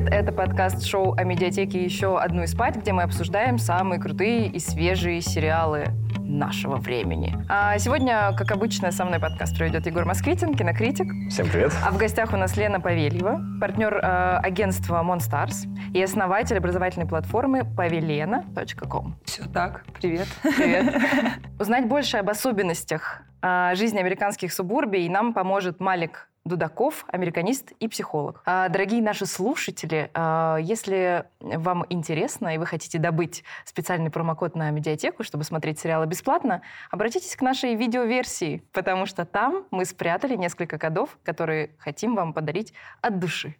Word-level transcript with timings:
привет! 0.00 0.12
Это 0.12 0.32
подкаст-шоу 0.32 1.14
о 1.14 1.24
медиатеке 1.24 1.82
«Еще 1.84 2.18
одну 2.18 2.42
и 2.42 2.46
спать», 2.46 2.76
где 2.76 2.92
мы 2.92 3.02
обсуждаем 3.02 3.58
самые 3.58 4.00
крутые 4.00 4.46
и 4.46 4.58
свежие 4.58 5.20
сериалы 5.20 5.86
нашего 6.18 6.76
времени. 6.76 7.36
А 7.48 7.76
сегодня, 7.78 8.32
как 8.36 8.52
обычно, 8.52 8.92
со 8.92 9.04
мной 9.04 9.18
подкаст 9.18 9.56
проведет 9.56 9.86
Егор 9.86 10.04
Москвитин, 10.04 10.54
кинокритик. 10.54 11.06
Всем 11.30 11.48
привет. 11.48 11.72
А 11.84 11.90
в 11.90 11.98
гостях 11.98 12.32
у 12.32 12.36
нас 12.36 12.56
Лена 12.56 12.80
Павельева, 12.80 13.40
партнер 13.60 13.96
э, 13.96 14.38
агентства 14.42 15.02
Monstars 15.02 15.66
и 15.92 16.02
основатель 16.02 16.56
образовательной 16.56 17.06
платформы 17.06 17.60
pavelena.com. 17.60 19.16
Все 19.24 19.44
так. 19.44 19.84
Привет. 19.98 20.28
Привет. 20.42 21.02
Узнать 21.58 21.86
больше 21.86 22.18
об 22.18 22.30
особенностях 22.30 23.22
э, 23.42 23.72
жизни 23.74 23.98
американских 23.98 24.52
субурбий 24.52 25.08
нам 25.08 25.34
поможет 25.34 25.80
Малик 25.80 26.29
Дудаков, 26.44 27.04
американист 27.08 27.72
и 27.72 27.86
психолог. 27.86 28.42
А, 28.46 28.68
дорогие 28.68 29.02
наши 29.02 29.26
слушатели, 29.26 30.10
а, 30.14 30.56
если 30.56 31.26
вам 31.40 31.84
интересно 31.90 32.54
и 32.54 32.58
вы 32.58 32.64
хотите 32.64 32.98
добыть 32.98 33.44
специальный 33.66 34.10
промокод 34.10 34.56
на 34.56 34.70
медиатеку, 34.70 35.22
чтобы 35.22 35.44
смотреть 35.44 35.78
сериалы 35.78 36.06
бесплатно, 36.06 36.62
обратитесь 36.90 37.36
к 37.36 37.42
нашей 37.42 37.74
видеоверсии, 37.74 38.64
потому 38.72 39.04
что 39.04 39.26
там 39.26 39.66
мы 39.70 39.84
спрятали 39.84 40.34
несколько 40.34 40.78
кодов, 40.78 41.18
которые 41.24 41.76
хотим 41.78 42.14
вам 42.14 42.32
подарить 42.32 42.72
от 43.02 43.18
души. 43.18 43.56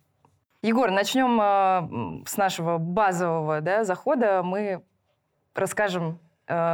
Егор, 0.62 0.90
начнем 0.90 1.38
а, 1.40 1.88
с 2.26 2.38
нашего 2.38 2.78
базового 2.78 3.60
да, 3.60 3.84
захода. 3.84 4.42
Мы 4.42 4.82
расскажем 5.54 6.18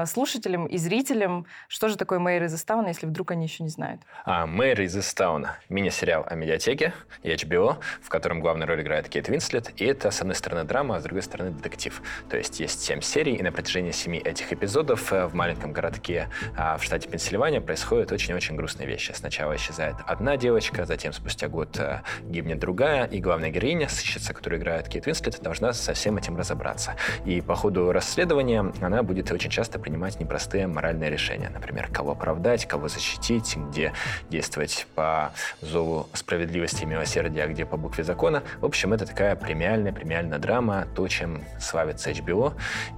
слушателям 0.06 0.66
и 0.66 0.76
зрителям, 0.78 1.46
что 1.68 1.88
же 1.88 1.96
такое 1.96 2.18
Мэйр 2.18 2.44
из 2.44 2.54
Истауна, 2.54 2.88
если 2.88 3.06
вдруг 3.06 3.30
они 3.30 3.46
еще 3.46 3.62
не 3.62 3.68
знают. 3.68 4.02
А, 4.24 4.46
Мэйр 4.46 4.82
из 4.82 4.96
Истауна– 4.96 5.58
мини-сериал 5.68 6.26
о 6.28 6.34
медиатеке 6.34 6.92
и 7.22 7.30
HBO, 7.30 7.76
в 8.00 8.08
котором 8.08 8.40
главную 8.40 8.68
роль 8.68 8.82
играет 8.82 9.08
Кейт 9.08 9.28
Винслет. 9.28 9.72
И 9.76 9.84
это, 9.84 10.10
с 10.10 10.20
одной 10.20 10.36
стороны, 10.36 10.64
драма, 10.64 10.96
а 10.96 11.00
с 11.00 11.02
другой 11.04 11.22
стороны, 11.22 11.50
детектив. 11.50 12.00
То 12.28 12.36
есть 12.36 12.60
есть 12.60 12.82
семь 12.82 13.00
серий, 13.00 13.34
и 13.34 13.42
на 13.42 13.52
протяжении 13.52 13.90
семи 13.90 14.18
этих 14.18 14.52
эпизодов 14.52 15.12
э, 15.12 15.26
в 15.26 15.34
маленьком 15.34 15.72
городке 15.72 16.28
а, 16.56 16.76
в 16.78 16.84
штате 16.84 17.08
Пенсильвания 17.08 17.60
происходят 17.60 18.12
очень-очень 18.12 18.56
грустные 18.56 18.86
вещи. 18.86 19.12
Сначала 19.12 19.56
исчезает 19.56 19.96
одна 20.06 20.36
девочка, 20.36 20.86
затем 20.86 21.12
спустя 21.12 21.48
год 21.48 21.78
э, 21.78 22.02
гибнет 22.22 22.58
другая, 22.58 23.04
и 23.04 23.20
главная 23.20 23.50
героиня, 23.50 23.88
сыщица, 23.88 24.32
которую 24.32 24.60
играет 24.60 24.88
Кейт 24.88 25.06
Винслет, 25.06 25.40
должна 25.42 25.72
со 25.72 25.94
всем 25.94 26.16
этим 26.16 26.36
разобраться. 26.36 26.96
И 27.24 27.40
по 27.40 27.54
ходу 27.54 27.92
расследования 27.92 28.72
она 28.80 29.02
будет 29.02 29.30
очень 29.32 29.50
часто 29.50 29.65
часто 29.66 29.80
принимать 29.80 30.20
непростые 30.20 30.68
моральные 30.68 31.10
решения. 31.10 31.48
Например, 31.48 31.88
кого 31.92 32.12
оправдать, 32.12 32.66
кого 32.66 32.86
защитить, 32.86 33.56
где 33.56 33.92
действовать 34.30 34.86
по 34.94 35.32
зову 35.60 36.06
справедливости 36.12 36.84
и 36.84 36.86
милосердия, 36.86 37.42
а 37.42 37.48
где 37.48 37.66
по 37.66 37.76
букве 37.76 38.04
закона. 38.04 38.44
В 38.60 38.64
общем, 38.64 38.92
это 38.92 39.06
такая 39.06 39.34
премиальная, 39.34 39.92
премиальная 39.92 40.38
драма, 40.38 40.86
то, 40.94 41.08
чем 41.08 41.42
славится 41.58 42.12
HBO. 42.12 42.54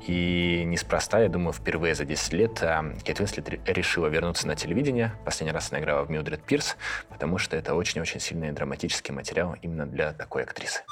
И 0.06 0.62
неспроста, 0.66 1.20
я 1.20 1.30
думаю, 1.30 1.54
впервые 1.54 1.94
за 1.94 2.04
10 2.04 2.32
лет 2.34 2.62
а, 2.62 2.84
Кейт 3.02 3.18
Уинслет 3.18 3.48
решила 3.66 4.08
вернуться 4.08 4.46
на 4.46 4.54
телевидение. 4.54 5.14
Последний 5.24 5.54
раз 5.54 5.72
она 5.72 5.80
играла 5.80 6.04
в 6.04 6.10
Милдред 6.10 6.42
Пирс, 6.42 6.76
потому 7.08 7.38
что 7.38 7.56
это 7.56 7.74
очень-очень 7.74 8.20
сильный 8.20 8.52
драматический 8.52 9.14
материал 9.14 9.56
именно 9.62 9.86
для 9.86 10.12
такой 10.12 10.42
актрисы. 10.42 10.82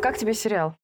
Как 0.00 0.16
тебе 0.16 0.32
сериал? 0.32 0.76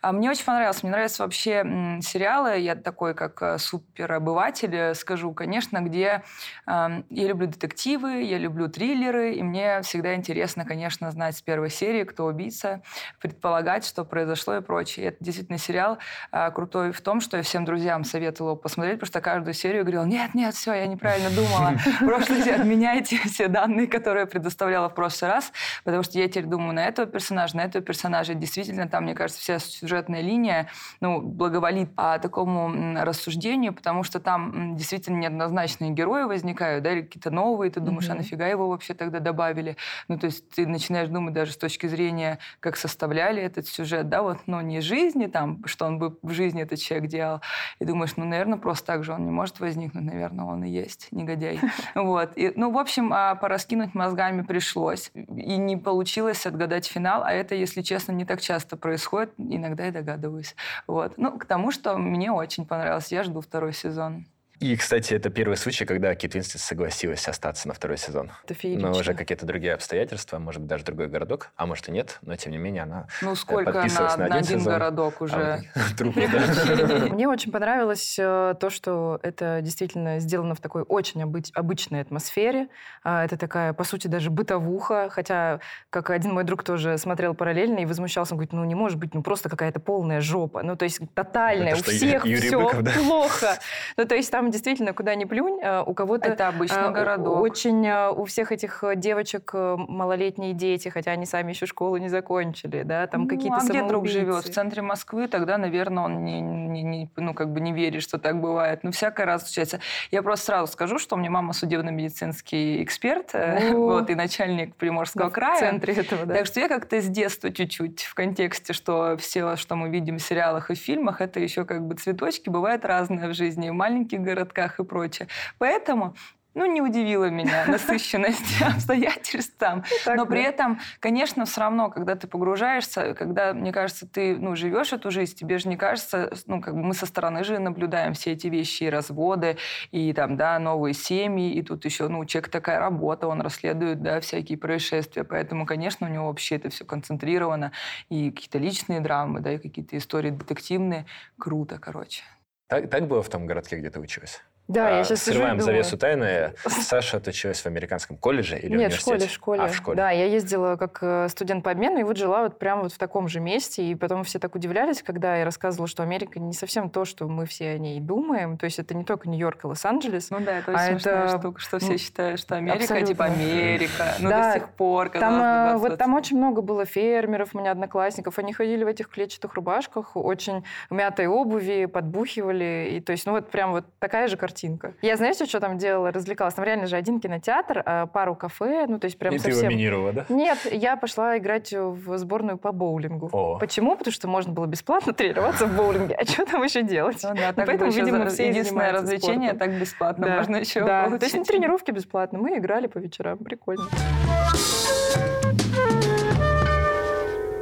А 0.00 0.12
мне 0.12 0.30
очень 0.30 0.44
понравилось. 0.44 0.82
Мне 0.82 0.92
нравятся 0.92 1.22
вообще 1.22 1.98
сериалы. 2.02 2.58
Я 2.58 2.74
такой, 2.74 3.14
как 3.14 3.40
э, 3.42 3.58
суперобыватель, 3.58 4.74
э, 4.74 4.94
скажу, 4.94 5.32
конечно, 5.32 5.80
где 5.80 6.22
э, 6.66 7.02
я 7.10 7.28
люблю 7.28 7.46
детективы, 7.46 8.22
я 8.22 8.38
люблю 8.38 8.68
триллеры, 8.68 9.34
и 9.34 9.42
мне 9.42 9.82
всегда 9.82 10.14
интересно, 10.14 10.64
конечно, 10.64 11.10
знать 11.10 11.36
с 11.36 11.42
первой 11.42 11.70
серии, 11.70 12.04
кто 12.04 12.26
убийца, 12.26 12.82
предполагать, 13.20 13.84
что 13.84 14.04
произошло 14.04 14.56
и 14.56 14.60
прочее. 14.60 15.06
И 15.06 15.08
это 15.08 15.16
действительно 15.20 15.58
сериал 15.58 15.98
э, 16.32 16.50
крутой 16.50 16.92
в 16.92 17.00
том, 17.00 17.20
что 17.20 17.36
я 17.36 17.42
всем 17.42 17.64
друзьям 17.64 18.04
советовала 18.04 18.54
посмотреть, 18.54 18.96
потому 18.96 19.08
что 19.08 19.20
каждую 19.20 19.54
серию 19.54 19.82
говорила, 19.82 20.04
нет, 20.04 20.34
нет, 20.34 20.54
все, 20.54 20.74
я 20.74 20.86
неправильно 20.86 21.30
думала. 21.30 21.74
Прошлый 22.00 22.42
отменяйте 22.54 23.18
все 23.24 23.48
данные, 23.48 23.86
которые 23.86 24.22
я 24.22 24.26
предоставляла 24.26 24.88
в 24.88 24.94
прошлый 24.94 25.30
раз, 25.30 25.52
потому 25.84 26.02
что 26.02 26.18
я 26.18 26.28
теперь 26.28 26.44
думаю 26.44 26.74
на 26.74 26.84
этого 26.86 27.06
персонажа, 27.06 27.56
на 27.56 27.62
этого 27.62 27.84
персонажа. 27.84 28.34
Действительно, 28.34 28.88
там, 28.88 29.04
мне 29.04 29.14
кажется, 29.14 29.40
вся 29.40 29.58
сюжетная 29.70 30.20
линия 30.20 30.68
ну, 31.00 31.20
благоволит 31.20 31.94
по 31.94 32.18
такому 32.18 32.94
рассуждению, 33.02 33.72
потому 33.72 34.02
что 34.02 34.20
там 34.20 34.76
действительно 34.76 35.16
неоднозначные 35.18 35.90
герои 35.90 36.24
возникают, 36.24 36.84
да, 36.84 36.92
или 36.92 37.02
какие-то 37.02 37.30
новые, 37.30 37.70
ты 37.70 37.80
думаешь, 37.80 38.08
mm-hmm. 38.08 38.12
а 38.12 38.16
нафига 38.16 38.46
его 38.46 38.68
вообще 38.68 38.94
тогда 38.94 39.20
добавили? 39.20 39.76
Ну, 40.08 40.18
то 40.18 40.26
есть 40.26 40.48
ты 40.50 40.66
начинаешь 40.66 41.08
думать 41.08 41.34
даже 41.34 41.52
с 41.52 41.56
точки 41.56 41.86
зрения, 41.86 42.38
как 42.60 42.76
составляли 42.76 43.42
этот 43.42 43.66
сюжет, 43.66 44.08
да, 44.08 44.22
вот, 44.22 44.38
но 44.46 44.60
не 44.60 44.80
жизни 44.80 45.26
там, 45.26 45.64
что 45.66 45.86
он 45.86 45.98
бы 45.98 46.18
в 46.22 46.30
жизни 46.32 46.62
этот 46.62 46.78
человек 46.78 47.08
делал, 47.08 47.40
и 47.78 47.84
думаешь, 47.84 48.12
ну, 48.16 48.24
наверное, 48.24 48.58
просто 48.58 48.86
так 48.86 49.04
же 49.04 49.12
он 49.12 49.24
не 49.24 49.30
может 49.30 49.60
возникнуть, 49.60 50.04
наверное, 50.04 50.44
он 50.44 50.64
и 50.64 50.70
есть 50.70 51.08
негодяй. 51.10 51.60
Вот. 51.94 52.32
И, 52.36 52.52
ну, 52.54 52.70
в 52.70 52.78
общем, 52.78 53.12
а, 53.12 53.34
пораскинуть 53.34 53.94
мозгами 53.94 54.42
пришлось, 54.42 55.10
и 55.14 55.56
не 55.56 55.76
получилось 55.76 56.46
отгадать 56.46 56.86
финал, 56.86 57.22
а 57.24 57.32
это, 57.32 57.54
если 57.54 57.82
честно, 57.82 58.12
не 58.12 58.24
так 58.24 58.40
часто 58.40 58.76
происходит, 58.76 59.32
иногда 59.36 59.57
иногда 59.58 59.88
и 59.88 59.92
догадываюсь. 59.92 60.56
Вот. 60.86 61.14
Ну, 61.16 61.38
к 61.38 61.44
тому, 61.44 61.70
что 61.70 61.98
мне 61.98 62.32
очень 62.32 62.66
понравилось. 62.66 63.12
Я 63.12 63.22
жду 63.22 63.40
второй 63.40 63.72
сезон. 63.72 64.26
И, 64.60 64.76
кстати, 64.76 65.14
это 65.14 65.30
первый 65.30 65.56
случай, 65.56 65.84
когда 65.84 66.12
Кит 66.16 66.34
Винслет 66.34 66.60
согласилась 66.60 67.28
остаться 67.28 67.68
на 67.68 67.74
второй 67.74 67.96
сезон. 67.96 68.32
Это 68.44 68.54
феерично. 68.54 68.90
Но 68.90 68.98
уже 68.98 69.14
какие-то 69.14 69.46
другие 69.46 69.72
обстоятельства, 69.72 70.38
может 70.38 70.60
быть, 70.60 70.68
даже 70.68 70.84
другой 70.84 71.06
городок, 71.06 71.50
а 71.56 71.66
может 71.66 71.88
и 71.88 71.92
нет, 71.92 72.18
но 72.22 72.34
тем 72.34 72.50
не 72.50 72.58
менее 72.58 72.82
она 72.82 73.06
Ну, 73.22 73.36
сколько 73.36 73.72
подписывалась 73.72 74.16
на, 74.16 74.26
на 74.28 74.34
один, 74.34 74.38
один 74.38 74.58
сезон, 74.58 74.72
городок 74.72 75.14
а 75.20 75.24
уже? 75.24 75.62
Мне 77.10 77.28
очень 77.28 77.52
понравилось 77.52 78.16
э, 78.18 78.54
то, 78.58 78.68
что 78.68 79.20
это 79.22 79.60
действительно 79.62 80.18
сделано 80.18 80.56
в 80.56 80.60
такой 80.60 80.82
очень 80.82 81.22
обычной 81.22 82.00
атмосфере. 82.00 82.68
А, 83.04 83.24
это 83.24 83.36
такая, 83.36 83.72
по 83.72 83.84
сути, 83.84 84.08
даже 84.08 84.30
бытовуха, 84.30 85.08
хотя, 85.08 85.60
как 85.90 86.10
один 86.10 86.32
мой 86.32 86.42
друг 86.42 86.64
тоже 86.64 86.98
смотрел 86.98 87.34
параллельно 87.34 87.78
и 87.78 87.86
возмущался, 87.86 88.34
он 88.34 88.38
говорит, 88.38 88.52
ну, 88.52 88.64
не 88.64 88.74
может 88.74 88.98
быть, 88.98 89.14
ну, 89.14 89.22
просто 89.22 89.48
какая-то 89.48 89.78
полная 89.78 90.20
жопа. 90.20 90.64
Ну, 90.64 90.74
то 90.74 90.84
есть 90.84 91.00
тотальная, 91.14 91.76
у 91.76 91.78
всех 91.78 92.24
все 92.24 92.68
плохо. 92.80 93.58
Ну, 93.96 94.04
то 94.04 94.16
есть 94.16 94.32
там 94.32 94.47
действительно, 94.50 94.92
куда 94.92 95.14
ни 95.14 95.24
плюнь, 95.24 95.58
э, 95.62 95.82
у 95.84 95.94
кого-то... 95.94 96.28
Это 96.28 96.48
обычный 96.48 96.88
э, 96.88 96.90
городок. 96.90 97.40
Очень 97.40 97.86
э, 97.86 98.10
у 98.10 98.24
всех 98.24 98.52
этих 98.52 98.82
девочек 98.96 99.52
малолетние 99.54 100.52
дети, 100.52 100.88
хотя 100.88 101.12
они 101.12 101.26
сами 101.26 101.52
еще 101.52 101.66
школу 101.66 101.96
не 101.96 102.08
закончили, 102.08 102.82
да, 102.82 103.06
там 103.06 103.22
ну, 103.22 103.28
какие-то 103.28 103.58
а 103.58 103.64
где 103.64 103.82
друг 103.82 104.06
живет? 104.06 104.44
В 104.44 104.52
центре 104.52 104.82
Москвы, 104.82 105.28
тогда, 105.28 105.58
наверное, 105.58 106.04
он 106.04 106.24
не, 106.24 106.40
не, 106.40 106.82
не, 106.82 107.10
ну, 107.16 107.34
как 107.34 107.52
бы 107.52 107.60
не 107.60 107.72
верит, 107.72 108.02
что 108.02 108.18
так 108.18 108.40
бывает. 108.40 108.80
Ну, 108.82 108.90
всякое 108.90 109.26
раз 109.26 109.42
случается. 109.42 109.80
Я 110.10 110.22
просто 110.22 110.46
сразу 110.46 110.72
скажу, 110.72 110.98
что 110.98 111.16
у 111.16 111.18
меня 111.18 111.30
мама 111.30 111.52
судебно-медицинский 111.52 112.82
эксперт, 112.82 113.34
вот, 113.72 114.10
и 114.10 114.14
начальник 114.14 114.74
Приморского 114.76 115.30
края. 115.30 115.56
В 115.56 115.60
центре 115.60 115.94
этого, 115.94 116.26
да. 116.26 116.34
Так 116.34 116.46
что 116.46 116.60
я 116.60 116.68
как-то 116.68 117.00
с 117.00 117.06
детства 117.06 117.52
чуть-чуть 117.52 118.02
в 118.02 118.14
контексте, 118.14 118.72
что 118.72 119.16
все, 119.18 119.56
что 119.56 119.76
мы 119.76 119.88
видим 119.90 120.18
в 120.18 120.22
сериалах 120.22 120.70
и 120.70 120.74
фильмах, 120.74 121.20
это 121.20 121.40
еще 121.40 121.64
как 121.64 121.86
бы 121.86 121.94
цветочки, 121.94 122.48
бывают 122.48 122.84
разные 122.84 123.28
в 123.28 123.34
жизни. 123.34 123.70
В 123.70 123.74
маленьких 123.74 124.20
городах 124.20 124.37
городках 124.38 124.78
и 124.78 124.84
прочее. 124.84 125.28
Поэтому 125.58 126.14
ну, 126.58 126.66
не 126.66 126.82
удивила 126.82 127.30
меня 127.30 127.66
насыщенность 127.68 128.60
обстоятельств 128.62 129.54
там. 129.58 129.84
Но 130.06 130.26
при 130.26 130.42
этом, 130.42 130.80
конечно, 130.98 131.44
все 131.44 131.60
равно, 131.60 131.88
когда 131.88 132.16
ты 132.16 132.26
погружаешься, 132.26 133.14
когда, 133.14 133.52
мне 133.52 133.72
кажется, 133.72 134.08
ты 134.08 134.36
ну, 134.36 134.56
живешь 134.56 134.92
эту 134.92 135.10
жизнь, 135.10 135.36
тебе 135.36 135.58
же 135.58 135.68
не 135.68 135.76
кажется, 135.76 136.32
ну, 136.46 136.60
как 136.60 136.74
бы 136.74 136.82
мы 136.82 136.94
со 136.94 137.06
стороны 137.06 137.44
же 137.44 137.58
наблюдаем 137.58 138.14
все 138.14 138.32
эти 138.32 138.48
вещи, 138.48 138.84
и 138.84 138.90
разводы, 138.90 139.56
и 139.92 140.12
там, 140.12 140.36
да, 140.36 140.58
новые 140.58 140.94
семьи, 140.94 141.52
и 141.52 141.62
тут 141.62 141.84
еще, 141.84 142.08
ну, 142.08 142.20
у 142.20 142.24
человека 142.24 142.50
такая 142.50 142.80
работа, 142.80 143.28
он 143.28 143.40
расследует, 143.40 144.02
да, 144.02 144.20
всякие 144.20 144.58
происшествия, 144.58 145.22
поэтому, 145.22 145.64
конечно, 145.64 146.08
у 146.08 146.10
него 146.10 146.26
вообще 146.26 146.56
это 146.56 146.70
все 146.70 146.84
концентрировано, 146.84 147.70
и 148.08 148.30
какие-то 148.30 148.58
личные 148.58 149.00
драмы, 149.00 149.40
да, 149.40 149.52
и 149.52 149.58
какие-то 149.58 149.96
истории 149.96 150.30
детективные. 150.30 151.06
Круто, 151.38 151.78
короче. 151.78 152.22
Так, 152.68 152.90
так 152.90 153.08
было 153.08 153.22
в 153.22 153.30
том 153.30 153.46
городке, 153.46 153.78
где 153.78 153.90
ты 153.90 153.98
училась? 153.98 154.42
Да, 154.68 154.88
а, 154.88 154.98
я 154.98 155.04
сейчас 155.04 155.22
Срываем 155.22 155.60
завесу 155.62 155.96
тайны. 155.96 156.52
Саша 156.66 157.16
отучилась 157.16 157.60
в 157.62 157.66
американском 157.66 158.18
колледже 158.18 158.58
или 158.58 158.76
Нет, 158.76 158.92
в 158.92 159.00
школе, 159.00 159.26
в 159.26 159.30
школе. 159.30 159.62
А, 159.62 159.68
в 159.68 159.74
школе. 159.74 159.96
Да, 159.96 160.10
я 160.10 160.26
ездила 160.26 160.76
как 160.76 160.98
э, 161.00 161.28
студент 161.30 161.64
по 161.64 161.70
обмену, 161.70 161.98
и 161.98 162.02
вот 162.02 162.18
жила 162.18 162.42
вот 162.42 162.58
прямо 162.58 162.82
вот 162.82 162.92
в 162.92 162.98
таком 162.98 163.28
же 163.28 163.40
месте. 163.40 163.82
И 163.82 163.94
потом 163.94 164.24
все 164.24 164.38
так 164.38 164.54
удивлялись, 164.54 165.02
когда 165.02 165.36
я 165.36 165.46
рассказывала, 165.46 165.88
что 165.88 166.02
Америка 166.02 166.38
не 166.38 166.52
совсем 166.52 166.90
то, 166.90 167.06
что 167.06 167.26
мы 167.28 167.46
все 167.46 167.70
о 167.70 167.78
ней 167.78 167.98
думаем. 167.98 168.58
То 168.58 168.66
есть 168.66 168.78
это 168.78 168.94
не 168.94 169.04
только 169.04 169.30
Нью-Йорк 169.30 169.64
и 169.64 169.66
Лос-Анджелес. 169.68 170.28
Ну 170.28 170.40
да, 170.40 170.58
это 170.58 170.74
а 170.74 170.86
смешная 170.86 171.24
это... 171.24 171.38
штука, 171.38 171.60
что 171.60 171.78
все 171.78 171.96
считают, 171.96 172.38
что 172.38 172.56
Америка 172.56 172.82
Абсолютно. 172.82 173.06
типа 173.06 173.24
Америка. 173.24 174.14
Ну 174.18 174.28
да. 174.28 174.52
до 174.52 174.58
сих 174.58 174.68
пор. 174.68 175.08
Там, 175.08 175.76
э, 175.76 175.78
вот 175.78 175.96
там 175.96 176.12
очень 176.12 176.36
много 176.36 176.60
было 176.60 176.84
фермеров, 176.84 177.54
у 177.54 177.58
меня 177.58 177.70
одноклассников. 177.70 178.38
Они 178.38 178.52
ходили 178.52 178.84
в 178.84 178.86
этих 178.86 179.08
клетчатых 179.08 179.54
рубашках, 179.54 180.14
очень 180.14 180.62
мятой 180.90 181.26
обуви, 181.26 181.86
подбухивали. 181.86 182.90
И 182.92 183.00
то 183.00 183.12
есть, 183.12 183.24
ну 183.24 183.32
вот 183.32 183.50
прям 183.50 183.70
вот 183.72 183.86
такая 183.98 184.28
же 184.28 184.36
картина 184.36 184.57
картинка. 184.58 184.94
Я, 185.02 185.16
знаете, 185.16 185.46
что 185.46 185.60
там 185.60 185.78
делала? 185.78 186.10
Развлекалась. 186.12 186.54
Там 186.54 186.64
реально 186.64 186.86
же 186.86 186.96
один 186.96 187.20
кинотеатр, 187.20 187.82
а, 187.84 188.06
пару 188.06 188.34
кафе, 188.34 188.86
ну, 188.88 188.98
то 188.98 189.04
есть 189.06 189.18
прям 189.18 189.34
И 189.34 189.38
совсем... 189.38 189.54
ты 189.60 189.64
его 189.66 189.70
минировала, 189.74 190.12
да? 190.12 190.26
Нет, 190.28 190.58
я 190.70 190.96
пошла 190.96 191.38
играть 191.38 191.72
в 191.72 192.18
сборную 192.18 192.58
по 192.58 192.72
боулингу. 192.72 193.28
О. 193.32 193.58
Почему? 193.58 193.96
Потому 193.96 194.12
что 194.12 194.28
можно 194.28 194.52
было 194.52 194.66
бесплатно 194.66 195.12
тренироваться 195.12 195.66
в 195.66 195.76
боулинге. 195.76 196.14
А 196.14 196.24
что 196.24 196.44
там 196.44 196.62
еще 196.62 196.82
делать? 196.82 197.20
Ну 197.22 197.34
да, 197.34 197.52
так 197.52 197.66
Поэтому, 197.66 197.90
видимо, 197.90 198.24
за- 198.24 198.34
все 198.34 198.48
единственное 198.48 198.92
развлечение 198.92 199.50
спортом. 199.50 199.70
так 199.70 199.80
бесплатно 199.80 200.26
Да, 200.26 200.36
можно 200.36 200.56
еще 200.56 200.80
да. 200.84 201.04
То 201.04 201.10
получить. 201.10 201.22
есть 201.22 201.36
на 201.36 201.44
тренировки 201.44 201.90
бесплатно. 201.90 202.38
Мы 202.38 202.58
играли 202.58 202.86
по 202.86 202.98
вечерам. 202.98 203.38
Прикольно. 203.38 203.84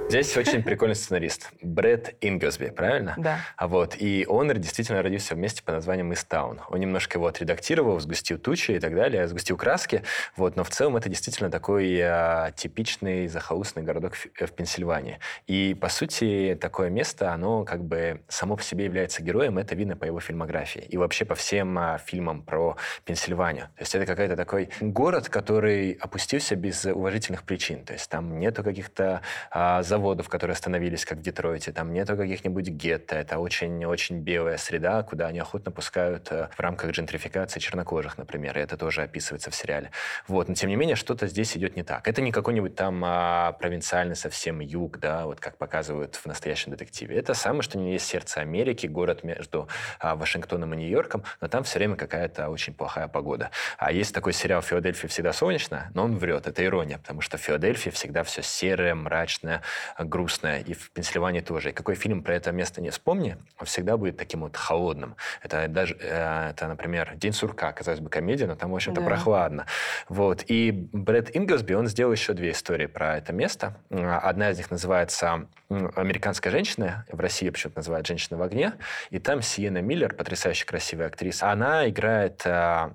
Здесь 0.09 0.37
очень 0.37 0.63
прикольный 0.63 0.95
сценарист. 0.95 1.51
Брэд 1.63 2.15
Ингосби, 2.21 2.67
правильно? 2.67 3.15
Да. 3.17 3.41
А 3.57 3.67
вот, 3.67 3.97
и 3.99 4.25
он 4.29 4.49
действительно 4.55 5.03
родился 5.03 5.35
вместе 5.35 5.65
по 5.65 5.73
названию 5.73 6.07
«Мистаун». 6.07 6.61
Он 6.69 6.79
немножко 6.79 7.19
его 7.19 7.27
отредактировал, 7.27 7.99
сгустил 7.99 8.39
тучи 8.39 8.71
и 8.71 8.79
так 8.79 8.95
далее, 8.95 9.27
сгустил 9.27 9.57
краски, 9.57 10.05
вот, 10.37 10.55
но 10.55 10.63
в 10.63 10.71
целом 10.71 10.97
это 10.97 11.09
действительно 11.09 11.51
такой 11.51 11.99
а, 12.01 12.53
типичный 12.53 13.27
захолустный 13.27 13.83
городок 13.83 14.15
в, 14.15 14.47
в 14.47 14.53
Пенсильвании. 14.53 15.19
И, 15.49 15.75
по 15.75 15.89
сути, 15.89 16.57
такое 16.61 16.89
место, 16.89 17.33
оно 17.33 17.65
как 17.65 17.83
бы 17.83 18.21
само 18.29 18.57
по 18.57 18.63
себе 18.63 18.85
является 18.85 19.25
героем, 19.25 19.59
это 19.59 19.75
видно 19.75 19.97
по 19.97 20.05
его 20.05 20.21
фильмографии. 20.21 20.87
И 20.89 20.97
вообще 20.97 21.25
по 21.25 21.35
всем 21.35 21.77
а, 21.79 21.99
фильмам 21.99 22.43
про 22.43 22.77
Пенсильванию. 23.05 23.65
То 23.75 23.81
есть 23.81 23.95
это 23.97 24.07
какой-то 24.07 24.37
такой 24.37 24.69
город, 24.81 25.29
который 25.29 25.93
опустился 25.95 26.55
без 26.55 26.85
уважительных 26.85 27.43
причин. 27.43 27.85
То 27.85 27.93
есть 27.93 28.09
там 28.09 28.39
нету 28.39 28.63
каких-то 28.63 29.23
а, 29.51 29.83
заводов, 29.97 30.29
которые 30.29 30.53
остановились, 30.53 31.07
как 31.07 31.19
в 31.19 31.23
Детройте, 31.23 31.73
там 31.73 31.93
нету 31.93 32.17
каких-нибудь 32.17 32.69
гетто. 32.69 33.17
Это 33.17 33.39
очень-очень 33.39 34.21
белая 34.21 34.59
среда, 34.59 35.03
куда 35.03 35.29
они 35.29 35.39
охотно 35.39 35.71
пускают 35.73 36.31
э, 36.31 36.49
в 36.55 36.61
рамках 36.61 36.91
джентрификации 36.91 37.61
чернокожих, 37.61 38.19
например. 38.19 38.59
И 38.59 38.61
это 38.61 38.77
тоже 38.77 39.03
описывается 39.03 39.51
в 39.51 39.55
сериале. 39.55 39.91
Вот. 40.29 40.49
Но, 40.49 40.55
тем 40.55 40.69
не 40.69 40.77
менее, 40.77 40.97
что-то 40.97 41.27
здесь 41.29 41.57
идет 41.57 41.77
не 41.77 41.83
так. 41.83 42.07
Это 42.09 42.21
не 42.21 42.31
какой-нибудь 42.31 42.75
там 42.75 43.03
а, 43.05 43.53
провинциальный 43.53 44.17
совсем 44.17 44.61
юг, 44.61 44.99
да, 44.99 45.25
вот 45.25 45.41
как 45.41 45.57
показывают 45.57 46.17
в 46.17 46.27
настоящем 46.27 46.73
детективе. 46.73 47.17
Это 47.17 47.33
самое, 47.33 47.63
что 47.63 47.79
ни 47.79 47.89
есть 47.89 48.07
сердце 48.07 48.41
Америки, 48.41 48.87
город 48.87 49.25
между 49.25 49.69
а, 49.99 50.15
Вашингтоном 50.15 50.75
и 50.75 50.77
Нью-Йорком, 50.77 51.25
но 51.41 51.49
там 51.49 51.65
все 51.65 51.79
время 51.79 51.97
какая-то 51.97 52.51
очень 52.51 52.75
плохая 52.75 53.09
погода. 53.09 53.51
А 53.79 53.93
есть 53.93 54.15
такой 54.15 54.35
сериал 54.35 54.61
«Филадельфия 54.61 55.09
всегда 55.09 55.33
солнечно», 55.33 55.91
но 55.95 56.05
он 56.05 56.19
врет, 56.19 56.47
это 56.47 56.63
ирония, 56.63 56.99
потому 56.99 57.23
что 57.23 57.39
в 57.39 57.41
Филадельфии 57.41 57.91
всегда 57.91 58.23
все 58.25 58.43
серое, 58.43 58.95
мрачное, 58.95 59.63
грустное, 59.99 60.61
и 60.61 60.75
в 60.75 60.91
Пенсильвании 60.91 61.41
тоже. 61.41 61.71
И 61.71 61.73
какой 61.73 61.95
фильм 61.95 62.23
про 62.23 62.35
это 62.35 62.53
место 62.53 62.81
не 62.81 62.91
вспомни, 62.91 63.37
он 63.59 63.67
всегда 63.67 63.97
будет 63.97 64.17
таким 64.17 64.41
вот 64.41 64.57
холодным. 64.57 65.17
Это 65.43 65.69
даже, 65.69 65.97
э, 66.01 66.51
это, 66.51 66.69
например, 66.69 67.15
«День 67.17 67.33
сурка», 67.33 67.73
казалось 67.73 68.01
бы, 68.01 68.11
комедия, 68.11 68.47
но 68.47 68.55
там, 68.57 68.71
в 68.71 68.75
общем-то, 68.75 69.01
Да. 69.01 69.07
прохладно. 69.07 69.67
Вот. 70.09 70.45
И 70.49 70.71
Брэд 70.93 71.37
Ингосби, 71.37 71.75
он 71.75 71.87
сделал 71.87 72.13
еще 72.13 72.33
две 72.33 72.51
истории 72.53 72.87
про 72.87 73.17
это 73.19 73.33
место. 73.33 73.77
Одна 73.91 74.51
из 74.51 74.59
них 74.59 74.71
называется 74.71 75.47
«Американская 75.69 76.53
женщина», 76.53 77.05
в 77.11 77.21
России 77.21 77.49
почему-то 77.51 77.79
называют 77.81 78.07
«Женщина 78.07 78.37
в 78.39 78.43
огне», 78.43 78.73
и 79.11 79.19
там 79.19 79.43
Сиена 79.43 79.83
Миллер, 79.83 80.15
потрясающе 80.15 80.65
красивая 80.67 81.07
актриса, 81.09 81.51
она 81.51 81.89
играет 81.89 82.43
а, 82.45 82.95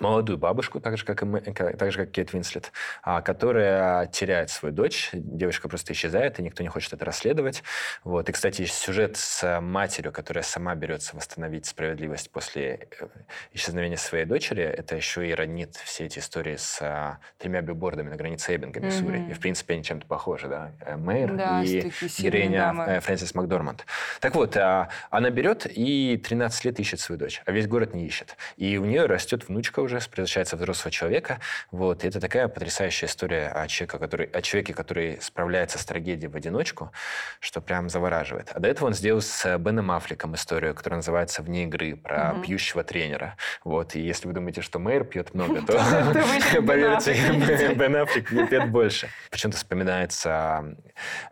молодую 0.00 0.38
бабушку, 0.38 0.80
так 0.80 0.96
же, 0.98 1.04
как, 1.04 1.22
и 1.22 1.24
мы, 1.24 1.40
так 1.40 1.92
же, 1.92 1.98
как 1.98 2.10
Кейт 2.10 2.32
Винслет, 2.32 2.72
а, 3.02 3.20
которая 3.22 4.06
теряет 4.06 4.50
свою 4.50 4.74
дочь. 4.74 5.10
Девочка 5.12 5.68
просто 5.68 5.92
исчезает, 5.92 6.38
и 6.38 6.42
никто 6.42 6.62
не 6.62 6.68
хочет 6.68 6.92
это 6.92 7.04
расследовать. 7.04 7.62
Вот. 8.04 8.28
И, 8.28 8.32
кстати, 8.32 8.64
сюжет 8.66 9.16
с 9.16 9.60
матерью, 9.60 10.12
которая 10.12 10.42
сама 10.42 10.74
берется 10.74 11.16
восстановить 11.16 11.66
справедливость 11.66 12.30
после 12.30 12.88
э, 13.00 13.06
исчезновения 13.52 13.96
своей 13.96 14.24
дочери, 14.24 14.62
это 14.62 14.96
еще 14.96 15.28
и 15.28 15.34
роднит 15.34 15.76
все 15.76 16.06
эти 16.06 16.18
истории 16.18 16.56
с 16.56 16.78
а, 16.80 17.18
тремя 17.38 17.60
билбордами 17.60 18.08
на 18.10 18.16
границе 18.16 18.54
Эббинга, 18.54 18.80
Миссури. 18.80 19.18
Мгм. 19.18 19.30
И, 19.30 19.34
в 19.34 19.40
принципе, 19.40 19.74
они 19.74 19.84
чем-то 19.84 20.06
похожи, 20.06 20.48
да? 20.48 20.72
Э, 20.80 20.96
Мэйр 20.96 21.34
Да, 21.34 21.62
и 21.62 21.90
героиня 22.18 22.58
дамы. 22.66 22.84
э, 22.84 23.00
Фрэнсис 23.00 23.34
Макдорманд. 23.34 23.84
Так 24.20 24.34
вот, 24.34 24.56
а, 24.56 24.88
она 25.10 25.30
берет 25.30 25.66
и 25.66 26.16
13 26.16 26.64
лет 26.64 26.78
ищет 26.80 27.00
свою 27.00 27.18
дочь, 27.18 27.42
а 27.46 27.52
весь 27.52 27.66
город 27.66 27.94
не 27.94 28.06
ищет. 28.06 28.36
И 28.56 28.76
у 28.78 28.84
нее 28.84 29.06
растет 29.06 29.48
внучка 29.48 29.80
уже, 29.88 30.00
превращается 30.10 30.56
в 30.56 30.60
взрослого 30.60 30.90
человека. 30.90 31.40
Вот. 31.70 32.04
И 32.04 32.08
это 32.08 32.20
такая 32.20 32.48
потрясающая 32.48 33.08
история 33.08 33.48
о 33.48 33.66
человеке, 33.66 33.98
который, 33.98 34.26
о 34.26 34.42
человеке, 34.42 34.74
который 34.74 35.20
справляется 35.20 35.78
с 35.78 35.84
трагедией 35.84 36.28
в 36.28 36.36
одиночку, 36.36 36.92
что 37.40 37.60
прям 37.60 37.88
завораживает. 37.88 38.50
А 38.54 38.60
до 38.60 38.68
этого 38.68 38.86
он 38.88 38.94
сделал 38.94 39.20
с 39.20 39.58
Беном 39.58 39.90
Аффлеком 39.90 40.34
историю, 40.34 40.74
которая 40.74 40.98
называется 40.98 41.42
«Вне 41.42 41.64
игры», 41.64 41.96
про 41.96 42.32
Мгм. 42.32 42.42
пьющего 42.42 42.84
тренера. 42.84 43.36
Вот. 43.64 43.94
И 43.96 44.00
если 44.00 44.28
вы 44.28 44.34
думаете, 44.34 44.60
что 44.60 44.78
Мэйр 44.78 45.04
пьет 45.04 45.34
много, 45.34 45.62
то 45.66 45.72
Бен 46.54 46.66
поверьте, 46.66 47.12
Аффлек 47.12 47.76
Бен 47.76 47.96
Аффлек 47.96 48.28
пьет 48.28 48.70
больше. 48.70 49.08
Почему-то 49.30 49.56
вспоминается 49.58 50.76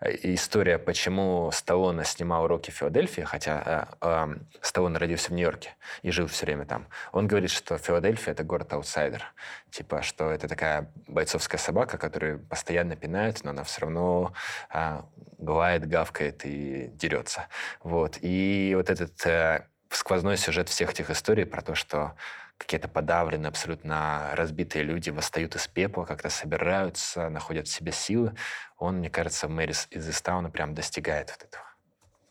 э, 0.00 0.17
история, 0.35 0.79
почему 0.79 1.50
Сталлоне 1.52 2.05
снимал 2.05 2.44
уроки 2.44 2.70
в 2.70 2.75
Филадельфии, 2.75 3.23
хотя 3.23 3.88
э, 4.00 4.06
э, 4.06 4.35
Сталлоне 4.62 4.99
родился 4.99 5.29
в 5.29 5.35
Нью-Йорке 5.35 5.75
и 6.02 6.11
жил 6.11 6.26
все 6.26 6.47
время 6.47 6.64
там. 6.64 6.87
Он 7.12 7.26
говорит, 7.26 7.50
что 7.50 7.76
Филадельфия— 7.79 8.32
это 8.37 8.44
город-аутсайдер. 8.44 9.25
Типа, 9.71 10.03
что 10.03 10.31
это 10.31 10.47
такая 10.47 10.93
бойцовская 11.09 11.59
собака, 11.59 11.97
которую 11.99 12.38
постоянно 12.38 12.97
пинают, 12.97 13.43
но 13.43 13.50
она 13.50 13.65
все 13.65 13.81
равно 13.83 14.35
э, 14.73 15.00
бывает, 15.38 15.88
гавкает 15.88 16.44
и 16.44 16.88
дерется. 16.94 17.47
Вот. 17.83 18.19
И 18.21 18.75
вот 18.77 18.91
этот 18.91 19.27
э, 19.27 19.67
сквозной 19.91 20.37
сюжет 20.37 20.69
всех 20.69 20.91
этих 20.91 21.11
историй 21.11 21.47
про 21.47 21.62
то, 21.62 21.75
что 21.75 22.15
какие-то 22.59 22.88
подавленные, 22.88 23.49
абсолютно 23.49 24.31
разбитые 24.33 24.85
люди 24.85 25.11
восстают 25.11 25.56
из 25.56 25.67
пепла, 25.67 26.05
как-то 26.05 26.29
собираются, 26.31 27.29
находят 27.29 27.69
в 27.69 27.73
себе 27.73 27.93
силы. 27.93 28.35
Он, 28.79 28.99
мне 28.99 29.11
кажется, 29.11 29.49
Мэрис 29.49 29.88
из 29.91 30.09
Истауна 30.09 30.50
прям 30.50 30.75
достигает 30.75 31.31
вот 31.31 31.43
этого 31.49 31.65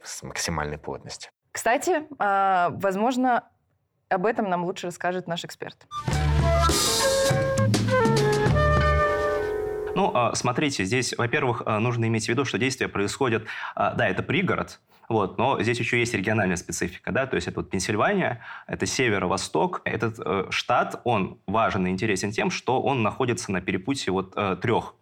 с 0.03 0.21
максимальной 0.23 0.77
плотности. 0.77 1.31
Кстати, 1.51 2.05
а, 2.19 2.69
возможно, 2.73 3.49
об 4.09 4.25
этом 4.25 4.49
нам 4.49 4.63
лучше 4.63 4.87
расскажет 4.87 5.27
наш 5.27 5.43
эксперт. 5.45 5.87
Ну, 9.95 10.11
а, 10.13 10.35
смотрите, 10.35 10.83
здесь, 10.83 11.17
во-первых, 11.17 11.63
а, 11.65 11.79
нужно 11.79 12.05
иметь 12.05 12.25
в 12.25 12.29
виду, 12.29 12.43
что 12.43 12.57
действия 12.57 12.89
происходят, 12.89 13.45
а, 13.75 13.93
да, 13.93 14.09
это 14.09 14.23
пригород, 14.23 14.81
вот, 15.07 15.37
но 15.37 15.61
здесь 15.61 15.79
еще 15.79 15.99
есть 15.99 16.13
региональная 16.13 16.57
специфика, 16.57 17.11
да, 17.11 17.27
то 17.27 17.35
есть 17.35 17.47
это 17.47 17.61
вот 17.61 17.69
Пенсильвания, 17.69 18.41
это 18.67 18.85
северо-восток. 18.85 19.81
Этот 19.85 20.19
э, 20.19 20.47
штат, 20.49 20.99
он 21.03 21.39
важен 21.47 21.87
и 21.87 21.91
интересен 21.91 22.31
тем, 22.31 22.49
что 22.49 22.81
он 22.81 23.03
находится 23.03 23.51
на 23.51 23.61
перепутье 23.61 24.11
вот 24.11 24.33
э, 24.35 24.57
трех 24.61 24.95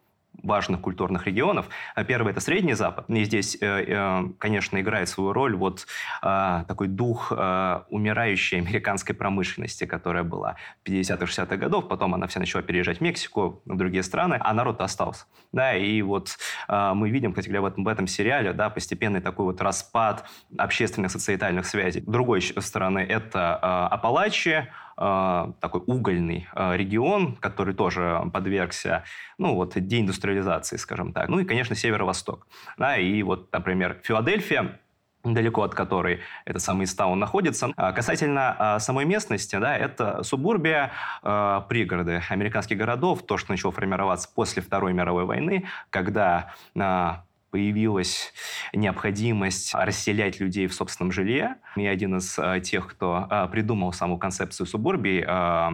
важных 0.44 0.82
культурных 0.82 1.26
регионов. 1.26 1.68
А 1.96 2.04
Первый– 2.04 2.32
это 2.34 2.42
Средний 2.42 2.74
Запад. 2.74 3.06
И 3.10 3.24
здесь, 3.24 3.58
э, 3.62 3.86
э, 3.88 4.24
конечно, 4.38 4.80
играет 4.80 5.10
свою 5.10 5.34
роль 5.34 5.56
вот 5.56 5.88
э, 6.22 6.64
такой 6.68 6.88
дух 6.88 7.32
умирающей 7.32 8.58
американской 8.58 9.16
промышленности, 9.16 9.86
которая 9.86 10.24
была 10.24 10.56
в 10.84 10.90
50-х, 10.90 11.26
60-х 11.26 11.56
годов. 11.56 11.88
Потом 11.88 12.14
она 12.14 12.28
вся 12.28 12.40
начала 12.40 12.62
переезжать 12.62 12.98
в 12.98 13.02
Мексику, 13.02 13.62
в 13.66 13.78
другие 13.78 14.04
страны, 14.04 14.38
а 14.40 14.54
народ 14.54 14.82
остался. 14.82 15.26
Да, 15.52 15.76
и 15.76 16.02
вот 16.02 16.38
мы 16.68 17.10
видим, 17.10 17.32
кстати 17.32 17.48
говоря, 17.48 17.62
в 17.62 17.66
этом, 17.66 17.84
в 17.84 17.88
этом 17.88 18.08
сериале 18.08 18.54
да, 18.54 18.70
постепенный 18.70 19.22
такой 19.22 19.46
вот 19.46 19.62
распад 19.62 20.26
общественных 20.58 21.12
социальных 21.12 21.66
связей. 21.66 22.02
С 22.02 22.06
другой 22.06 22.42
стороны, 22.42 23.00
это 23.00 23.56
Апалачи, 23.88 24.68
такой 24.96 25.82
угольный 25.88 26.48
э, 26.56 26.78
регион, 26.78 27.36
который 27.38 27.74
тоже 27.74 28.22
подвергся, 28.32 29.04
ну, 29.38 29.56
вот, 29.56 29.74
деиндустриализации, 29.76 30.78
скажем 30.78 31.14
так. 31.14 31.30
Ну 31.30 31.40
и, 31.40 31.46
конечно, 31.46 31.76
северо-восток. 31.76 32.48
Да, 32.78 32.98
и 32.98 33.24
вот, 33.24 33.52
например, 33.52 34.00
Филадельфия, 34.04 34.80
далеко 35.24 35.64
от 35.64 35.74
которой 35.74 36.20
этот 36.46 36.62
самый 36.62 36.84
Истаун 36.84 37.18
находится. 37.20 37.72
А 37.78 37.94
Касательно 37.94 38.56
а, 38.60 38.80
самой 38.80 39.06
местности, 39.06 39.56
да, 39.56 39.78
это 39.78 40.22
субурбия, 40.24 40.92
а, 41.22 41.62
пригороды 41.62 42.22
американских 42.30 42.78
городов, 42.78 43.26
то, 43.26 43.38
что 43.38 43.52
начало 43.52 43.72
формироваться 43.72 44.30
после 44.34 44.62
Второй 44.62 44.94
мировой 44.94 45.26
войны, 45.26 45.66
когда 45.90 46.54
а, 46.78 47.24
появилась 47.54 48.34
необходимость 48.74 49.76
расселять 49.76 50.40
людей 50.40 50.66
в 50.66 50.74
собственном 50.74 51.12
жилье. 51.12 51.58
И 51.76 51.86
один 51.86 52.18
из 52.18 52.40
а, 52.40 52.60
тех, 52.60 52.88
кто 52.88 53.28
а, 53.30 53.46
придумал 53.48 53.94
саму 53.94 54.18
концепцию 54.18 54.66
субурбии, 54.66 55.24
а, 55.28 55.72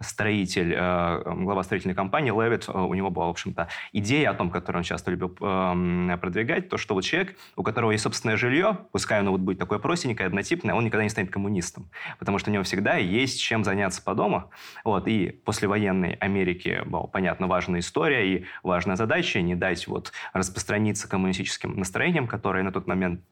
строитель, 0.00 0.74
э, 0.76 1.22
глава 1.24 1.62
строительной 1.62 1.94
компании 1.94 2.30
Левит, 2.30 2.68
э, 2.68 2.72
у 2.72 2.92
него 2.94 3.10
была, 3.10 3.26
в 3.26 3.30
общем-то, 3.30 3.68
идея 3.92 4.30
о 4.30 4.34
том, 4.34 4.50
которую 4.50 4.80
он 4.80 4.84
часто 4.84 5.10
любил 5.10 5.34
э, 5.40 6.18
продвигать, 6.20 6.68
то, 6.68 6.76
что 6.76 6.94
вот 6.94 7.02
человек, 7.02 7.36
у 7.56 7.62
которого 7.62 7.92
есть 7.92 8.04
собственное 8.04 8.36
жилье, 8.36 8.78
пускай 8.92 9.20
оно 9.20 9.32
вот 9.32 9.40
будет 9.40 9.58
такое 9.58 9.78
простенькое, 9.78 10.26
однотипное, 10.26 10.74
он 10.74 10.84
никогда 10.84 11.02
не 11.02 11.10
станет 11.10 11.30
коммунистом, 11.30 11.90
потому 12.18 12.38
что 12.38 12.50
у 12.50 12.52
него 12.52 12.64
всегда 12.64 12.96
есть 12.96 13.40
чем 13.40 13.64
заняться 13.64 14.02
по 14.02 14.14
дому. 14.14 14.50
Вот, 14.84 15.08
и 15.08 15.30
послевоенной 15.44 16.12
Америки 16.14 16.82
была, 16.84 17.06
понятно, 17.06 17.46
важная 17.46 17.80
история 17.80 18.36
и 18.36 18.44
важная 18.62 18.96
задача 18.96 19.40
не 19.40 19.54
дать 19.54 19.86
вот 19.86 20.12
распространиться 20.32 21.08
коммунистическим 21.08 21.76
настроениям, 21.76 22.26
которые 22.26 22.62
на 22.64 22.72
тот 22.72 22.86
момент 22.86 23.22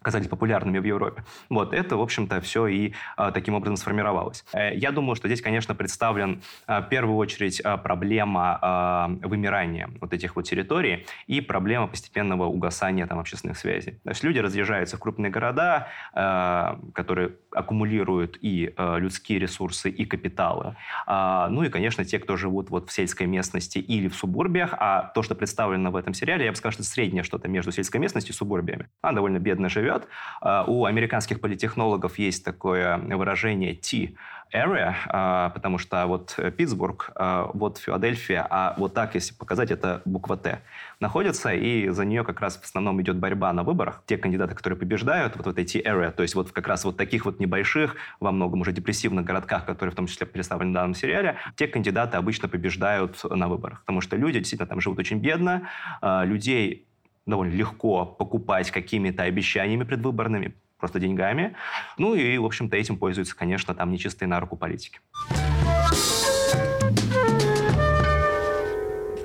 оказались 0.00 0.28
популярными 0.28 0.78
в 0.78 0.84
Европе. 0.84 1.24
Вот 1.48 1.72
это, 1.72 1.96
в 1.96 2.00
общем-то, 2.00 2.40
все 2.40 2.66
и 2.66 2.92
а, 3.16 3.30
таким 3.30 3.54
образом 3.54 3.76
сформировалось. 3.76 4.44
Э, 4.52 4.74
я 4.74 4.92
думаю, 4.92 5.16
что 5.16 5.28
здесь, 5.28 5.42
конечно, 5.42 5.74
представлен 5.74 6.42
а, 6.66 6.80
в 6.82 6.88
первую 6.88 7.16
очередь 7.16 7.60
а, 7.60 7.76
проблема 7.76 8.58
а, 8.60 9.08
вымирания 9.22 9.90
вот 10.00 10.12
этих 10.12 10.36
вот 10.36 10.42
территорий 10.42 11.06
и 11.26 11.40
проблема 11.40 11.86
постепенного 11.86 12.44
угасания 12.44 13.06
там 13.06 13.18
общественных 13.18 13.58
связей. 13.58 14.00
То 14.04 14.10
есть 14.10 14.22
люди 14.22 14.38
разъезжаются 14.38 14.96
в 14.96 15.00
крупные 15.00 15.30
города, 15.30 15.88
а, 16.12 16.78
которые 16.94 17.32
аккумулируют 17.52 18.38
и 18.40 18.72
а, 18.76 18.96
людские 18.96 19.38
ресурсы, 19.38 19.90
и 19.90 20.04
капиталы. 20.04 20.76
А, 21.06 21.48
ну 21.48 21.62
и, 21.62 21.68
конечно, 21.68 22.04
те, 22.04 22.18
кто 22.18 22.36
живут 22.36 22.70
вот 22.70 22.88
в 22.88 22.92
сельской 22.92 23.26
местности 23.26 23.78
или 23.78 24.08
в 24.08 24.14
субурбиях, 24.14 24.74
а 24.78 25.10
то, 25.14 25.22
что 25.22 25.34
представлено 25.34 25.90
в 25.90 25.96
этом 25.96 26.14
сериале, 26.14 26.44
я 26.44 26.50
бы 26.50 26.56
сказал, 26.56 26.72
что 26.72 26.82
среднее 26.82 27.22
что-то 27.22 27.48
между 27.48 27.72
сельской 27.72 28.00
местностью 28.00 28.34
и 28.34 28.36
субурбиями. 28.36 28.88
Она 29.02 29.14
довольно 29.14 29.38
бедно 29.38 29.68
живет, 29.68 29.87
живет. 29.88 30.08
А, 30.40 30.64
у 30.66 30.84
американских 30.84 31.40
политтехнологов 31.40 32.18
есть 32.18 32.44
такое 32.44 32.98
выражение 32.98 33.74
«T», 33.74 34.14
area, 34.52 34.94
а, 35.08 35.50
потому 35.50 35.78
что 35.78 36.06
вот 36.06 36.38
Питтсбург, 36.56 37.10
а, 37.14 37.50
вот 37.52 37.78
Филадельфия, 37.78 38.46
а 38.48 38.74
вот 38.78 38.94
так, 38.94 39.14
если 39.14 39.34
показать, 39.34 39.70
это 39.70 40.02
буква 40.04 40.36
Т, 40.36 40.62
находится, 41.00 41.52
и 41.52 41.88
за 41.88 42.04
нее 42.04 42.24
как 42.24 42.40
раз 42.40 42.56
в 42.56 42.64
основном 42.64 43.00
идет 43.02 43.16
борьба 43.16 43.52
на 43.52 43.62
выборах. 43.62 44.02
Те 44.06 44.16
кандидаты, 44.16 44.54
которые 44.54 44.78
побеждают 44.78 45.36
вот 45.36 45.46
в 45.46 45.50
этой 45.50 45.64
T-area, 45.64 46.10
то 46.12 46.22
есть 46.22 46.34
вот 46.34 46.50
как 46.52 46.66
раз 46.66 46.84
вот 46.84 46.96
таких 46.96 47.24
вот 47.24 47.40
небольших, 47.40 47.96
во 48.20 48.32
многом 48.32 48.62
уже 48.62 48.72
депрессивных 48.72 49.24
городках, 49.24 49.66
которые 49.66 49.92
в 49.92 49.96
том 49.96 50.06
числе 50.06 50.26
представлены 50.26 50.70
в 50.70 50.74
данном 50.74 50.94
сериале, 50.94 51.36
те 51.56 51.66
кандидаты 51.66 52.16
обычно 52.16 52.48
побеждают 52.48 53.22
на 53.24 53.48
выборах, 53.48 53.80
потому 53.80 54.00
что 54.00 54.16
люди 54.16 54.38
действительно 54.38 54.68
там 54.68 54.80
живут 54.80 54.98
очень 54.98 55.18
бедно, 55.18 55.68
людей 56.02 56.87
довольно 57.30 57.52
легко 57.52 58.04
покупать 58.06 58.70
какими-то 58.70 59.22
обещаниями 59.22 59.84
предвыборными, 59.84 60.54
просто 60.78 60.98
деньгами. 60.98 61.54
Ну 61.96 62.14
и, 62.14 62.38
в 62.38 62.44
общем-то, 62.44 62.76
этим 62.76 62.96
пользуются, 62.96 63.36
конечно, 63.36 63.74
там 63.74 63.90
нечистые 63.90 64.28
на 64.28 64.40
руку 64.40 64.56
политики. 64.56 65.00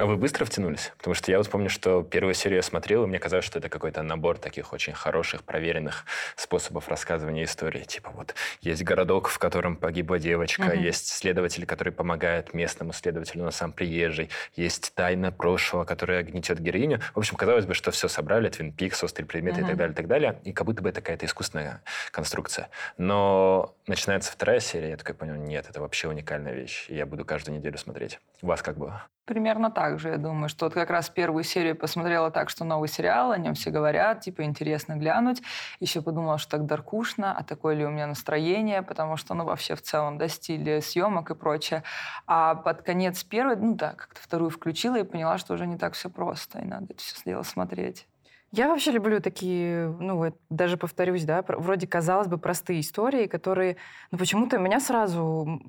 А 0.04 0.06
вы 0.06 0.18
быстро 0.18 0.44
втянулись? 0.44 0.92
Потому 0.98 1.14
что 1.14 1.32
я 1.32 1.38
вот 1.38 1.50
помню, 1.50 1.70
что 1.70 2.04
первую 2.04 2.34
серию 2.34 2.58
я 2.58 2.62
смотрел, 2.62 3.06
и 3.06 3.08
мне 3.08 3.20
казалось, 3.20 3.46
что 3.46 3.60
это 3.60 3.70
какой-то 3.70 4.04
набор 4.04 4.38
таких 4.38 4.74
очень 4.74 4.92
хороших, 4.92 5.46
проверенных 5.46 6.04
способов 6.36 6.90
рассказывания 6.90 7.46
истории. 7.46 7.86
Типа 7.86 8.10
вот 8.14 8.36
есть 8.60 8.84
городок, 8.84 9.30
в 9.30 9.40
котором 9.40 9.78
погибла 9.78 10.20
девочка, 10.20 10.64
угу. 10.64 10.74
есть 10.74 11.08
следователь, 11.08 11.66
который 11.66 11.94
помогает 11.94 12.54
местному 12.54 12.92
следователю, 12.92 13.46
но 13.46 13.52
сам 13.52 13.72
приезжий, 13.72 14.30
есть 14.58 14.94
тайна 14.94 15.32
прошлого, 15.32 15.86
которая 15.86 16.22
гнетет 16.24 16.60
героиню. 16.60 17.00
В 17.16 17.20
общем, 17.20 17.38
казалось 17.38 17.66
бы, 17.66 17.74
что 17.74 17.92
все 17.92 18.10
собрали, 18.10 18.50
Твин 18.50 18.74
Пикс, 18.74 19.02
острые 19.06 19.26
предметы 19.26 19.62
угу. 19.62 19.68
и 19.68 19.70
так 19.70 19.78
далее, 19.78 19.94
и 19.94 19.96
так 19.96 20.08
далее, 20.08 20.42
и 20.44 20.52
как 20.52 20.66
будто 20.66 20.82
бы 20.82 20.90
это 20.90 21.00
какая-то 21.00 21.28
искусственная 21.28 21.82
конструкция. 22.12 22.68
Но 22.98 23.74
начинается 23.88 24.34
вторая 24.34 24.60
серия, 24.60 24.90
я 24.90 24.98
такой 24.98 25.16
понял, 25.16 25.36
нет, 25.36 25.68
это 25.70 25.80
вообще 25.80 26.10
уникальная 26.10 26.54
вещь, 26.54 26.88
и 26.90 26.96
я 26.96 27.06
буду 27.06 27.24
каждую 27.24 27.58
неделю 27.58 27.78
смотреть. 27.78 28.20
У 28.44 28.48
вас 28.48 28.62
как 28.62 28.78
было? 28.78 29.04
Примерно 29.24 29.72
так 29.72 30.00
же, 30.00 30.10
я 30.10 30.18
думаю, 30.18 30.50
что 30.50 30.66
вот 30.66 30.74
как 30.74 30.90
раз 30.90 31.10
первую 31.10 31.46
серию 31.46 31.78
посмотрела 31.78 32.30
так, 32.30 32.50
что 32.50 32.66
новый 32.66 32.90
сериал, 32.90 33.32
о 33.32 33.38
нем 33.38 33.54
все 33.54 33.70
говорят, 33.70 34.20
типа 34.20 34.44
интересно 34.44 34.98
глянуть. 34.98 35.42
Еще 35.80 36.02
подумала, 36.02 36.38
что 36.38 36.58
так 36.58 36.66
даркушно, 36.66 37.34
а 37.34 37.42
такое 37.46 37.74
ли 37.74 37.86
у 37.86 37.90
меня 37.90 38.06
настроение, 38.06 38.82
потому 38.82 39.16
что, 39.16 39.34
ну, 39.34 39.46
вообще 39.46 39.76
в 39.76 39.82
целом, 39.82 40.18
да, 40.18 40.28
стиль 40.28 40.82
съемок 40.82 41.32
и 41.32 41.36
прочее. 41.36 41.84
А 42.28 42.56
под 42.56 42.82
конец 42.82 43.24
первой, 43.24 43.56
ну 43.56 43.76
да, 43.76 43.94
как-то 43.94 44.22
вторую 44.22 44.50
включила 44.50 45.00
и 45.00 45.04
поняла, 45.04 45.38
что 45.38 45.54
уже 45.54 45.66
не 45.66 45.78
так 45.78 45.94
все 45.94 46.10
просто, 46.10 46.60
и 46.60 46.66
надо 46.66 46.88
это 46.90 47.02
все 47.02 47.16
дело 47.24 47.44
смотреть. 47.44 48.08
Я 48.56 48.68
вообще 48.68 48.92
люблю 48.92 49.20
такие, 49.20 49.88
ну, 50.00 50.18
вот, 50.18 50.38
даже 50.52 50.78
повторюсь, 50.78 51.24
да, 51.24 51.44
вроде, 51.48 51.88
казалось 51.88 52.28
бы, 52.28 52.38
простые 52.38 52.82
истории, 52.82 53.26
которые, 53.26 53.78
ну, 54.12 54.20
почему-то 54.20 54.60
меня 54.60 54.80
сразу 54.80 55.60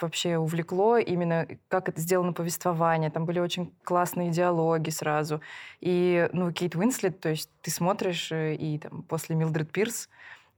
вообще 0.00 0.38
увлекло 0.38 0.98
именно, 0.98 1.48
как 1.66 1.88
это 1.88 2.00
сделано 2.00 2.32
повествование. 2.32 3.10
Там 3.10 3.24
были 3.24 3.40
очень 3.40 3.74
классные 3.82 4.30
диалоги 4.30 4.90
сразу. 4.90 5.40
И, 5.80 6.30
ну, 6.32 6.52
Кейт 6.52 6.76
Уинслет, 6.76 7.18
то 7.18 7.28
есть 7.28 7.50
ты 7.60 7.72
смотришь, 7.72 8.30
э, 8.30 8.54
и 8.54 8.78
там 8.78 9.02
после 9.02 9.34
Милдред 9.34 9.72
Пирс, 9.72 10.08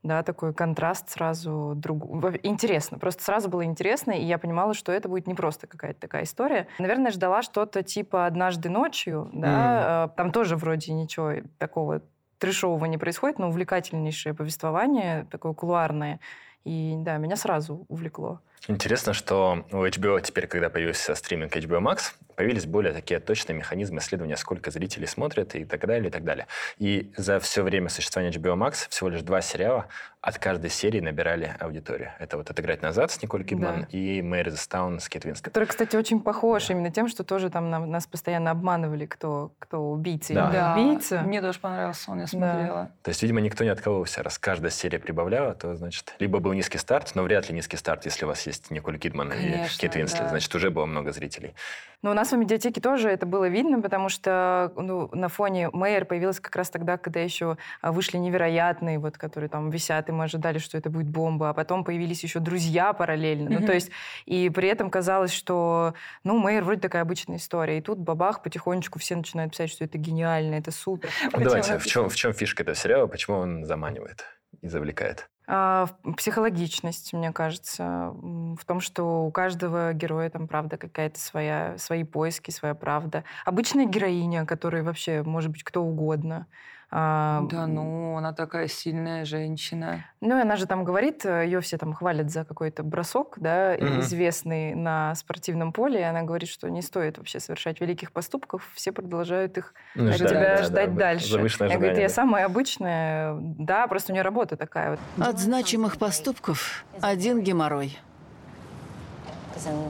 да, 0.02 0.22
такой 0.22 0.54
контраст 0.54 1.10
сразу 1.10 1.74
друг... 1.76 2.04
интересно, 2.42 2.98
просто 2.98 3.22
сразу 3.22 3.48
было 3.48 3.64
интересно, 3.64 4.12
и 4.12 4.24
я 4.24 4.38
понимала, 4.38 4.74
что 4.74 4.92
это 4.92 5.08
будет 5.08 5.26
не 5.26 5.34
просто 5.34 5.66
какая-то 5.66 6.00
такая 6.00 6.24
история. 6.24 6.68
Наверное, 6.78 7.10
ждала 7.10 7.42
что-то 7.42 7.82
типа 7.82 8.26
«Однажды 8.26 8.70
ночью», 8.70 9.28
да, 9.32 10.06
mm. 10.06 10.16
там 10.16 10.32
тоже 10.32 10.56
вроде 10.56 10.92
ничего 10.92 11.32
такого 11.58 12.02
трешового 12.38 12.86
не 12.86 12.98
происходит, 12.98 13.38
но 13.38 13.48
увлекательнейшее 13.48 14.34
повествование, 14.34 15.26
такое 15.30 15.52
кулуарное. 15.52 16.20
И 16.64 16.94
да, 16.98 17.18
меня 17.18 17.36
сразу 17.36 17.84
увлекло. 17.88 18.40
Интересно, 18.68 19.14
что 19.14 19.64
у 19.72 19.76
HBO 19.86 20.20
теперь, 20.20 20.46
когда 20.46 20.68
появился 20.68 21.14
стриминг 21.14 21.56
HBO 21.56 21.80
Max, 21.80 22.12
появились 22.36 22.66
более 22.66 22.92
такие 22.92 23.18
точные 23.18 23.56
механизмы 23.56 24.00
исследования, 24.00 24.36
сколько 24.36 24.70
зрителей 24.70 25.06
смотрят 25.06 25.54
и 25.54 25.64
так 25.64 25.86
далее, 25.86 26.08
и 26.08 26.10
так 26.10 26.24
далее. 26.24 26.46
И 26.78 27.10
за 27.16 27.40
все 27.40 27.62
время 27.62 27.88
существования 27.88 28.36
HBO 28.36 28.56
Max 28.56 28.86
всего 28.90 29.08
лишь 29.08 29.22
два 29.22 29.40
сериала 29.40 29.88
от 30.22 30.38
каждой 30.38 30.68
серии 30.68 31.00
набирали 31.00 31.56
аудиторию. 31.60 32.12
Это 32.18 32.36
вот 32.36 32.50
«Отыграть 32.50 32.82
назад» 32.82 33.10
с 33.10 33.22
Николь 33.22 33.42
Кидман 33.42 33.80
да. 33.80 33.86
и 33.98 34.20
«Мэри 34.20 34.52
Таун» 34.68 35.00
с 35.00 35.08
Кит 35.08 35.24
Винскот. 35.24 35.46
Который, 35.46 35.64
кстати, 35.64 35.96
очень 35.96 36.20
похож 36.20 36.66
да. 36.66 36.74
именно 36.74 36.90
тем, 36.90 37.08
что 37.08 37.24
тоже 37.24 37.48
там 37.48 37.70
нам, 37.70 37.90
нас 37.90 38.06
постоянно 38.06 38.50
обманывали, 38.50 39.06
кто, 39.06 39.52
кто 39.58 39.90
убийца 39.90 40.34
да. 40.34 40.44
или 40.46 40.52
да. 40.52 40.74
убийца. 40.74 41.22
Мне 41.22 41.40
тоже 41.40 41.58
понравился 41.58 42.10
он, 42.10 42.20
я 42.20 42.26
смотрела. 42.26 42.82
Да. 42.84 42.90
То 43.02 43.08
есть, 43.08 43.22
видимо, 43.22 43.40
никто 43.40 43.64
не 43.64 43.70
откололся. 43.70 44.22
Раз 44.22 44.38
каждая 44.38 44.70
серия 44.70 44.98
прибавляла, 44.98 45.54
то, 45.54 45.74
значит, 45.74 46.14
либо 46.18 46.38
был 46.38 46.52
низкий 46.52 46.78
старт, 46.78 47.12
но 47.14 47.22
вряд 47.22 47.48
ли 47.48 47.54
низкий 47.54 47.78
старт, 47.78 48.04
если 48.04 48.26
у 48.26 48.28
вас 48.28 48.46
есть 48.46 48.70
Николь 48.70 48.98
Кидман 48.98 49.30
Конечно, 49.30 49.76
и 49.76 49.80
Кит 49.80 49.96
Винслет. 49.96 50.24
Да. 50.24 50.28
Значит, 50.28 50.54
уже 50.54 50.70
было 50.70 50.84
много 50.84 51.12
зрителей. 51.12 51.54
Но 52.02 52.12
у 52.12 52.14
нас 52.14 52.32
в 52.32 52.36
медиатеке 52.36 52.80
тоже 52.80 53.10
это 53.10 53.26
было 53.26 53.48
видно, 53.48 53.80
потому 53.82 54.08
что 54.08 54.72
ну, 54.76 55.10
на 55.12 55.28
фоне 55.28 55.68
Мэйр 55.70 56.06
появилась 56.06 56.40
как 56.40 56.56
раз 56.56 56.70
тогда, 56.70 56.96
когда 56.96 57.20
еще 57.20 57.58
вышли 57.82 58.16
невероятные, 58.16 58.98
вот, 58.98 59.18
которые 59.18 59.50
там 59.50 59.70
висят, 59.70 60.09
и 60.10 60.12
мы 60.12 60.24
ожидали, 60.24 60.58
что 60.58 60.76
это 60.76 60.90
будет 60.90 61.08
бомба, 61.08 61.50
а 61.50 61.54
потом 61.54 61.84
появились 61.84 62.22
еще 62.22 62.38
друзья 62.38 62.92
параллельно. 62.92 63.48
Mm-hmm. 63.48 63.60
Ну, 63.60 63.66
то 63.66 63.72
есть, 63.72 63.90
и 64.26 64.50
при 64.50 64.68
этом 64.68 64.90
казалось, 64.90 65.32
что, 65.32 65.94
ну, 66.24 66.38
Мэйр 66.38 66.62
вроде 66.62 66.80
такая 66.80 67.02
обычная 67.02 67.38
история. 67.38 67.78
И 67.78 67.80
тут 67.80 67.98
бабах, 67.98 68.42
потихонечку 68.42 68.98
все 68.98 69.16
начинают 69.16 69.52
писать, 69.52 69.70
что 69.70 69.84
это 69.84 69.96
гениально, 69.98 70.54
это 70.56 70.70
супер. 70.70 71.08
Ну, 71.32 71.40
давайте, 71.40 71.78
в 71.78 71.86
чем, 71.86 72.08
в 72.08 72.16
чем 72.16 72.32
фишка 72.32 72.62
этого 72.62 72.76
сериала, 72.76 73.06
почему 73.06 73.38
он 73.38 73.64
заманивает 73.64 74.24
и 74.60 74.68
завлекает? 74.68 75.28
А, 75.52 75.88
психологичность, 76.16 77.12
мне 77.12 77.32
кажется, 77.32 78.14
в 78.14 78.64
том, 78.64 78.80
что 78.80 79.24
у 79.24 79.32
каждого 79.32 79.92
героя 79.92 80.30
там, 80.30 80.46
правда, 80.46 80.76
какая-то 80.76 81.18
своя, 81.18 81.74
свои 81.76 82.04
поиски, 82.04 82.52
своя 82.52 82.74
правда. 82.74 83.24
Обычная 83.44 83.86
героиня, 83.86 84.46
которая 84.46 84.84
вообще 84.84 85.24
может 85.24 85.50
быть 85.50 85.64
кто 85.64 85.82
угодно. 85.82 86.46
А, 86.92 87.42
да, 87.48 87.68
ну, 87.68 88.16
она 88.16 88.32
такая 88.32 88.66
сильная 88.66 89.24
женщина. 89.24 90.04
Ну, 90.20 90.36
и 90.36 90.40
она 90.40 90.56
же 90.56 90.66
там 90.66 90.82
говорит, 90.82 91.24
э, 91.24 91.44
ее 91.44 91.60
все 91.60 91.78
там 91.78 91.94
хвалят 91.94 92.30
за 92.30 92.44
какой-то 92.44 92.82
бросок, 92.82 93.36
да, 93.38 93.76
mm-hmm. 93.76 94.00
известный 94.00 94.74
на 94.74 95.14
спортивном 95.14 95.72
поле, 95.72 96.00
и 96.00 96.02
она 96.02 96.22
говорит, 96.22 96.48
что 96.48 96.68
не 96.68 96.82
стоит 96.82 97.18
вообще 97.18 97.38
совершать 97.38 97.80
великих 97.80 98.10
поступков, 98.10 98.68
все 98.74 98.90
продолжают 98.90 99.56
их 99.56 99.72
ну, 99.94 100.08
от 100.08 100.16
ждать, 100.16 100.28
тебя 100.30 100.56
да, 100.56 100.62
ждать 100.64 100.94
да, 100.94 100.98
дальше. 100.98 101.48
Я 101.60 101.78
говорю, 101.78 102.00
я 102.00 102.08
самая 102.08 102.46
обычная, 102.46 103.36
да, 103.38 103.86
просто 103.86 104.10
у 104.10 104.14
нее 104.14 104.22
работа 104.22 104.56
такая. 104.56 104.98
Вот. 105.16 105.28
От 105.28 105.38
значимых 105.38 105.96
поступков 105.96 106.84
один 107.00 107.40
геморрой. 107.42 107.96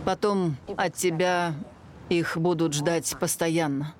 Потом 0.05 0.57
от 0.77 0.95
тебя 0.95 1.55
их 2.11 2.37
будут 2.37 2.75
ждать 2.75 3.17
постоянно. 3.19 3.95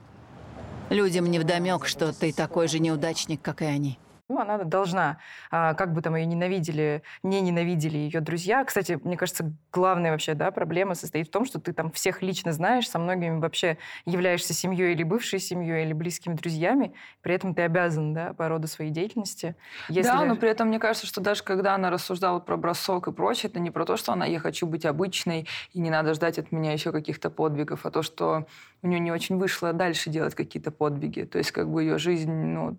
Людям 0.91 1.27
не 1.27 1.39
вдомек, 1.39 1.87
что 1.87 2.13
ты 2.13 2.33
такой 2.33 2.67
же 2.67 2.81
неудачник, 2.81 3.41
как 3.41 3.63
и 3.63 3.65
они. 3.65 3.99
Ну, 4.31 4.39
она 4.39 4.59
должна, 4.59 5.19
а, 5.51 5.75
как 5.75 5.93
бы 5.93 6.03
там 6.03 6.15
ее 6.15 6.25
ненавидели, 6.25 7.03
не 7.25 7.41
ненавидели 7.41 7.99
ее 7.99 8.21
друзья. 8.21 8.65
Кстати, 8.65 8.97
мне 9.03 9.17
кажется, 9.17 9.53
главная 9.73 10.13
вообще 10.13 10.35
да, 10.35 10.53
проблема 10.53 10.95
состоит 10.95 11.27
в 11.27 11.31
том, 11.33 11.45
что 11.45 11.59
ты 11.59 11.73
там 11.73 11.91
всех 11.91 12.23
лично 12.23 12.53
знаешь, 12.53 12.89
со 12.89 13.01
многими 13.01 13.41
вообще 13.41 13.77
являешься 14.07 14.55
семьей 14.55 14.93
или 14.93 15.03
бывшей 15.03 15.41
семьей, 15.41 15.85
или 15.85 15.93
близкими 15.93 16.35
друзьями. 16.35 16.95
При 17.23 17.35
этом 17.35 17.57
ты 17.57 17.63
обязан 17.63 18.15
да, 18.15 18.33
по 18.33 18.49
роду 18.49 18.69
своей 18.69 18.93
деятельности. 18.93 19.57
Если... 19.89 20.09
Да, 20.09 20.25
но 20.25 20.37
при 20.37 20.49
этом 20.49 20.69
мне 20.69 20.79
кажется, 20.79 21.09
что 21.09 21.21
даже 21.21 21.43
когда 21.43 21.75
она 21.75 21.91
рассуждала 21.91 22.39
про 22.39 22.57
бросок 22.57 23.09
и 23.09 23.13
прочее, 23.13 23.51
это 23.51 23.59
не 23.59 23.73
про 23.73 23.85
то, 23.85 23.97
что 23.97 24.13
она 24.13 24.27
«я 24.27 24.39
хочу 24.39 24.65
быть 24.65 24.87
обычной, 24.87 25.49
и 25.73 25.81
не 25.81 25.91
надо 25.91 26.15
ждать 26.15 26.39
от 26.39 26.53
меня 26.53 26.73
еще 26.73 26.93
каких-то 26.93 27.31
подвигов», 27.31 27.85
а 27.85 27.91
то, 27.91 28.03
что 28.03 28.47
у 28.83 28.87
нее 28.87 29.01
не 29.01 29.11
очень 29.11 29.39
вышло 29.39 29.73
дальше 29.73 30.09
делать 30.09 30.37
какие-то 30.37 30.71
подвиги. 30.71 31.23
То 31.23 31.39
есть 31.39 31.51
как 31.51 31.69
бы 31.69 31.83
ее 31.83 31.99
жизнь, 31.99 32.31
ну, 32.31 32.77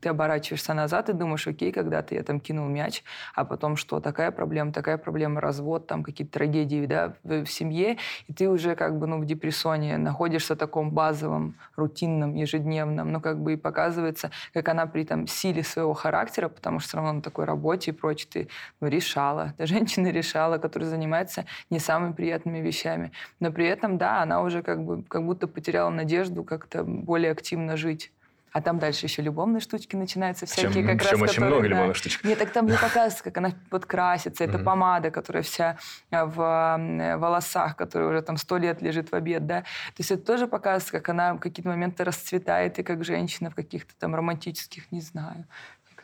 ты 0.00 0.08
оборачиваешься 0.08 0.74
назад 0.74 1.08
и 1.08 1.12
думаешь, 1.12 1.46
окей, 1.46 1.72
когда-то 1.72 2.14
я 2.14 2.22
там 2.22 2.40
кинул 2.40 2.66
мяч, 2.66 3.02
а 3.34 3.44
потом 3.44 3.76
что, 3.76 4.00
такая 4.00 4.30
проблема, 4.30 4.72
такая 4.72 4.98
проблема, 4.98 5.40
развод, 5.40 5.86
там 5.86 6.02
какие-то 6.02 6.32
трагедии 6.32 6.86
да, 6.86 7.14
в, 7.22 7.44
в 7.44 7.50
семье, 7.50 7.98
и 8.26 8.32
ты 8.32 8.48
уже 8.48 8.74
как 8.74 8.98
бы 8.98 9.06
ну, 9.06 9.18
в 9.20 9.26
депрессионе 9.26 9.98
находишься 9.98 10.54
в 10.54 10.58
таком 10.58 10.90
базовом, 10.90 11.54
рутинном, 11.76 12.34
ежедневном, 12.34 13.12
ну 13.12 13.20
как 13.20 13.40
бы 13.40 13.54
и 13.54 13.56
показывается, 13.56 14.30
как 14.52 14.68
она 14.68 14.86
при 14.86 15.04
там 15.04 15.26
силе 15.26 15.62
своего 15.62 15.94
характера, 15.94 16.48
потому 16.48 16.80
что 16.80 16.88
все 16.88 16.96
равно 16.96 17.12
на 17.14 17.22
такой 17.22 17.44
работе 17.44 17.90
и 17.90 17.94
прочее, 17.94 18.28
ты 18.32 18.48
ну, 18.80 18.88
решала, 18.88 19.54
ты 19.56 19.66
женщина 19.80 20.08
решала, 20.08 20.58
которая 20.58 20.88
занимается 20.88 21.44
не 21.70 21.78
самыми 21.78 22.12
приятными 22.12 22.58
вещами, 22.58 23.12
но 23.38 23.52
при 23.52 23.66
этом, 23.66 23.98
да, 23.98 24.22
она 24.22 24.42
уже 24.42 24.62
как 24.62 24.84
бы 24.84 25.02
как 25.04 25.24
будто 25.24 25.46
потеряла 25.46 25.90
надежду 25.90 26.44
как-то 26.44 26.84
более 26.84 27.32
активно 27.32 27.76
жить. 27.76 28.12
А 28.52 28.60
там 28.60 28.78
дальше 28.78 29.06
еще 29.06 29.22
любовные 29.22 29.60
штучки 29.60 29.94
начинаются 29.94 30.44
всякие, 30.46 30.70
Причем, 30.72 30.86
как 30.88 30.98
причем 30.98 31.10
раз, 31.12 31.22
очень 31.22 31.34
которые, 31.34 31.50
много 31.50 31.62
да. 31.62 31.68
любовных 31.68 31.96
штучек. 31.96 32.24
Нет, 32.24 32.38
так 32.38 32.50
там 32.50 32.66
не 32.66 32.72
показывается, 32.80 33.22
как 33.22 33.36
она 33.38 33.52
подкрасится. 33.70 34.42
Это 34.44 34.56
Мгм. 34.58 34.64
помада, 34.64 35.10
которая 35.10 35.42
вся 35.42 35.78
э, 36.10 36.24
в 36.24 36.40
э, 36.40 37.16
волосах, 37.16 37.76
которая 37.76 38.08
уже 38.08 38.22
там 38.22 38.36
сто 38.36 38.56
лет 38.58 38.82
лежит 38.82 39.12
в 39.12 39.14
обед, 39.14 39.46
да. 39.46 39.60
То 39.60 39.98
есть 39.98 40.10
это 40.10 40.24
тоже 40.24 40.46
показывается, 40.48 40.92
как 40.92 41.08
она 41.08 41.34
в 41.34 41.38
какие-то 41.38 41.68
моменты 41.68 42.02
расцветает, 42.04 42.78
и 42.78 42.82
как 42.82 43.04
женщина 43.04 43.50
в 43.50 43.54
каких-то 43.54 43.94
там 43.98 44.14
романтических, 44.14 44.90
не 44.90 45.00
знаю. 45.00 45.46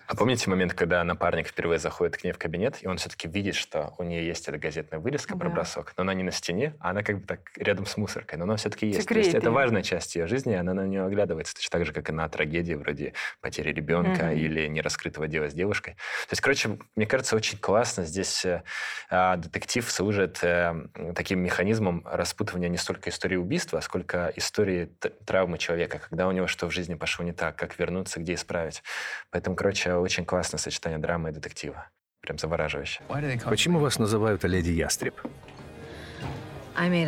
А 0.07 0.15
помните 0.15 0.49
момент, 0.49 0.73
когда 0.75 1.03
напарник 1.03 1.49
впервые 1.49 1.79
заходит 1.79 2.17
к 2.17 2.25
ней 2.25 2.33
в 2.33 2.39
кабинет, 2.39 2.79
и 2.83 2.87
он 2.87 2.97
все-таки 2.97 3.27
видит, 3.29 3.55
что 3.57 3.95
у 3.99 4.05
нее 4.05 4.25
есть 4.27 4.47
эта 4.49 4.57
газетная 4.57 5.01
вырезка 5.01 5.37
про 5.37 5.49
Да. 5.49 5.55
бросок, 5.57 5.93
но 5.97 6.03
она 6.03 6.15
не 6.15 6.23
на 6.23 6.31
стене, 6.31 6.75
а 6.81 6.91
она 6.91 7.03
как 7.03 7.21
бы 7.21 7.27
так 7.27 7.41
рядом 7.57 7.87
с 7.87 7.97
мусоркой, 7.97 8.39
но 8.39 8.45
она 8.45 8.57
все-таки 8.57 8.87
есть. 8.87 8.99
То 8.99 9.03
Секрет 9.03 9.25
есть 9.25 9.35
это 9.37 9.51
важная 9.51 9.83
часть 9.83 10.15
ее 10.15 10.27
жизни, 10.27 10.53
и 10.53 10.57
она 10.57 10.75
на 10.75 10.87
нее 10.87 11.05
оглядывается, 11.05 11.55
точно 11.55 11.71
так 11.71 11.87
же, 11.87 11.93
как 11.93 12.09
и 12.09 12.13
на 12.13 12.29
трагедии 12.29 12.75
вроде 12.75 13.15
потери 13.41 13.73
ребенка 13.73 14.27
Мгм. 14.27 14.37
или 14.37 14.67
нераскрытого 14.69 15.27
дела 15.27 15.51
с 15.51 15.55
девушкой. 15.55 15.95
То 15.95 16.33
есть, 16.33 16.41
короче, 16.41 16.79
мне 16.95 17.07
кажется, 17.07 17.35
очень 17.35 17.59
классно 17.59 18.05
здесь 18.05 18.45
э, 18.45 18.63
а, 19.11 19.37
детектив 19.37 19.91
служит 19.91 20.39
э, 20.43 20.75
таким 21.15 21.41
механизмом 21.41 22.03
распутывания 22.07 22.69
не 22.69 22.77
столько 22.77 23.11
истории 23.11 23.37
убийства, 23.37 23.81
сколько 23.81 24.33
истории 24.37 24.91
травмы 25.25 25.59
человека, 25.59 25.99
когда 25.99 26.29
у 26.29 26.33
него 26.33 26.47
что 26.47 26.69
в 26.69 26.71
жизни 26.71 26.95
пошло 26.95 27.25
не 27.25 27.33
так, 27.33 27.57
как 27.57 27.79
вернуться, 27.79 28.21
где 28.21 28.35
исправить. 28.35 28.83
Поэтому, 29.31 29.57
короче, 29.57 29.96
очень 30.01 30.25
классное 30.25 30.59
сочетание 30.59 30.99
драмы 30.99 31.31
и 31.31 31.33
детектива. 31.33 31.89
Прям 32.21 32.39
завораживающе. 32.39 33.03
Почему 33.45 33.79
вас 33.79 33.99
называют 33.99 34.45
леди 34.45 34.71
Ястреб? 34.71 35.15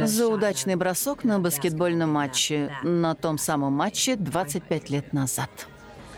За 0.04 0.28
удачный 0.28 0.76
бросок 0.76 1.24
на 1.24 1.38
баскетбольном 1.38 2.10
матче. 2.10 2.72
На 2.82 3.14
том 3.14 3.36
самом 3.38 3.72
матче 3.74 4.16
25 4.16 4.90
лет 4.90 5.12
назад. 5.12 5.50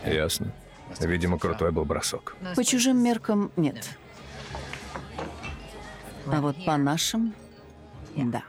Ясно. 0.05 0.53
Видимо, 0.99 1.37
крутой 1.37 1.71
был 1.71 1.85
бросок. 1.85 2.35
По 2.55 2.63
чужим 2.63 3.03
меркам 3.03 3.51
нет. 3.55 3.89
А 6.27 6.39
вот 6.39 6.55
по 6.65 6.77
нашим— 6.77 7.33
да. 8.15 8.43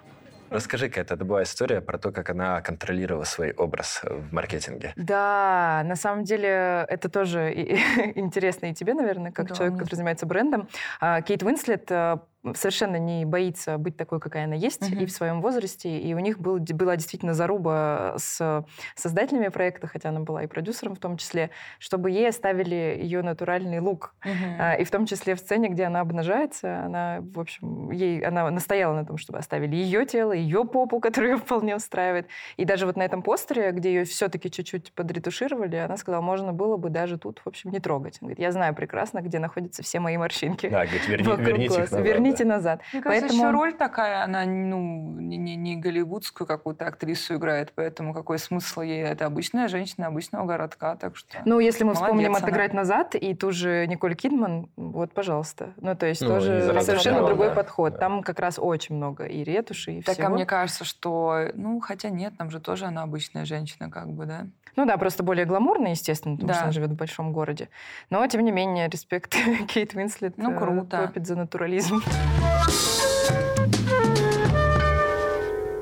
Расскажи-ка, 0.52 1.00
это 1.00 1.16
была 1.16 1.42
история 1.42 1.80
про 1.80 1.98
то, 1.98 2.12
как 2.12 2.30
она 2.30 2.60
контролировала 2.60 3.24
свой 3.24 3.52
образ 3.52 4.02
в 4.04 4.32
маркетинге. 4.32 4.92
Да, 4.96 5.82
на 5.84 5.96
самом 5.96 6.24
деле 6.24 6.86
это 6.88 7.08
тоже 7.08 7.52
интересно 8.14 8.66
и 8.66 8.74
тебе, 8.74 8.94
наверное, 8.94 9.32
как 9.32 9.48
Да, 9.48 9.54
человек, 9.54 9.78
который 9.78 9.94
занимается 9.96 10.26
брендом. 10.26 10.68
А, 11.00 11.22
Кейт 11.22 11.42
Уинслет 11.42 11.90
э, 11.90 12.18
совершенно 12.54 12.96
не 12.96 13.24
боится 13.24 13.78
быть 13.78 13.96
такой, 13.96 14.20
какая 14.20 14.44
она 14.44 14.54
есть, 14.54 14.90
Мгм. 14.90 15.00
и 15.00 15.06
в 15.06 15.12
своем 15.12 15.40
возрасте. 15.40 15.98
И 15.98 16.12
у 16.14 16.18
них 16.18 16.38
был, 16.38 16.58
была 16.58 16.96
действительно 16.96 17.34
заруба 17.34 18.14
с 18.16 18.64
создателями 18.96 19.48
проекта, 19.48 19.86
хотя 19.86 20.08
она 20.08 20.20
была 20.20 20.42
и 20.42 20.46
продюсером 20.46 20.94
в 20.94 20.98
том 20.98 21.16
числе, 21.16 21.50
чтобы 21.78 22.10
ей 22.10 22.28
оставили 22.28 22.98
ее 23.00 23.22
натуральный 23.22 23.78
лук. 23.80 24.14
А, 24.58 24.74
И 24.74 24.84
в 24.84 24.90
том 24.90 25.06
числе 25.06 25.34
в 25.34 25.38
сцене, 25.38 25.68
где 25.68 25.84
она 25.84 26.00
обнажается, 26.00 26.84
она, 26.84 27.18
в 27.20 27.38
общем, 27.38 27.90
ей, 27.90 28.20
она 28.24 28.50
настояла 28.50 28.94
на 28.94 29.04
том, 29.06 29.18
чтобы 29.18 29.38
оставили 29.38 29.76
ее 29.76 30.04
тело, 30.06 30.32
ее 30.32 30.64
попу, 30.64 30.98
которая 31.00 31.32
ее 31.32 31.36
вполне 31.38 31.76
устраивает. 31.76 32.26
И 32.56 32.64
даже 32.64 32.86
вот 32.86 32.96
на 32.96 33.02
этом 33.02 33.22
постере, 33.22 33.70
где 33.70 33.92
ее 33.94 34.04
все-таки 34.04 34.50
чуть-чуть 34.50 34.92
подретушировали, 34.94 35.76
она 35.76 35.96
сказала, 35.96 36.20
можно 36.22 36.52
было 36.52 36.76
бы 36.76 36.90
даже 36.90 37.18
тут, 37.18 37.40
в 37.44 37.46
общем, 37.48 37.70
не 37.70 37.78
трогать. 37.78 38.18
Она 38.20 38.28
говорит, 38.28 38.38
я 38.40 38.50
знаю 38.52 38.74
прекрасно, 38.74 39.20
где 39.20 39.38
находятся 39.38 39.82
все 39.82 40.00
мои 40.00 40.16
морщинки. 40.16 40.68
Да, 40.68 40.84
говорит, 40.86 41.08
верни- 41.08 41.36
верните 41.44 41.74
их 41.74 41.78
назад. 41.90 42.00
Верните 42.04 42.31
да. 42.38 42.44
назад. 42.44 42.80
Мне 42.92 43.02
кажется, 43.02 43.26
Поэтому- 43.28 43.42
еще 43.48 43.50
роль 43.52 43.72
такая, 43.74 44.24
она 44.24 44.44
ну, 44.44 44.78
не, 45.20 45.36
не- 45.36 45.56
не 45.56 45.76
голливудскую 45.76 46.46
какую-то 46.46 46.86
актрису 46.86 47.36
играет, 47.36 47.72
поэтому 47.74 48.12
какой 48.14 48.38
смысл 48.38 48.80
ей? 48.82 49.02
Это 49.02 49.26
обычная 49.26 49.68
женщина 49.68 50.06
обычного 50.08 50.44
городка, 50.46 50.96
так 50.96 51.16
что... 51.16 51.38
Ну, 51.44 51.60
если 51.60 51.84
мы 51.84 51.94
вспомним 51.94 52.32
Молодец 52.32 52.38
она. 52.38 52.46
«Отыграть 52.48 52.72
назад» 52.74 53.14
и 53.14 53.34
ту 53.34 53.50
же 53.52 53.86
Николь 53.86 54.14
Кидман, 54.14 54.68
вот, 54.76 55.12
пожалуйста. 55.12 55.72
Ну, 55.76 55.94
то 55.94 56.06
есть 56.06 56.20
Ну, 56.22 56.28
тоже 56.28 56.62
совершенно 56.82 57.16
школа, 57.18 57.28
другой 57.28 57.48
да, 57.48 57.54
подход. 57.54 57.92
да. 57.94 57.98
Там 57.98 58.22
как 58.22 58.38
раз 58.40 58.58
очень 58.58 58.96
много 58.96 59.24
и 59.24 59.44
ретуши, 59.44 59.92
и 59.92 60.02
так, 60.02 60.14
всего. 60.14 60.28
а 60.28 60.30
мне 60.30 60.46
кажется, 60.46 60.84
что... 60.84 61.48
Ну, 61.54 61.80
хотя 61.80 62.10
нет, 62.10 62.34
там 62.38 62.50
же 62.50 62.60
тоже 62.60 62.86
она 62.86 63.02
обычная 63.02 63.44
женщина, 63.44 63.90
как 63.90 64.08
бы, 64.08 64.26
да? 64.26 64.46
Ну 64.74 64.86
да, 64.86 64.96
просто 64.96 65.22
более 65.22 65.44
гламурно, 65.44 65.88
естественно, 65.88 66.34
потому 66.36 66.48
Да. 66.48 66.54
что 66.54 66.62
она 66.64 66.72
живет 66.72 66.90
в 66.90 66.96
большом 66.96 67.32
городе. 67.32 67.68
Но, 68.08 68.26
тем 68.26 68.42
не 68.42 68.52
менее, 68.52 68.88
респект 68.88 69.34
Кейт 69.68 69.94
Уинслет 69.94 70.38
Ну, 70.38 70.52
э, 70.52 70.58
круто. 70.58 71.06
топит 71.06 71.26
за 71.26 71.36
натурализм. 71.36 72.00
Música 72.26 73.11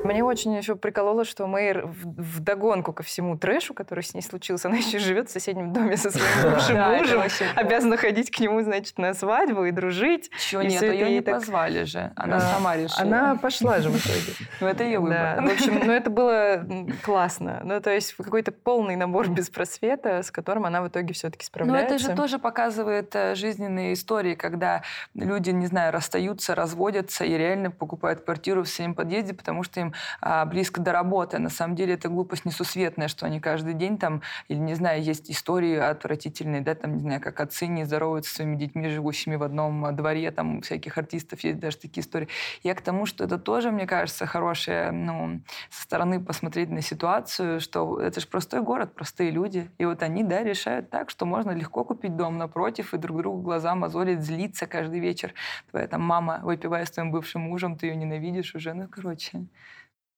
Мне 0.03 0.23
очень 0.23 0.53
еще 0.55 0.75
прикололо, 0.75 1.23
что 1.25 1.45
Мэйр 1.47 1.85
в 1.85 2.39
догонку 2.39 2.91
ко 2.91 3.03
всему 3.03 3.37
трэшу, 3.37 3.73
который 3.73 4.03
с 4.03 4.13
ней 4.13 4.21
случился, 4.21 4.67
она 4.67 4.77
еще 4.77 4.97
живет 4.99 5.29
в 5.29 5.31
соседнем 5.31 5.73
доме 5.73 5.95
со 5.95 6.09
своим 6.09 6.51
бывшим 6.55 6.77
мужем, 6.79 7.21
обязана 7.55 7.97
ходить 7.97 8.31
к 8.31 8.39
нему, 8.39 8.61
значит, 8.63 8.97
на 8.97 9.13
свадьбу 9.13 9.65
и 9.65 9.71
дружить. 9.71 10.31
Чего 10.39 10.63
нет, 10.63 10.81
это 10.81 10.91
ее 10.93 11.09
не 11.11 11.21
позвали 11.21 11.83
же. 11.83 12.11
Она 12.15 12.37
А, 12.37 12.39
сама 12.39 12.77
решила. 12.77 13.01
Она 13.01 13.35
пошла 13.35 13.79
же 13.79 13.89
в 13.89 13.97
итоге. 13.97 14.35
Ну, 14.59 14.67
это 14.67 14.83
ее 14.83 14.99
выбор. 14.99 15.41
в 15.41 15.51
общем, 15.51 15.81
ну 15.85 15.91
это 15.91 16.09
было 16.09 16.65
классно. 17.03 17.61
Ну, 17.63 17.79
то 17.81 17.89
есть 17.91 18.13
какой-то 18.13 18.51
полный 18.51 18.95
набор 18.95 19.29
без 19.29 19.49
просвета, 19.49 20.21
с 20.23 20.29
которым 20.31 20.65
она 20.65 20.81
в 20.81 20.87
итоге 20.87 21.13
все-таки 21.13 21.43
Но 21.43 21.47
справляется. 21.47 21.95
это 21.95 22.03
же 22.03 22.15
тоже 22.15 22.37
показывает 22.39 23.15
э, 23.15 23.35
жизненные 23.35 23.93
истории, 23.93 24.35
когда 24.35 24.83
люди, 25.15 25.49
не 25.51 25.65
знаю, 25.67 25.91
расстаются, 25.93 26.53
разводятся 26.53 27.23
и 27.23 27.35
реально 27.37 27.71
покупают 27.71 28.21
квартиру 28.21 28.63
в 28.63 28.67
своем 28.67 28.93
подъезде, 28.93 29.33
потому 29.33 29.63
что 29.63 29.79
им 29.79 29.90
а, 30.21 30.45
близко 30.45 30.81
до 30.81 30.91
работы. 30.91 31.39
На 31.39 31.49
самом 31.49 31.75
деле 31.75 31.93
это 31.93 32.09
глупость 32.09 32.45
несусветная, 32.45 33.07
что 33.07 33.25
они 33.25 33.39
каждый 33.39 33.73
день 33.73 33.97
там, 33.97 34.21
или, 34.47 34.59
не 34.59 34.73
знаю, 34.73 35.01
есть 35.01 35.29
истории 35.31 35.75
отвратительные, 35.77 36.61
да, 36.61 36.75
там, 36.75 36.93
не 36.93 36.99
знаю, 36.99 37.21
как 37.21 37.39
отцы 37.39 37.67
не 37.67 37.85
здороваются 37.85 38.29
со 38.31 38.35
своими 38.37 38.55
детьми, 38.55 38.89
живущими 38.89 39.35
в 39.35 39.43
одном 39.43 39.85
а, 39.85 39.91
дворе, 39.91 40.31
там 40.31 40.61
всяких 40.61 40.97
артистов 40.97 41.39
есть 41.41 41.59
даже 41.59 41.77
такие 41.77 42.01
истории. 42.01 42.27
Я 42.63 42.75
к 42.75 42.81
тому, 42.81 43.05
что 43.05 43.23
это 43.23 43.37
тоже, 43.37 43.71
мне 43.71 43.87
кажется, 43.87 44.25
хорошее, 44.25 44.91
ну, 44.91 45.41
со 45.69 45.83
стороны 45.83 46.19
посмотреть 46.23 46.69
на 46.69 46.81
ситуацию, 46.81 47.59
что 47.59 47.99
это 47.99 48.19
же 48.19 48.27
простой 48.27 48.61
город, 48.61 48.93
простые 48.93 49.31
люди. 49.31 49.69
И 49.77 49.85
вот 49.85 50.03
они, 50.03 50.23
да, 50.23 50.43
решают 50.43 50.89
так, 50.89 51.09
что 51.09 51.25
можно 51.25 51.51
легко 51.51 51.83
купить 51.83 52.15
дом 52.15 52.37
напротив 52.37 52.93
и 52.93 52.97
друг 52.97 53.17
другу 53.17 53.41
глаза 53.41 53.75
мозолить, 53.75 54.21
злиться 54.21 54.67
каждый 54.67 54.99
вечер. 54.99 55.33
Твоя 55.69 55.87
там 55.87 56.01
мама, 56.01 56.39
выпивая 56.43 56.85
с 56.85 56.91
твоим 56.91 57.11
бывшим 57.11 57.41
мужем, 57.41 57.77
ты 57.77 57.87
ее 57.87 57.95
ненавидишь 57.95 58.55
уже, 58.55 58.73
ну, 58.73 58.87
короче. 58.87 59.45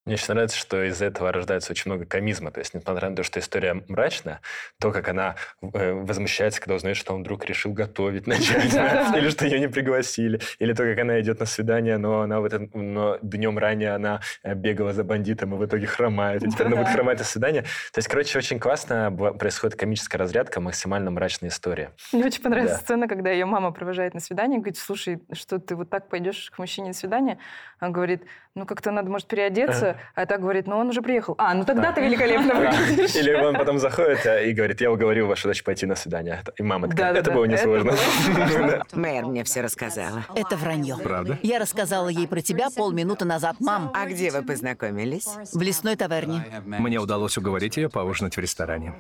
Мне 0.06 0.16
очень 0.16 0.34
нравится, 0.34 0.58
что 0.58 0.84
из 0.84 1.02
этого 1.02 1.32
рождается 1.32 1.72
очень 1.72 1.90
много 1.90 2.06
комизма. 2.06 2.52
То 2.52 2.60
есть, 2.60 2.74
несмотря 2.74 3.10
на 3.10 3.16
то, 3.16 3.24
что 3.24 3.40
история 3.40 3.84
мрачная, 3.88 4.42
то, 4.80 4.92
как 4.92 5.08
она 5.08 5.36
э, 5.62 5.94
возмущается, 5.94 6.60
когда 6.60 6.76
узнает, 6.76 6.98
что 6.98 7.14
он 7.14 7.22
вдруг 7.22 7.46
решил 7.46 7.72
готовить 7.72 8.28
начать, 8.28 8.74
или 9.16 9.30
что 9.30 9.46
ее 9.46 9.62
не 9.62 9.70
пригласили, 9.70 10.42
или 10.60 10.74
то, 10.74 10.84
как 10.84 11.00
она 11.00 11.22
идет 11.22 11.40
на 11.40 11.46
свидание, 11.46 11.98
но 11.98 12.22
она 12.22 12.42
в 12.42 12.46
этот, 12.46 12.76
но 12.76 13.18
днем 13.22 13.58
ранее 13.58 13.94
она 13.96 14.20
э, 14.44 14.54
бегала 14.56 14.92
за 14.92 15.06
бандитом 15.06 15.54
и 15.56 15.58
в 15.58 15.66
итоге 15.66 15.88
хромает, 15.88 16.44
и 16.44 16.50
теперь 16.52 16.68
она 16.68 16.76
будет 16.76 16.90
хромать 16.90 17.20
на 17.20 17.26
свидание. 17.26 17.62
То 17.62 18.00
есть, 18.00 18.10
короче, 18.10 18.38
очень 18.38 18.60
классно 18.60 19.10
происходит 19.40 19.80
комическая 19.80 20.20
разрядка, 20.20 20.60
максимально 20.60 21.12
мрачная 21.12 21.50
история. 21.50 21.92
Мне 22.12 22.26
очень 22.26 22.42
понравилась 22.42 22.74
Да. 22.74 22.78
сцена, 22.80 23.08
когда 23.08 23.32
ее 23.32 23.46
мама 23.46 23.72
провожает 23.72 24.14
на 24.14 24.20
свидание, 24.20 24.60
говорит, 24.60 24.78
слушай, 24.78 25.22
что 25.32 25.60
ты 25.60 25.78
вот 25.78 25.90
так 25.90 26.10
пойдешь 26.10 26.52
к 26.52 26.58
мужчине 26.60 26.90
на 26.90 26.94
свидание? 26.94 27.38
Он 27.80 27.94
говорит, 27.94 28.24
ну 28.56 28.68
как-то 28.68 28.92
надо, 28.92 29.10
может, 29.10 29.28
переодеться. 29.28 29.98
А 30.14 30.26
так 30.28 30.42
говорит, 30.42 30.68
ну 30.68 30.78
он 30.78 30.90
уже 30.90 31.02
приехал. 31.02 31.34
А, 31.40 31.54
ну 31.56 31.66
тогда 31.66 31.92
ты 31.92 32.02
великолепно 32.02 32.54
выглядишь. 32.72 33.16
Или 33.16 33.34
он 33.34 33.56
потом 33.56 33.80
заходит 33.80 34.26
э, 34.28 34.50
и 34.50 34.54
говорит, 34.54 34.80
я 34.80 34.92
уговорил 34.92 35.28
вашу 35.28 35.48
дочь 35.48 35.64
пойти 35.64 35.88
на 35.88 35.96
свидание. 35.96 36.44
И 36.58 36.64
мама 36.64 36.88
такая, 36.88 37.14
Да-да-да, 37.14 37.20
это 37.22 37.32
было 37.32 37.46
несложно. 37.46 37.94
Да. 38.36 38.84
Мэр 38.94 39.26
мне 39.26 39.44
все 39.44 39.62
рассказала. 39.62 40.24
Это 40.36 40.56
вранье. 40.56 40.98
Правда? 41.02 41.40
Я 41.42 41.58
рассказала 41.58 42.10
ей 42.10 42.28
про 42.28 42.42
тебя 42.42 42.68
полминуты 42.76 43.26
назад, 43.26 43.56
мам, 43.60 43.92
А 43.96 44.06
где 44.06 44.30
вы 44.30 44.44
познакомились? 44.44 45.28
в 45.52 45.62
лесной 45.62 45.96
таверне. 45.96 46.46
Мне 46.66 47.00
удалось 47.00 47.38
уговорить 47.38 47.78
ее 47.78 47.90
поужинать 47.90 48.38
в 48.38 48.40
ресторане. 48.40 48.94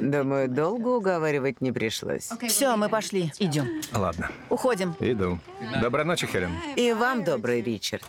Думаю, 0.00 0.48
долго 0.48 0.88
уговаривать 0.88 1.60
не 1.60 1.72
пришлось. 1.72 2.30
Все, 2.48 2.76
мы 2.76 2.88
пошли. 2.88 3.32
Идем. 3.38 3.80
Ладно, 3.92 4.30
Уходим. 4.50 4.94
иду. 5.00 5.38
Доброй 5.80 6.04
ночи, 6.04 6.26
Хелен. 6.26 6.50
И 6.76 6.92
вам 6.92 7.24
добрый, 7.24 7.62
Ричард. 7.62 8.06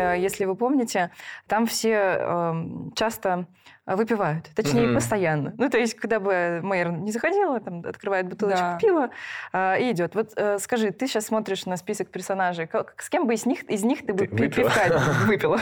Если 0.00 0.44
вы 0.44 0.54
помните, 0.56 1.10
там 1.46 1.66
все 1.66 2.16
э, 2.18 2.54
часто 2.94 3.46
выпивают. 3.86 4.48
Точнее, 4.54 4.86
Мгм. 4.86 4.94
постоянно. 4.94 5.52
Ну, 5.58 5.68
то 5.68 5.76
есть, 5.76 5.94
когда 5.94 6.18
бы 6.18 6.60
мэр 6.62 6.90
не 6.90 7.12
заходила, 7.12 7.60
там 7.60 7.80
открывает 7.86 8.26
бутылочку 8.28 8.58
Да. 8.64 8.78
пива 8.78 9.10
э, 9.52 9.82
и 9.82 9.90
идет. 9.92 10.14
Вот 10.14 10.32
э, 10.36 10.58
скажи, 10.58 10.90
ты 10.90 11.06
сейчас 11.06 11.26
смотришь 11.26 11.66
на 11.66 11.76
список 11.76 12.08
персонажей. 12.08 12.66
Как, 12.66 12.94
с 13.02 13.10
кем 13.10 13.26
бы 13.26 13.34
из 13.34 13.44
них, 13.44 13.62
из 13.64 13.84
них 13.84 14.06
ты 14.06 14.14
бы 14.14 14.26
Ты 14.26 14.34
выпила? 14.34 14.70
выпила? 15.26 15.60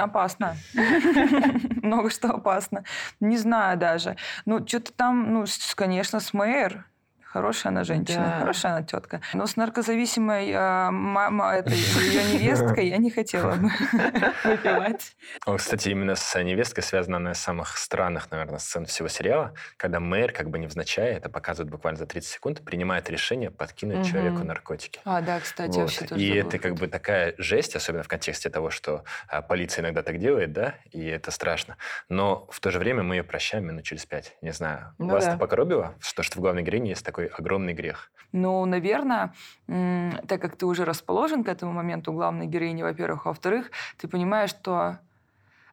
Опасно. 0.00 0.56
Много 1.82 2.10
что 2.10 2.30
опасно. 2.30 2.82
Не 3.20 3.36
знаю 3.36 3.78
даже. 3.78 4.16
Ну, 4.46 4.66
что-то 4.66 4.92
там, 4.92 5.32
ну, 5.32 5.44
конечно, 5.76 6.18
с 6.20 6.32
Мэйр. 6.34 6.84
Хорошая 7.34 7.72
она 7.72 7.82
женщина, 7.82 8.30
Да. 8.30 8.38
хорошая 8.38 8.74
она 8.74 8.82
тетка. 8.84 9.20
Но 9.32 9.48
с 9.48 9.56
наркозависимой 9.56 10.52
а, 10.54 10.92
мама, 10.92 11.54
этой, 11.56 11.72
ее 11.76 12.22
невесткой 12.32 12.86
я 12.86 12.98
не 12.98 13.10
хотела 13.10 13.56
бы 13.56 13.70
выпивать. 14.44 15.16
Кстати, 15.56 15.88
именно 15.88 16.14
с 16.14 16.40
невесткой 16.40 16.84
связана 16.84 17.16
одна 17.16 17.32
из 17.32 17.38
самых 17.38 17.76
странных, 17.76 18.30
наверное, 18.30 18.60
сцен 18.60 18.86
всего 18.86 19.08
сериала, 19.08 19.52
когда 19.76 19.98
мэр, 19.98 20.30
как 20.30 20.48
бы 20.48 20.60
невзначай, 20.60 21.10
это 21.14 21.28
показывают 21.28 21.72
буквально 21.72 21.98
за 21.98 22.06
30 22.06 22.30
секунд, 22.30 22.64
принимает 22.64 23.10
решение 23.10 23.50
подкинуть 23.50 24.08
человеку 24.08 24.44
наркотики. 24.44 25.00
А, 25.04 25.20
да, 25.20 25.40
кстати, 25.40 25.76
вообще 25.76 26.06
тоже 26.06 26.20
И 26.22 26.32
это 26.36 26.60
как 26.60 26.74
бы 26.74 26.86
такая 26.86 27.34
жесть, 27.38 27.74
особенно 27.74 28.04
в 28.04 28.08
контексте 28.08 28.48
того, 28.48 28.70
что 28.70 29.02
а, 29.26 29.42
полиция 29.42 29.82
иногда 29.82 30.04
так 30.04 30.20
делает, 30.20 30.52
да, 30.52 30.76
и 30.92 31.04
это 31.04 31.32
страшно. 31.32 31.78
Но 32.08 32.46
в 32.52 32.60
то 32.60 32.70
же 32.70 32.78
время 32.78 33.02
мы 33.02 33.16
ее 33.16 33.24
прощаем 33.24 33.66
минут 33.66 33.82
через 33.82 34.06
пять. 34.06 34.36
Не 34.40 34.52
знаю, 34.52 34.94
Ну 34.98 35.08
вас 35.08 35.26
это 35.26 35.36
покоробило, 35.36 35.96
что, 35.98 36.22
что 36.22 36.38
в 36.38 36.40
главной 36.40 36.62
героине 36.62 36.90
есть 36.90 37.04
такой 37.04 37.23
огромный 37.26 37.74
грех? 37.74 38.10
Ну, 38.32 38.64
наверное, 38.64 39.32
так 39.66 40.40
как 40.40 40.56
ты 40.56 40.66
уже 40.66 40.84
расположен 40.84 41.44
к 41.44 41.48
этому 41.48 41.72
моменту 41.72 42.12
главной 42.12 42.46
героини, 42.46 42.82
во-первых, 42.82 43.26
во-вторых, 43.26 43.70
ты 43.96 44.08
понимаешь, 44.08 44.50
что 44.50 44.98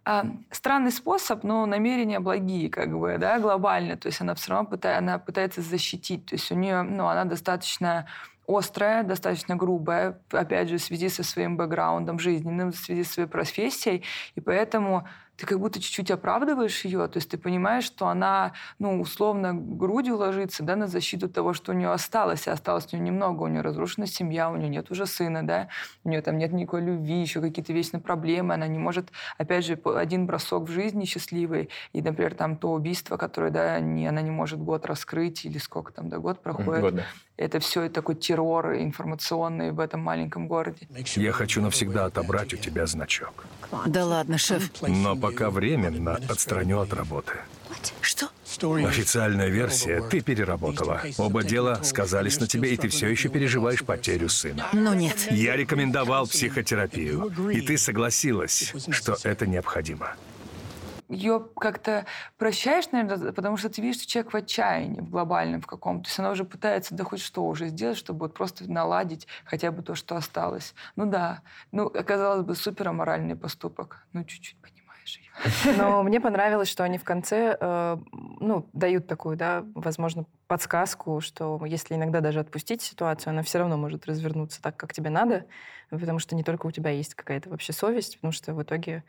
а, 0.03 0.25
странный 0.49 0.91
способ, 0.91 1.43
но 1.43 1.65
намерения 1.65 2.19
благие, 2.19 2.69
как 2.69 2.97
бы, 2.97 3.17
да, 3.19 3.39
глобально. 3.39 3.97
То 3.97 4.07
есть 4.07 4.21
она 4.21 4.33
все 4.35 4.51
равно 4.51 4.69
пытается, 4.69 4.99
она 4.99 5.19
пытается 5.19 5.61
защитить. 5.61 6.25
То 6.25 6.35
есть 6.35 6.51
у 6.51 6.55
нее, 6.55 6.81
ну, 6.81 7.07
она 7.07 7.25
достаточно 7.25 8.07
острая, 8.47 9.03
достаточно 9.03 9.55
грубая, 9.55 10.19
опять 10.31 10.69
же, 10.69 10.77
в 10.77 10.81
связи 10.81 11.09
со 11.09 11.23
своим 11.23 11.55
бэкграундом 11.55 12.19
жизненным, 12.19 12.71
в 12.71 12.77
связи 12.77 13.03
со 13.03 13.13
своей 13.13 13.29
профессией, 13.29 14.03
и 14.35 14.41
поэтому 14.41 15.07
ты 15.41 15.47
как 15.47 15.59
будто 15.59 15.81
чуть-чуть 15.81 16.11
оправдываешь 16.11 16.85
ее, 16.85 17.07
то 17.07 17.17
есть 17.17 17.31
ты 17.31 17.37
понимаешь, 17.39 17.83
что 17.83 18.07
она, 18.07 18.53
ну, 18.77 19.01
условно, 19.01 19.55
грудью 19.55 20.17
ложится, 20.17 20.61
да, 20.61 20.75
на 20.75 20.85
защиту 20.85 21.27
того, 21.27 21.53
что 21.53 21.71
у 21.71 21.75
нее 21.75 21.91
осталось, 21.91 22.47
а 22.47 22.51
осталось 22.51 22.87
у 22.91 22.95
нее 22.95 23.07
немного, 23.07 23.41
у 23.41 23.47
нее 23.47 23.61
разрушена 23.61 24.05
семья, 24.05 24.51
у 24.51 24.55
нее 24.55 24.69
нет 24.69 24.91
уже 24.91 25.07
сына, 25.07 25.41
да, 25.41 25.69
у 26.03 26.09
нее 26.09 26.21
там 26.21 26.37
нет 26.37 26.53
никакой 26.53 26.81
любви, 26.81 27.21
еще 27.21 27.41
какие-то 27.41 27.73
вечные 27.73 28.01
проблемы, 28.01 28.53
она 28.53 28.67
не 28.67 28.77
может, 28.77 29.11
опять 29.39 29.65
же, 29.65 29.79
один 29.83 30.27
бросок 30.27 30.69
в 30.69 30.71
жизни 30.71 31.05
счастливый, 31.05 31.69
и, 31.91 32.03
например, 32.03 32.35
там 32.35 32.55
то 32.55 32.71
убийство, 32.71 33.17
которое, 33.17 33.49
да, 33.49 33.79
не, 33.79 34.05
она 34.07 34.21
не 34.21 34.29
может 34.29 34.59
год 34.59 34.85
раскрыть, 34.85 35.43
или 35.43 35.57
сколько 35.57 35.91
там, 35.91 36.07
да, 36.07 36.19
год 36.19 36.43
проходит, 36.43 36.81
Годно. 36.81 37.05
это 37.37 37.59
все 37.59 37.89
такой 37.89 38.13
террор 38.13 38.75
информационный 38.75 39.71
в 39.71 39.79
этом 39.79 40.01
маленьком 40.01 40.47
городе. 40.47 40.87
Я 41.15 41.31
хочу 41.31 41.63
навсегда 41.63 42.05
отобрать 42.05 42.53
у 42.53 42.57
тебя 42.57 42.85
значок. 42.85 43.43
Да 43.87 44.05
ладно, 44.05 44.37
шеф. 44.37 44.69
Но 44.81 45.15
пока 45.15 45.30
временно 45.39 46.19
отстраню 46.29 46.79
от 46.79 46.93
работы. 46.93 47.33
Что? 48.01 48.29
Официальная 48.61 49.47
версия 49.47 50.01
ты 50.01 50.21
переработала. 50.21 51.01
Оба 51.17 51.43
дела 51.43 51.83
сказались 51.83 52.39
на 52.39 52.47
тебе, 52.47 52.73
и 52.73 52.77
ты 52.77 52.89
все 52.89 53.07
еще 53.07 53.29
переживаешь 53.29 53.83
потерю 53.83 54.29
сына. 54.29 54.67
Ну 54.73 54.93
нет. 54.93 55.31
Я 55.31 55.55
рекомендовал 55.55 56.27
психотерапию, 56.27 57.31
и 57.49 57.61
ты 57.61 57.77
согласилась, 57.77 58.73
что 58.89 59.17
это 59.23 59.47
необходимо. 59.47 60.15
ее 61.07 61.45
как-то 61.57 62.05
прощаешь, 62.37 62.91
наверное, 62.91 63.31
потому 63.31 63.57
что 63.57 63.69
ты 63.69 63.81
видишь, 63.81 64.01
что 64.01 64.11
человек 64.11 64.33
в 64.33 64.37
отчаянии, 64.37 65.01
в 65.01 65.09
глобальном 65.09 65.61
в 65.61 65.67
каком-то. 65.67 66.03
То 66.03 66.09
есть 66.09 66.19
она 66.19 66.31
уже 66.31 66.43
пытается 66.43 66.95
да 66.95 67.03
хоть 67.03 67.21
что 67.21 67.45
уже 67.45 67.67
сделать, 67.67 67.97
чтобы 67.97 68.19
вот 68.21 68.33
просто 68.33 68.69
наладить 68.69 69.27
хотя 69.45 69.71
бы 69.71 69.81
то, 69.81 69.95
что 69.95 70.15
осталось. 70.15 70.73
Ну 70.95 71.05
да, 71.05 71.41
ну, 71.71 71.87
оказалось 71.87 72.45
бы, 72.45 72.55
супер 72.55 72.89
аморальный 72.89 73.35
поступок. 73.35 74.05
Ну, 74.13 74.23
чуть-чуть 74.23 74.57
понимаешь 74.57 74.80
ее. 75.17 75.75
Но 75.77 76.03
мне 76.03 76.19
понравилось, 76.19 76.69
что 76.69 76.83
они 76.83 76.97
в 76.97 77.03
конце 77.03 77.57
э, 77.59 77.97
ну, 78.39 78.69
дают 78.73 79.07
такую, 79.07 79.37
да, 79.37 79.63
возможно, 79.75 80.25
подсказку, 80.47 81.21
что 81.21 81.63
если 81.65 81.95
иногда 81.95 82.19
даже 82.21 82.39
отпустить 82.39 82.81
ситуацию, 82.81 83.31
она 83.31 83.43
все 83.43 83.59
равно 83.59 83.77
может 83.77 84.05
развернуться 84.05 84.61
так, 84.61 84.77
как 84.77 84.93
тебе 84.93 85.09
надо, 85.09 85.45
потому 85.89 86.19
что 86.19 86.35
не 86.35 86.43
только 86.43 86.67
у 86.67 86.71
тебя 86.71 86.91
есть 86.91 87.15
какая-то 87.15 87.49
вообще 87.49 87.73
совесть, 87.73 88.15
потому 88.17 88.31
что 88.31 88.53
в 88.53 88.61
итоге 88.63 89.03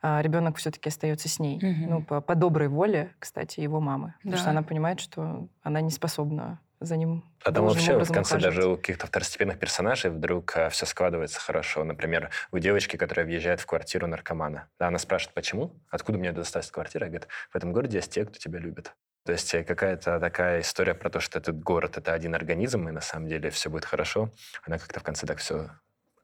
а, 0.00 0.22
ребенок 0.22 0.56
все-таки 0.56 0.88
остается 0.88 1.28
с 1.28 1.38
ней. 1.38 1.58
Мгм. 1.62 1.90
Ну, 1.90 2.02
по, 2.02 2.20
по 2.20 2.34
доброй 2.34 2.68
воле, 2.68 3.14
кстати, 3.18 3.60
его 3.60 3.80
мамы. 3.80 4.14
Потому 4.18 4.36
Да. 4.36 4.38
что 4.38 4.50
она 4.50 4.62
понимает, 4.62 5.00
что 5.00 5.48
она 5.62 5.80
не 5.80 5.90
способна 5.90 6.60
за 6.80 6.96
ним 6.96 7.24
А 7.44 7.52
там 7.52 7.66
вообще 7.66 7.98
в 7.98 8.06
конце 8.12 8.36
ухаживать. 8.36 8.42
даже 8.42 8.68
у 8.68 8.76
каких-то 8.76 9.06
второстепенных 9.06 9.58
персонажей 9.58 10.10
вдруг 10.10 10.56
все 10.70 10.86
складывается 10.86 11.40
хорошо. 11.40 11.84
Например, 11.84 12.30
у 12.52 12.58
девочки, 12.58 12.96
которая 12.96 13.26
въезжает 13.26 13.60
в 13.60 13.66
квартиру 13.66 14.06
наркомана. 14.06 14.68
Да, 14.78 14.88
она 14.88 14.98
спрашивает, 14.98 15.34
почему? 15.34 15.72
Откуда 15.90 16.18
мне 16.18 16.32
досталась 16.32 16.70
квартира? 16.70 17.06
Говорит, 17.06 17.28
в 17.50 17.56
этом 17.56 17.72
городе 17.72 17.98
есть 17.98 18.12
те, 18.12 18.24
кто 18.24 18.38
тебя 18.38 18.58
любит. 18.58 18.92
То 19.24 19.32
есть 19.32 19.52
э, 19.54 19.62
какая-то 19.64 20.20
такая 20.20 20.60
история 20.60 20.94
про 20.94 21.10
то, 21.10 21.20
что 21.20 21.38
этот 21.38 21.60
город— 21.60 21.96
это 21.98 22.14
один 22.14 22.34
организм, 22.34 22.88
и 22.88 22.92
на 22.92 23.00
самом 23.02 23.28
деле 23.28 23.50
все 23.50 23.68
будет 23.68 23.84
хорошо. 23.84 24.30
Она 24.62 24.78
как-то 24.78 25.00
в 25.00 25.02
конце 25.02 25.26
так 25.26 25.38
все 25.38 25.68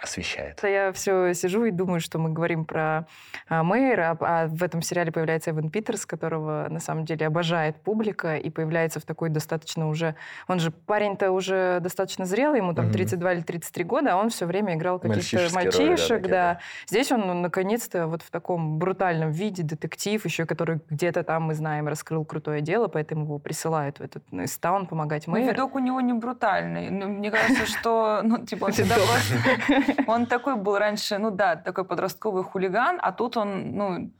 освещает. 0.04 0.62
Я 0.62 0.92
все 0.92 1.34
сижу 1.34 1.64
и 1.64 1.70
думаю, 1.70 2.00
что 2.00 2.18
мы 2.18 2.30
говорим 2.30 2.64
про 2.64 3.06
а, 3.48 3.62
Мэйра, 3.62 4.16
а, 4.20 4.44
а 4.44 4.46
в 4.46 4.62
этом 4.62 4.82
сериале 4.82 5.12
появляется 5.12 5.50
Эван 5.50 5.70
Питерс, 5.70 6.06
которого 6.06 6.66
на 6.70 6.80
самом 6.80 7.04
деле 7.04 7.26
обожает 7.26 7.76
публика 7.76 8.36
и 8.36 8.50
появляется 8.50 9.00
в 9.00 9.04
такой 9.04 9.28
достаточно 9.30 9.88
уже... 9.88 10.14
Он 10.48 10.60
же 10.60 10.70
парень-то 10.70 11.30
уже 11.32 11.80
достаточно 11.80 12.24
зрелый, 12.24 12.58
ему 12.58 12.74
там 12.74 12.86
Мгм. 12.86 12.92
32 12.94 13.32
или 13.32 13.40
33 13.40 13.84
года, 13.84 14.14
а 14.14 14.16
он 14.16 14.28
все 14.30 14.46
время 14.46 14.74
играл 14.74 14.98
каких-то 14.98 15.16
Мальчишеские 15.16 15.64
роли, 15.64 15.70
да, 15.70 15.86
мальчишек, 15.88 16.08
такие, 16.22 16.30
да. 16.30 16.54
да. 16.54 16.60
Здесь 16.86 17.12
он, 17.12 17.20
ну, 17.26 17.34
наконец-то, 17.34 18.06
вот 18.06 18.22
в 18.22 18.30
таком 18.30 18.78
брутальном 18.78 19.30
виде 19.30 19.62
детектив, 19.62 20.24
еще 20.24 20.46
который 20.46 20.80
где-то 20.90 21.22
там, 21.24 21.44
мы 21.44 21.54
знаем, 21.54 21.88
раскрыл 21.88 22.24
крутое 22.24 22.60
дело, 22.60 22.88
поэтому 22.88 23.24
его 23.24 23.38
присылают 23.38 23.98
в 23.98 24.02
этот 24.02 24.22
ну, 24.30 24.42
из 24.42 24.56
таун 24.58 24.86
помогать 24.86 25.26
Ну, 25.26 25.32
Мэйру. 25.32 25.48
видок 25.48 25.74
у 25.74 25.78
него 25.78 26.00
не 26.00 26.12
брутальный. 26.12 26.90
Ну, 26.90 27.08
мне 27.08 27.30
кажется, 27.30 27.66
что, 27.66 28.20
ну, 28.22 28.44
типа, 28.44 28.66
он 28.66 28.72
всегда 28.72 28.94
просто... 28.96 29.93
Он 30.06 30.26
такой 30.26 30.56
был 30.56 30.78
раньше, 30.78 31.18
ну 31.18 31.30
да, 31.30 31.56
такой 31.56 31.84
подростковый 31.84 32.44
хулиган, 32.44 32.98
а 33.02 33.12
тут 33.12 33.36
он, 33.36 33.76
ну, 33.76 34.10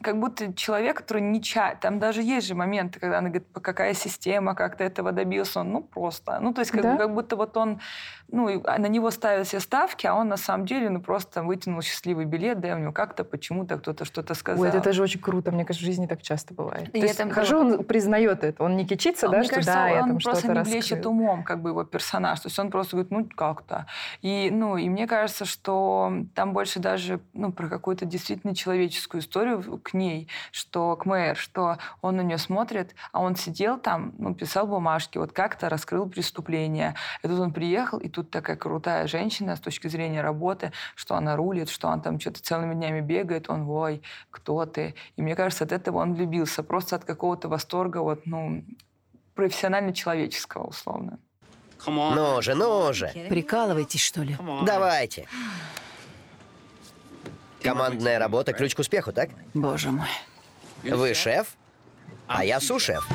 как 0.00 0.18
будто 0.18 0.52
человек, 0.54 0.98
который 0.98 1.22
не 1.22 1.40
чай. 1.40 1.76
Там 1.80 1.98
даже 1.98 2.22
есть 2.22 2.48
же 2.48 2.54
моменты, 2.54 2.98
когда 2.98 3.18
она 3.18 3.28
говорит, 3.28 3.46
какая 3.62 3.94
система, 3.94 4.54
как 4.54 4.76
ты 4.76 4.84
этого 4.84 5.12
добился. 5.12 5.60
Он, 5.60 5.72
ну, 5.72 5.82
просто. 5.82 6.40
Ну, 6.40 6.52
то 6.52 6.60
есть 6.60 6.72
как, 6.72 6.82
Да? 6.82 6.96
как 6.96 7.14
будто 7.14 7.36
вот 7.36 7.56
он, 7.56 7.80
ну, 8.28 8.48
и 8.48 8.58
на 8.60 8.86
него 8.86 9.10
ставят 9.10 9.46
все 9.46 9.60
ставки, 9.60 10.06
а 10.06 10.14
он 10.14 10.28
на 10.28 10.36
самом 10.36 10.66
деле, 10.66 10.90
ну, 10.90 11.00
просто 11.00 11.42
вытянул 11.42 11.80
счастливый 11.80 12.24
билет, 12.24 12.60
да, 12.60 12.70
и 12.70 12.72
у 12.72 12.78
него 12.78 12.92
как-то 12.92 13.22
почему-то 13.22 13.78
кто-то 13.78 14.04
что-то 14.04 14.34
сказал. 14.34 14.62
Ой, 14.62 14.68
это 14.68 14.80
тоже 14.80 15.02
очень 15.02 15.20
круто. 15.20 15.52
Мне 15.52 15.64
кажется, 15.64 15.84
в 15.84 15.86
жизни 15.86 16.06
так 16.06 16.22
часто 16.22 16.54
бывает. 16.54 16.88
И 16.88 17.00
То 17.00 17.06
есть, 17.06 17.20
это 17.20 17.30
хорошо, 17.30 17.60
он 17.60 17.84
признает 17.84 18.42
это. 18.42 18.64
Он 18.64 18.76
не 18.76 18.84
кичится, 18.84 19.26
А 19.28 19.30
да, 19.30 19.38
мне 19.38 19.44
что 19.46 19.54
кажется, 19.54 19.74
да, 19.74 19.88
я 19.88 20.02
он 20.02 20.08
там 20.08 20.18
просто 20.18 20.40
что-то 20.40 20.58
не 20.64 20.72
блещет 20.72 21.06
умом, 21.06 21.44
как 21.44 21.62
бы 21.62 21.70
его 21.70 21.84
персонаж. 21.84 22.40
То 22.40 22.48
есть 22.48 22.58
он 22.58 22.70
просто 22.70 22.96
говорит, 22.96 23.12
ну 23.12 23.28
как-то. 23.36 23.86
И, 24.22 24.50
ну, 24.50 24.76
и 24.76 24.88
мне 24.88 25.06
кажется, 25.06 25.44
что 25.44 26.12
там 26.34 26.52
больше 26.52 26.80
даже 26.80 27.20
ну, 27.32 27.52
про 27.52 27.68
какую-то 27.68 28.06
действительно 28.06 28.56
человеческую 28.56 29.20
историю 29.20 29.51
в- 29.56 29.78
к 29.78 29.94
ней, 29.94 30.28
что 30.50 30.96
к 30.96 31.06
Мэр, 31.06 31.36
что 31.36 31.78
он 32.00 32.16
на 32.16 32.20
нее 32.22 32.38
смотрит, 32.38 32.94
а 33.12 33.20
он 33.20 33.36
сидел 33.36 33.78
там, 33.78 34.12
ну, 34.18 34.34
писал 34.34 34.66
бумажки, 34.66 35.18
вот 35.18 35.32
как-то 35.32 35.68
раскрыл 35.68 36.08
преступление. 36.08 36.94
И 37.22 37.28
тут 37.28 37.38
он 37.40 37.52
приехал, 37.52 37.98
и 37.98 38.08
тут 38.08 38.30
такая 38.30 38.56
крутая 38.56 39.06
женщина 39.06 39.56
с 39.56 39.60
точки 39.60 39.88
зрения 39.88 40.22
работы, 40.22 40.72
что 40.94 41.14
она 41.14 41.36
рулит, 41.36 41.68
что 41.68 41.88
он 41.88 42.00
там 42.00 42.18
что-то 42.20 42.42
целыми 42.42 42.74
днями 42.74 43.00
бегает, 43.00 43.48
он, 43.50 43.68
ой, 43.68 44.02
кто 44.30 44.64
ты? 44.66 44.94
И 45.16 45.22
мне 45.22 45.34
кажется, 45.36 45.64
от 45.64 45.72
этого 45.72 45.98
он 45.98 46.14
влюбился, 46.14 46.62
просто 46.62 46.96
от 46.96 47.04
какого-то 47.04 47.48
восторга, 47.48 47.98
вот, 47.98 48.26
ну, 48.26 48.64
профессионально-человеческого, 49.34 50.64
условно. 50.64 51.18
Ну 52.14 52.42
же, 52.42 52.54
ну 52.54 52.92
же. 52.92 53.10
Прикалываетесь, 53.28 54.00
что 54.00 54.22
ли? 54.22 54.36
Давайте. 54.64 55.26
Командная 57.62 58.18
работа– 58.18 58.52
ключ 58.54 58.74
к 58.74 58.80
успеху, 58.80 59.12
так? 59.12 59.30
Боже 59.54 59.90
мой. 59.90 60.08
Вы 60.82 61.14
шеф, 61.14 61.56
а 62.26 62.44
я 62.44 62.60
су-шеф. 62.60 63.06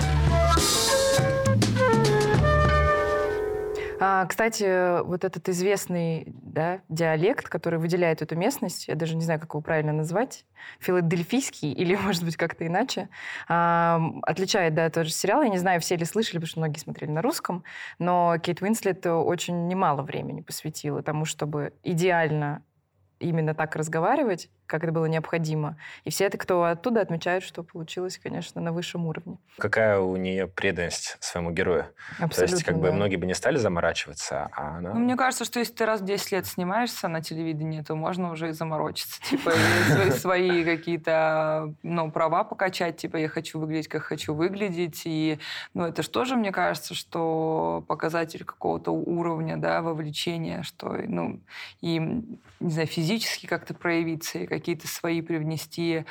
А, 3.99 4.25
кстати, 4.25 5.01
вот 5.03 5.23
этот 5.23 5.49
известный 5.49 6.25
да, 6.27 6.81
диалект, 6.88 7.49
который 7.49 7.79
выделяет 7.79 8.21
эту 8.21 8.36
местность, 8.36 8.88
я 8.88 8.95
даже 8.95 9.15
не 9.15 9.23
знаю, 9.23 9.39
как 9.39 9.49
его 9.53 9.62
правильно 9.62 9.91
назвать, 9.91 10.45
филадельфийский 10.79 11.71
или, 11.71 11.95
может 12.01 12.23
быть, 12.23 12.38
как-то 12.38 12.65
иначе, 12.65 13.10
а, 13.47 13.99
отличает, 14.21 14.75
да, 14.75 14.89
тот 14.89 15.07
же 15.07 15.12
сериал. 15.12 15.41
Я 15.41 15.49
не 15.49 15.57
знаю, 15.57 15.81
все 15.81 15.95
ли 15.95 16.05
слышали, 16.05 16.36
потому 16.36 16.47
что 16.47 16.60
многие 16.60 16.79
смотрели 16.79 17.10
на 17.10 17.21
русском, 17.21 17.63
но 17.97 18.38
Кейт 18.38 18.62
Уинслет 18.62 19.05
очень 19.05 19.67
немало 19.67 20.03
времени 20.03 20.41
посвятила 20.41 21.01
тому, 21.01 21.25
чтобы 21.25 21.73
идеально 21.83 22.62
именно 23.19 23.53
так 23.53 23.75
разговаривать, 23.75 24.49
как 24.67 24.84
это 24.84 24.91
было 24.91 25.06
необходимо. 25.06 25.77
И 26.03 26.10
все 26.10 26.25
это, 26.25 26.38
кто 26.38 26.63
оттуда, 26.63 27.01
отмечают, 27.01 27.43
что 27.43 27.63
получилось, 27.63 28.19
конечно, 28.21 28.62
на 28.62 28.71
высшем 28.71 29.08
уровне. 29.08 29.38
Какая 29.58 29.99
у 29.99 30.15
нее 30.17 30.47
преданность 30.47 31.17
своему 31.19 31.51
герою? 31.51 31.86
Абсолютно, 32.19 32.36
То 32.36 32.43
есть, 32.43 32.63
как 32.63 32.77
бы 32.77 32.88
да. 32.88 32.93
многие 32.93 33.15
бы 33.15 33.25
не 33.25 33.34
стали 33.34 33.58
заморачиваться, 33.58 34.49
а 34.51 34.77
она... 34.77 34.93
Ну, 34.93 34.99
мне 34.99 35.15
кажется, 35.15 35.45
что 35.45 35.60
если 35.60 35.73
ты 35.73 35.86
раз 35.86 36.01
в 36.01 36.06
10 36.06 36.32
лет 36.34 36.45
снимаешься 36.45 37.08
на 37.08 37.21
телевидении, 37.21 37.82
то 37.82 37.95
можно 37.95 38.32
уже 38.32 38.49
и 38.49 38.51
заморочиться. 38.51 39.21
Типа, 39.30 39.51
и 39.51 39.91
свои, 39.91 40.12
свои 40.12 40.65
какие-то 40.65 41.73
ну, 41.84 42.12
права 42.12 42.43
покачать. 42.43 42.97
Типа, 42.97 43.17
я 43.17 43.30
хочу 43.30 43.60
выглядеть, 43.60 43.88
как 43.88 44.03
хочу 44.03 44.34
выглядеть. 44.34 45.03
И 45.06 45.39
ну, 45.73 45.86
это 45.86 46.03
же 46.03 46.10
тоже, 46.10 46.36
мне 46.36 46.51
кажется, 46.51 46.93
что 46.93 47.84
показатель 47.88 48.43
какого-то 48.43 48.91
уровня 48.91 49.58
да, 49.58 49.82
вовлечения, 49.82 50.63
что 50.63 50.89
ну, 51.08 51.39
и, 51.82 51.99
не 51.99 52.71
знаю, 52.71 52.88
физически 52.88 53.45
как-то 53.45 53.73
проявиться, 53.73 54.39
и 54.39 54.47
какие-то 54.59 54.87
свои 54.87 55.21
привнести 55.21 56.05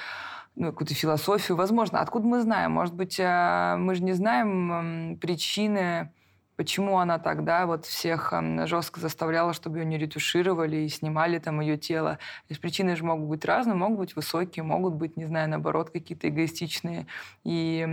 ну, 0.54 0.68
какую-то 0.68 0.94
философию. 0.94 1.56
Возможно, 1.56 2.00
откуда 2.00 2.26
мы 2.26 2.40
знаем? 2.40 2.72
Может 2.72 2.94
быть, 2.94 3.18
а, 3.20 3.76
мы 3.76 3.94
же 3.94 4.02
не 4.02 4.12
знаем 4.12 5.18
причины, 5.20 6.12
почему 6.56 6.98
она 6.98 7.18
тогда 7.18 7.66
вот 7.66 7.86
всех 7.86 8.32
жестко 8.64 9.00
заставляла, 9.00 9.52
чтобы 9.52 9.78
ее 9.78 9.84
не 9.84 9.98
ретушировали 9.98 10.76
и 10.76 10.88
снимали 10.88 11.38
там 11.38 11.60
ее 11.60 11.76
тело. 11.76 12.12
То 12.12 12.50
есть 12.50 12.60
причины 12.60 12.96
же 12.96 13.04
могут 13.04 13.28
быть 13.28 13.44
разные, 13.44 13.74
могут 13.74 13.98
быть 13.98 14.16
высокие, 14.16 14.62
могут 14.62 14.94
быть, 14.94 15.16
не 15.16 15.24
знаю, 15.26 15.48
наоборот, 15.48 15.90
какие-то 15.90 16.28
эгоистичные. 16.28 17.06
И, 17.44 17.84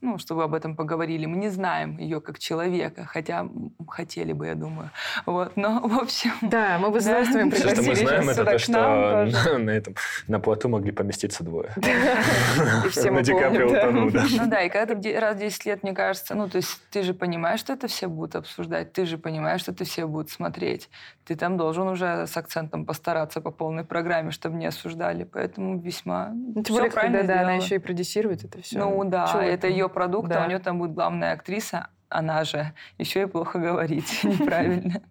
ну, 0.00 0.18
чтобы 0.18 0.44
об 0.44 0.54
этом 0.54 0.76
поговорили. 0.76 1.26
Мы 1.26 1.36
не 1.36 1.48
знаем 1.48 1.98
ее 1.98 2.20
как 2.20 2.38
человека, 2.38 3.04
хотя 3.04 3.48
хотели 3.88 4.32
бы, 4.32 4.46
я 4.46 4.54
думаю. 4.54 4.90
Вот, 5.26 5.56
но, 5.56 5.80
в 5.80 5.98
общем... 5.98 6.32
Да, 6.42 6.78
мы 6.78 6.90
бы 6.90 7.00
с 7.00 7.06
удовольствием 7.06 7.50
Все, 7.50 7.68
что 7.68 7.82
мы 7.82 7.94
знаем, 7.94 8.28
это 8.28 8.44
то, 8.44 8.58
что 8.58 8.72
на, 8.72 9.58
на 9.58 9.70
этом 9.70 9.94
на 10.26 10.40
плоту 10.40 10.68
могли 10.68 10.92
поместиться 10.92 11.44
двое. 11.44 11.70
И 12.86 12.88
все 12.88 13.04
На 13.10 13.12
мы 13.12 13.22
Ди 13.22 13.32
Каприо 13.32 13.68
помним, 13.68 13.72
да. 13.72 13.88
утонул, 13.88 14.10
да. 14.10 14.24
Ну 14.30 14.50
да, 14.50 14.62
и 14.62 14.68
когда 14.68 14.94
ты 14.94 15.20
раз 15.20 15.36
в 15.36 15.38
10 15.38 15.64
лет, 15.66 15.82
мне 15.82 15.92
кажется, 15.92 16.34
ну, 16.34 16.48
то 16.48 16.56
есть 16.56 16.80
ты 16.90 17.02
же 17.02 17.14
понимаешь, 17.14 17.60
что 17.60 17.72
это 17.72 17.88
все 17.90 18.08
будут 18.08 18.36
обсуждать, 18.36 18.92
ты 18.92 19.04
же 19.04 19.18
понимаешь, 19.18 19.60
что 19.60 19.72
это 19.72 19.84
все 19.84 20.06
будут 20.06 20.30
смотреть. 20.30 20.88
Ты 21.24 21.36
там 21.36 21.56
должен 21.56 21.86
уже 21.88 22.26
с 22.26 22.36
акцентом 22.36 22.86
постараться 22.86 23.40
по 23.40 23.50
полной 23.50 23.84
программе, 23.84 24.30
чтобы 24.30 24.56
не 24.56 24.66
осуждали. 24.66 25.24
Поэтому 25.24 25.78
весьма 25.80 26.30
Ну, 26.32 26.62
тем 26.62 26.76
более, 26.76 26.90
правильно 26.90 27.18
когда 27.18 27.34
да, 27.34 27.40
она 27.40 27.48
сделала. 27.50 27.64
еще 27.64 27.74
и 27.74 27.78
продюсирует 27.78 28.44
это 28.44 28.62
все. 28.62 28.78
Ну 28.78 29.04
да, 29.04 29.44
это 29.44 29.66
ее 29.68 29.88
продукт, 29.88 30.30
а 30.32 30.44
у 30.44 30.48
нее 30.48 30.58
там 30.58 30.78
будет 30.78 30.94
главная 30.94 31.32
актриса, 31.34 31.88
она 32.08 32.42
же 32.44 32.72
еще 32.98 33.22
и 33.22 33.26
плохо 33.26 33.58
говорит 33.58 34.04
неправильно. 34.24 35.02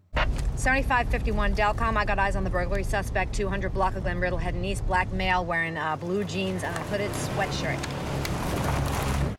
7551 0.58 1.54
Delcom. 1.54 1.98
I 1.98 2.04
got 2.04 2.20
eyes 2.20 2.36
on 2.36 2.44
the 2.44 2.50
burglary 2.50 2.84
suspect, 2.84 3.34
200 3.34 3.70
block 3.70 3.96
of 3.96 4.04
Glen 4.04 4.20
Riddle, 4.20 4.38
heading 4.38 4.66
east. 4.66 4.86
Black 4.88 5.08
male 5.14 5.46
wearing 5.46 5.78
uh, 5.78 5.96
blue 5.96 6.26
jeans 6.26 6.64
and 6.64 6.76
a 6.76 6.82
hooded 6.92 7.12
sweatshirt. 7.12 7.80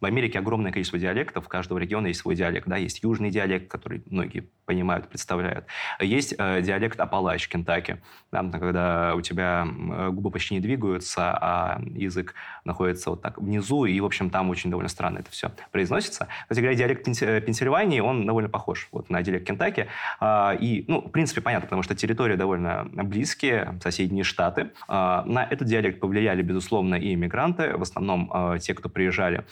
В 0.00 0.06
Америке 0.06 0.38
огромное 0.38 0.72
количество 0.72 0.98
диалектов, 0.98 1.46
у 1.46 1.48
каждого 1.48 1.78
региона 1.78 2.06
есть 2.06 2.20
свой 2.20 2.34
диалект. 2.34 2.66
Да? 2.66 2.76
Есть 2.76 3.02
южный 3.02 3.30
диалект, 3.30 3.70
который 3.70 4.02
многие 4.06 4.48
понимают, 4.64 5.08
представляют. 5.08 5.66
Есть 6.00 6.34
э, 6.38 6.62
диалект 6.62 6.98
Апалач, 7.00 7.48
Кентаки, 7.48 8.00
да, 8.30 8.42
когда 8.42 9.14
у 9.14 9.20
тебя 9.20 9.66
губы 10.10 10.30
почти 10.30 10.54
не 10.54 10.60
двигаются, 10.60 11.36
а 11.40 11.82
язык 11.94 12.34
находится 12.64 13.10
вот 13.10 13.20
так 13.20 13.38
внизу, 13.38 13.84
и, 13.84 13.98
в 14.00 14.04
общем, 14.04 14.30
там 14.30 14.48
очень 14.50 14.70
довольно 14.70 14.88
странно 14.88 15.18
это 15.18 15.30
все 15.30 15.50
произносится. 15.72 16.28
Кстати 16.42 16.60
говоря, 16.60 16.76
диалект 16.76 17.06
э, 17.22 17.40
Пенсильвании, 17.40 18.00
он 18.00 18.26
довольно 18.26 18.48
похож 18.48 18.88
вот, 18.92 19.10
на 19.10 19.22
диалект 19.22 19.46
Кентаки. 19.46 19.86
А, 20.20 20.56
и, 20.58 20.84
ну, 20.88 21.00
в 21.00 21.10
принципе, 21.10 21.40
понятно, 21.40 21.66
потому 21.66 21.82
что 21.82 21.94
территории 21.94 22.36
довольно 22.36 22.88
близкие, 22.92 23.78
соседние 23.82 24.24
штаты. 24.24 24.70
А, 24.88 25.24
на 25.26 25.44
этот 25.44 25.66
диалект 25.66 26.00
повлияли, 26.00 26.42
безусловно, 26.42 26.94
и 26.94 27.14
иммигранты, 27.14 27.76
в 27.76 27.82
основном 27.82 28.30
э, 28.32 28.58
те, 28.60 28.74
кто 28.74 28.88
приезжали 28.88 29.44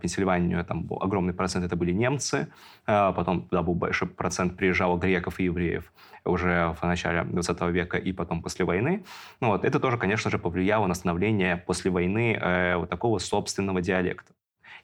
Пенсильванию, 0.00 0.64
там 0.64 0.84
был 0.84 1.02
огромный 1.02 1.32
процент 1.32 1.64
это 1.64 1.76
были 1.76 1.92
немцы, 1.92 2.48
э, 2.86 3.12
потом 3.14 3.42
туда 3.42 3.62
был 3.62 3.74
большой 3.74 4.08
процент 4.08 4.56
приезжало 4.56 4.98
греков 4.98 5.40
и 5.40 5.44
евреев 5.44 5.92
уже 6.24 6.74
в 6.80 6.86
начале 6.86 7.24
20 7.24 7.60
века 7.70 7.96
и 7.96 8.12
потом 8.12 8.42
после 8.42 8.64
войны. 8.64 9.04
Ну, 9.40 9.48
вот, 9.48 9.64
это 9.64 9.80
тоже, 9.80 9.96
конечно 9.96 10.30
же, 10.30 10.38
повлияло 10.38 10.86
на 10.86 10.94
становление 10.94 11.56
после 11.56 11.90
войны 11.90 12.38
э, 12.40 12.76
вот 12.76 12.90
такого 12.90 13.18
собственного 13.18 13.80
диалекта. 13.80 14.32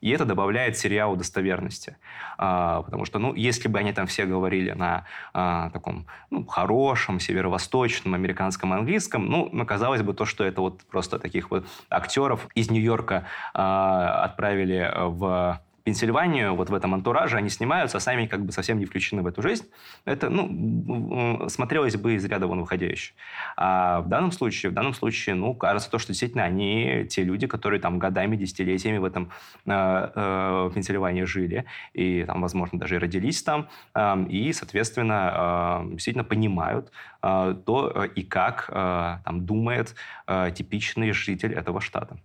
И 0.05 0.11
это 0.11 0.27
добавляет 0.27 0.77
сериалу 0.77 1.17
достоверности. 1.17 1.97
А, 2.37 2.83
потому 2.83 3.07
что, 3.07 3.19
ну, 3.19 3.33
если 3.33 3.69
бы 3.69 3.79
они 3.79 3.95
там 3.95 4.07
все 4.07 4.27
говорили 4.27 4.73
на 4.73 5.07
а, 5.33 5.71
таком 5.71 6.07
ну, 6.31 6.45
хорошем 6.45 7.21
северо-восточном 7.21 8.13
американском 8.13 8.75
английском, 8.75 9.25
ну, 9.25 9.51
оказалось 9.63 10.03
бы 10.03 10.13
то, 10.13 10.27
что 10.27 10.45
это 10.45 10.61
вот 10.61 10.83
просто 10.83 11.19
таких 11.19 11.51
вот 11.51 11.67
актеров 11.89 12.49
из 12.55 12.71
Нью-Йорка 12.71 13.25
а, 13.55 14.25
отправили 14.25 14.93
в 14.95 15.63
Пенсильванию, 15.85 16.55
вот 16.55 16.71
в 16.71 16.75
этом 16.75 16.95
антураже, 16.95 17.37
они 17.37 17.51
снимаются, 17.51 17.99
а 17.99 18.01
сами 18.01 18.25
как 18.25 18.43
бы 18.45 18.53
совсем 18.53 18.79
не 18.79 18.87
включены 18.87 19.21
в 19.21 19.27
эту 19.27 19.43
жизнь. 19.43 19.67
Это, 20.07 20.31
ну, 20.31 21.47
смотрелось 21.49 21.97
бы 21.97 22.15
из 22.15 22.25
ряда 22.25 22.47
вон 22.47 22.61
выходящее. 22.61 23.15
А 23.57 24.01
в 24.01 24.09
данном 24.09 24.33
случае, 24.33 24.71
в 24.71 24.75
данном 24.75 24.95
случае, 24.95 25.35
ну, 25.35 25.55
кажется 25.55 25.91
то, 25.91 25.99
что 25.99 26.13
действительно 26.13 26.45
они 26.45 27.07
те 27.11 27.23
люди, 27.23 27.47
которые 27.47 27.81
там 27.81 27.99
годами, 27.99 28.35
десятилетиями 28.37 28.97
в 28.97 29.05
этом 29.05 29.31
э, 29.67 30.11
э, 30.15 30.71
Пенсильвании 30.75 31.25
жили, 31.25 31.67
и 31.93 32.25
там, 32.25 32.41
возможно, 32.41 32.79
даже 32.79 32.95
и 32.95 32.99
родились 32.99 33.43
там, 33.43 33.69
э, 33.95 34.25
и, 34.31 34.55
соответственно, 34.55 35.83
э, 35.85 35.91
действительно 35.93 36.25
понимают 36.25 36.93
э, 37.23 37.57
то 37.67 37.93
э, 37.95 38.09
и 38.15 38.23
как 38.23 38.71
э, 38.71 39.19
там 39.23 39.45
думает 39.45 39.95
э, 40.27 40.51
типичный 40.55 41.13
житель 41.13 41.53
этого 41.53 41.83
штата. 41.83 42.17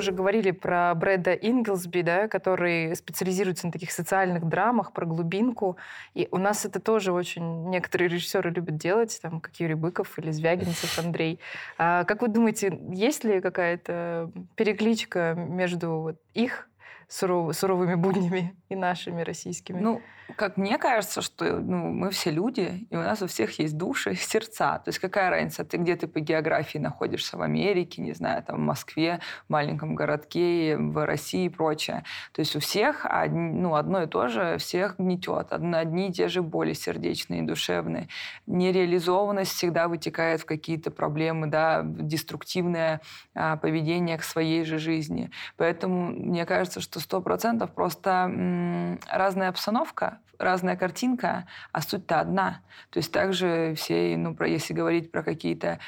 Уже 0.00 0.12
говорили 0.12 0.50
про 0.50 0.94
Брэда 0.94 1.34
Инглсби, 1.34 2.00
да, 2.00 2.26
который 2.26 2.96
специализируется 2.96 3.66
на 3.66 3.72
таких 3.72 3.92
социальных 3.92 4.48
драмах, 4.48 4.92
про 4.92 5.06
глубинку. 5.06 5.76
И 6.14 6.26
у 6.30 6.38
нас 6.38 6.64
это 6.64 6.80
тоже 6.80 7.12
очень 7.12 7.68
некоторые 7.68 8.08
режиссеры 8.08 8.50
любят 8.50 8.76
делать, 8.76 9.18
там, 9.22 9.40
как 9.40 9.54
Юрий 9.60 9.74
Быков 9.74 10.18
или 10.18 10.30
Звягинцев 10.30 10.98
Андрей. 10.98 11.38
А 11.78 12.04
как 12.04 12.22
вы 12.22 12.28
думаете, 12.28 12.78
есть 12.90 13.24
ли 13.24 13.40
какая-то 13.40 14.30
перекличка 14.56 15.34
между 15.36 16.00
вот 16.00 16.16
их 16.34 16.68
суров- 17.08 17.52
суровыми 17.52 17.94
буднями 17.94 18.56
и 18.70 18.76
нашими 18.76 19.22
российскими? 19.22 19.78
Ну, 19.80 20.00
как 20.36 20.56
мне 20.56 20.78
кажется, 20.78 21.22
что 21.22 21.60
ну, 21.60 21.92
мы 21.92 22.10
все 22.10 22.30
люди, 22.30 22.86
и 22.90 22.96
у 22.96 23.00
нас 23.00 23.22
у 23.22 23.26
всех 23.26 23.58
есть 23.58 23.76
души, 23.76 24.14
сердца. 24.16 24.80
То 24.84 24.88
есть 24.88 24.98
какая 24.98 25.30
разница, 25.30 25.64
ты 25.64 25.76
где 25.76 25.96
ты 25.96 26.06
по 26.06 26.20
географии 26.20 26.78
находишься, 26.78 27.36
в 27.36 27.42
Америке, 27.42 28.02
не 28.02 28.12
знаю, 28.12 28.42
там 28.42 28.56
в 28.56 28.60
Москве, 28.60 29.20
в 29.46 29.52
маленьком 29.52 29.94
городке, 29.94 30.76
в 30.76 31.04
России 31.04 31.46
и 31.46 31.48
прочее. 31.48 32.04
То 32.32 32.40
есть 32.40 32.56
у 32.56 32.60
всех 32.60 33.06
ну, 33.28 33.74
одно 33.74 34.02
и 34.02 34.06
то 34.06 34.28
же 34.28 34.58
всех 34.58 34.96
гнетет. 34.98 35.48
Одни, 35.52 36.08
и 36.08 36.12
те 36.12 36.28
же 36.28 36.42
боли 36.42 36.72
сердечные 36.72 37.42
и 37.42 37.46
душевные. 37.46 38.08
Нереализованность 38.46 39.52
всегда 39.52 39.88
вытекает 39.88 40.40
в 40.40 40.46
какие-то 40.46 40.90
проблемы, 40.90 41.46
да, 41.46 41.82
деструктивное 41.84 43.00
а, 43.34 43.56
поведение 43.56 44.18
к 44.18 44.22
своей 44.22 44.64
же 44.64 44.78
жизни. 44.78 45.30
Поэтому 45.56 46.10
мне 46.10 46.46
кажется, 46.46 46.80
что 46.80 47.00
сто 47.00 47.20
процентов 47.20 47.72
просто 47.72 48.10
м, 48.10 49.00
разная 49.10 49.48
обстановка, 49.48 50.19
разная 50.40 50.76
картинка, 50.76 51.46
а 51.72 51.82
суть-то 51.82 52.20
одна. 52.20 52.62
То 52.90 52.98
есть 52.98 53.12
также 53.12 53.74
все, 53.76 54.16
ну, 54.16 54.34
про, 54.34 54.48
если 54.48 54.72
говорить 54.72 55.12
про 55.12 55.22
какие-то 55.22 55.78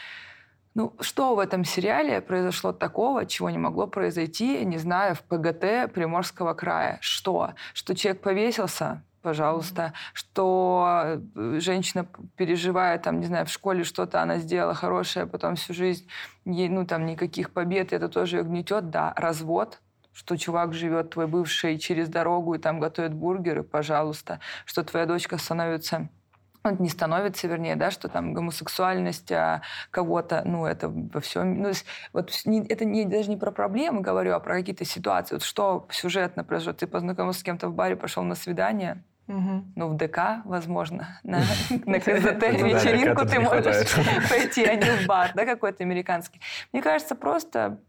ну, 0.74 0.94
что 1.00 1.34
в 1.34 1.38
этом 1.38 1.64
сериале 1.64 2.22
произошло 2.22 2.72
такого, 2.72 3.26
чего 3.26 3.50
не 3.50 3.58
могло 3.58 3.86
произойти, 3.86 4.64
не 4.64 4.78
знаю, 4.78 5.14
в 5.14 5.22
ПГТ 5.22 5.92
Приморского 5.92 6.54
края? 6.54 6.96
Что? 7.02 7.52
Что 7.74 7.94
человек 7.94 8.22
повесился? 8.22 9.02
Пожалуйста. 9.20 9.92
Что 10.14 11.20
э, 11.34 11.58
женщина 11.60 12.06
переживает, 12.36 13.02
там, 13.02 13.20
не 13.20 13.26
знаю, 13.26 13.46
в 13.46 13.50
школе 13.50 13.84
что-то 13.84 14.20
она 14.20 14.38
сделала 14.38 14.74
хорошее, 14.74 15.26
потом 15.26 15.54
всю 15.56 15.74
жизнь 15.74 16.08
ей, 16.44 16.68
ну, 16.68 16.86
там, 16.86 17.06
никаких 17.06 17.50
побед, 17.50 17.92
это 17.92 18.08
тоже 18.08 18.38
ее 18.38 18.42
гнетет, 18.42 18.90
да. 18.90 19.12
Развод, 19.16 19.80
что 20.12 20.36
чувак 20.36 20.72
живет, 20.74 21.10
твой 21.10 21.26
бывший, 21.26 21.78
через 21.78 22.08
дорогу 22.08 22.54
и 22.54 22.58
там 22.58 22.80
готовит 22.80 23.14
бургеры, 23.14 23.62
пожалуйста. 23.62 24.40
Что 24.64 24.82
твоя 24.84 25.06
дочка 25.06 25.38
становится 25.38 26.08
ну, 26.64 26.76
не 26.78 26.88
становится, 26.88 27.48
вернее, 27.48 27.74
да, 27.74 27.90
что 27.90 28.08
там 28.08 28.34
гомосексуальность 28.34 29.32
а, 29.32 29.62
кого-то, 29.90 30.42
ну, 30.44 30.64
это 30.64 30.88
во 30.88 31.20
всем, 31.20 31.60
ну, 31.60 31.66
есть 31.68 31.84
вот 32.12 32.30
не- 32.44 32.64
это 32.64 32.84
не, 32.84 33.04
даже 33.04 33.30
не 33.30 33.36
про 33.36 33.50
проблемы 33.50 34.00
говорю, 34.00 34.32
а 34.34 34.38
про 34.38 34.54
какие-то 34.54 34.84
ситуации. 34.84 35.34
Вот 35.34 35.42
что 35.42 35.88
сюжетно 35.90 36.44
произошло? 36.44 36.72
Ты 36.74 36.86
познакомился 36.86 37.40
с 37.40 37.42
кем-то 37.42 37.68
в 37.68 37.74
баре, 37.74 37.96
пошел 37.96 38.22
на 38.22 38.36
свидание, 38.36 39.02
Мгм. 39.26 39.72
ну, 39.74 39.88
в 39.88 39.96
ДК, 39.96 40.42
возможно, 40.44 41.18
на, 41.24 41.38
на 41.84 41.98
КЗТ 41.98 42.42
Ну 42.52 43.26
ты 43.26 43.40
можешь 43.40 43.94
пойти, 44.30 44.64
а 44.64 44.76
не 44.76 44.88
в 45.02 45.06
бар, 45.06 45.32
да, 45.34 45.44
какой-то 45.44 45.82
американский. 45.82 46.40
Мне 46.72 46.80
кажется, 46.80 47.16
просто 47.16 47.80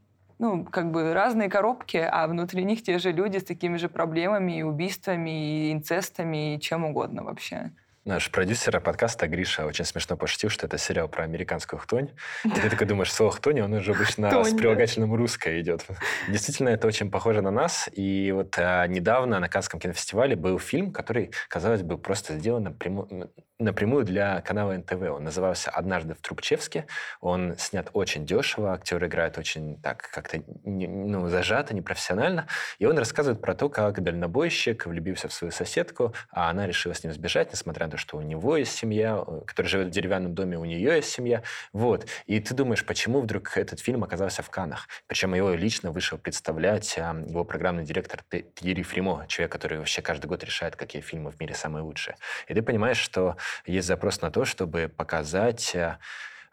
ну, 0.43 0.65
как 0.65 0.91
бы 0.91 1.13
разные 1.13 1.49
коробки, 1.49 1.95
а 1.95 2.27
внутри 2.27 2.65
них 2.65 2.83
те 2.83 2.99
же 2.99 3.13
люди 3.13 3.37
с 3.37 3.45
такими 3.45 3.77
же 3.77 3.87
проблемами 3.87 4.59
и 4.59 4.63
убийствами, 4.63 5.69
и 5.69 5.71
инцестами, 5.71 6.55
и 6.55 6.59
чем 6.59 6.83
угодно 6.83 7.23
вообще. 7.23 7.71
Наш 8.05 8.29
продюсер 8.31 8.81
подкаста 8.81 9.27
Гриша 9.29 9.65
очень 9.65 9.85
смешно 9.85 10.17
пошутил, 10.17 10.49
что 10.49 10.65
это 10.65 10.77
сериал 10.77 11.07
про 11.07 11.23
американскую 11.23 11.79
хтонь. 11.79 12.09
И 12.43 12.49
ты 12.49 12.69
такой 12.69 12.85
думаешь, 12.85 13.13
слово 13.13 13.31
хтонь, 13.31 13.61
оно 13.61 13.79
же 13.79 13.91
обычно 13.91 14.27
Хтонь, 14.27 14.43
с 14.43 14.51
да. 14.51 14.57
прилагательным 14.57 15.15
русское 15.15 15.61
идет. 15.61 15.85
Действительно, 16.27 16.67
это 16.67 16.85
очень 16.85 17.09
похоже 17.09 17.41
на 17.41 17.49
нас. 17.49 17.89
И 17.93 18.33
вот 18.33 18.55
а, 18.57 18.85
недавно 18.87 19.39
на 19.39 19.47
Каннском 19.47 19.79
кинофестивале 19.79 20.35
был 20.35 20.59
фильм, 20.59 20.91
который, 20.91 21.31
казалось 21.47 21.81
бы, 21.81 21.97
просто 21.97 22.33
сделан 22.33 22.63
напрямую, 22.63 23.31
напрямую 23.57 24.03
для 24.03 24.41
канала 24.41 24.73
НТВ. 24.73 25.01
Он 25.03 25.23
назывался 25.23 25.71
«Однажды 25.71 26.13
в 26.13 26.19
Трубчевске». 26.19 26.87
Он 27.21 27.55
снят 27.57 27.89
очень 27.93 28.25
дешево, 28.25 28.73
актеры 28.73 29.07
играют 29.07 29.37
очень 29.37 29.81
так 29.81 30.09
как-то 30.11 30.43
ну, 30.65 31.29
зажато, 31.29 31.73
непрофессионально. 31.73 32.47
И 32.79 32.85
он 32.85 32.97
рассказывает 32.97 33.41
про 33.41 33.55
то, 33.55 33.69
как 33.69 34.03
дальнобойщик 34.03 34.85
влюбился 34.87 35.29
в 35.29 35.33
свою 35.33 35.51
соседку, 35.51 36.13
а 36.31 36.49
она 36.49 36.67
решила 36.67 36.93
с 36.93 37.01
ним 37.03 37.13
сбежать, 37.13 37.53
несмотря 37.53 37.85
на 37.85 37.92
то, 37.93 37.97
что 37.97 38.17
у 38.17 38.21
него 38.21 38.57
есть 38.57 38.75
семья, 38.75 39.23
э, 39.25 39.41
который 39.45 39.67
живет 39.67 39.87
в 39.89 39.91
деревянном 39.91 40.33
доме, 40.33 40.57
у 40.57 40.65
нее 40.65 40.95
есть 40.95 41.09
семья. 41.09 41.43
Вот. 41.73 42.07
И 42.25 42.39
ты 42.39 42.55
думаешь, 42.55 42.83
почему 42.83 43.21
вдруг 43.21 43.55
этот 43.55 43.79
фильм 43.79 44.03
оказался 44.03 44.41
в 44.41 44.49
Канах? 44.49 44.87
Причем 45.05 45.35
его 45.35 45.51
лично 45.51 45.91
вышел 45.91 46.17
представлять 46.17 46.97
а, 46.97 47.13
его 47.13 47.43
программный 47.43 47.83
директор 47.83 48.23
Тьерри 48.55 48.81
Фримо, 48.81 49.25
человек, 49.27 49.51
который 49.51 49.77
вообще 49.77 50.01
каждый 50.01 50.25
год 50.25 50.43
решает, 50.43 50.75
какие 50.75 51.03
фильмы 51.03 51.29
в 51.29 51.39
мире 51.39 51.53
самые 51.53 51.83
лучшие. 51.83 52.15
И 52.47 52.55
ты 52.55 52.63
понимаешь, 52.63 52.97
что 52.97 53.37
есть 53.67 53.87
запрос 53.87 54.21
на 54.21 54.31
то, 54.31 54.43
чтобы 54.43 54.87
показать 54.87 55.75
а, 55.75 55.99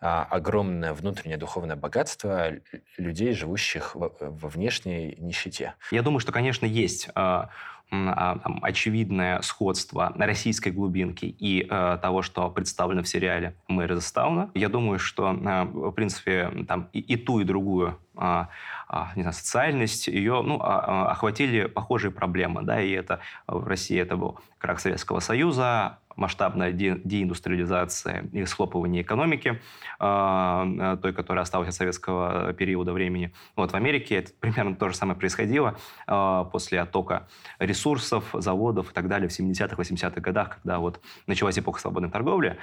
а, 0.03 0.25
огромное 0.25 0.95
внутреннее 0.95 1.37
духовное 1.37 1.77
богатство 1.77 2.53
людей, 2.97 3.33
живущих 3.33 3.95
во, 3.95 4.11
внешней 4.21 5.15
нищете. 5.19 5.75
Я 5.91 6.03
думаю, 6.03 6.21
что, 6.21 6.33
конечно, 6.33 6.65
есть 6.67 7.09
э, 7.09 7.13
а, 7.15 7.51
там, 7.91 8.61
очевидное 8.63 9.41
сходство 9.43 10.13
российской 10.17 10.71
глубинки 10.71 11.25
и 11.25 11.67
э, 11.69 11.99
того, 12.01 12.23
что 12.23 12.49
представлено 12.49 13.03
в 13.03 13.09
сериале 13.09 13.57
«Мэр 13.69 13.95
из 13.95 14.07
Стауна». 14.07 14.51
Я 14.55 14.69
думаю, 14.69 14.99
что, 14.99 15.33
э, 15.33 15.65
в 15.65 15.91
принципе, 15.91 16.51
там 16.69 16.89
и, 16.93 17.01
и 17.01 17.17
ту, 17.17 17.41
и 17.41 17.45
другую 17.45 17.99
а, 18.17 18.49
а, 18.89 19.13
не 19.17 19.23
знаю, 19.23 19.33
социальность, 19.33 20.07
ее 20.07 20.43
ну, 20.43 20.61
а- 20.61 21.07
а, 21.07 21.11
охватили 21.13 21.67
похожие 21.67 22.11
проблемы. 22.11 22.63
Да, 22.63 22.81
и 22.81 22.91
это 22.91 23.21
в 23.47 23.67
России 23.67 23.99
это 23.99 24.17
был 24.17 24.39
крах 24.59 24.79
Советского 24.79 25.21
Союза, 25.21 25.99
масштабная 26.21 26.73
де- 26.73 27.01
деиндустриализация 27.03 28.27
и 28.33 28.45
схлопывание 28.45 29.03
экономики, 29.03 29.61
э, 29.99 30.97
той, 31.03 31.13
которая 31.13 31.43
осталась 31.43 31.69
от 31.69 31.75
советского 31.75 32.53
периода 32.53 32.93
времени. 32.93 33.33
Вот 33.57 33.73
в 33.73 33.75
Америке 33.75 34.17
это 34.17 34.33
примерно 34.39 34.77
то 34.77 34.89
же 34.89 34.95
самое 34.95 35.19
происходило 35.19 35.77
э, 36.07 36.45
после 36.53 36.81
оттока 36.81 37.27
ресурсов, 37.59 38.25
заводов 38.35 38.91
и 38.91 38.95
так 38.95 39.09
далее 39.09 39.29
в 39.29 39.33
70-х, 39.39 39.77
80-х 39.77 40.21
годах, 40.21 40.57
когда 40.57 40.79
вот 40.79 41.01
началась 41.27 41.59
эпоха 41.59 41.81
свободной 41.81 42.11
торговли. 42.11 42.59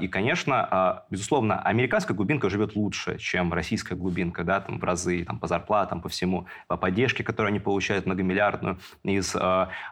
И, 0.00 0.08
конечно, 0.08 1.04
безусловно, 1.10 1.60
американская 1.60 2.16
глубинка 2.16 2.50
живет 2.50 2.74
лучше, 2.74 3.18
чем 3.18 3.52
российская 3.52 3.94
глубинка, 3.94 4.42
да, 4.44 4.60
там 4.60 4.78
в 4.78 4.84
разы, 4.84 5.24
там 5.24 5.38
по 5.38 5.46
зарплатам, 5.46 6.00
по 6.00 6.08
всему, 6.08 6.46
по 6.66 6.76
поддержке, 6.76 7.22
которую 7.22 7.50
они 7.50 7.60
получают 7.60 8.06
многомиллиардную 8.06 8.78
из 9.04 9.36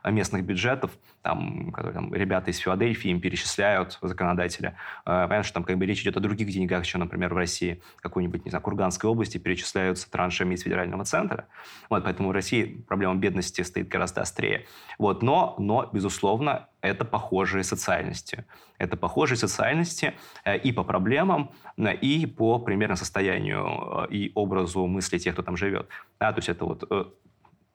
местных 0.05 0.45
бюджетов, 0.45 0.91
там, 1.23 1.71
которые 1.73 1.95
там, 1.95 2.15
ребята 2.15 2.51
из 2.51 2.59
Филадельфии 2.59 2.88
им 2.93 3.21
перечисляют 3.21 3.99
законодатели. 4.03 4.75
Э, 5.05 5.27
Понятно, 5.29 5.43
что 5.43 5.55
там 5.55 5.65
как 5.65 5.79
бы 5.79 5.87
речь 5.87 6.03
идет 6.03 6.17
о 6.17 6.21
других 6.21 6.49
деньгах, 6.49 6.87
чем, 6.87 7.01
например, 7.01 7.35
в 7.35 7.37
России, 7.37 7.83
какой-нибудь, 8.01 8.45
не 8.45 8.51
знаю, 8.51 8.63
Курганской 8.63 9.11
области 9.11 9.39
перечисляются 9.39 10.11
траншами 10.11 10.55
из 10.55 10.63
федерального 10.63 11.05
центра. 11.05 11.47
Вот, 11.91 12.05
поэтому 12.05 12.29
в 12.31 12.33
России 12.33 12.85
проблема 12.89 13.17
бедности 13.17 13.63
стоит 13.63 13.89
гораздо 13.89 14.23
острее. 14.23 14.67
Вот, 14.99 15.23
но, 15.23 15.55
но, 15.59 15.89
безусловно, 15.93 16.69
это 16.81 17.05
похожие 17.05 17.65
социальности. 17.65 18.45
Это 18.79 18.97
похожие 18.97 19.37
социальности 19.37 20.15
э, 20.45 20.59
и 20.59 20.73
по 20.73 20.85
проблемам, 20.85 21.51
э, 21.77 21.95
и 21.95 22.27
по 22.27 22.59
примерно 22.59 22.97
состоянию 22.97 24.07
и 24.11 24.33
образу 24.35 24.87
мысли 24.87 25.19
тех, 25.19 25.35
кто 25.35 25.43
там 25.43 25.57
живет. 25.57 25.89
Да, 26.21 26.33
то 26.33 26.39
есть 26.39 26.49
это 26.49 26.65
вот 26.65 26.85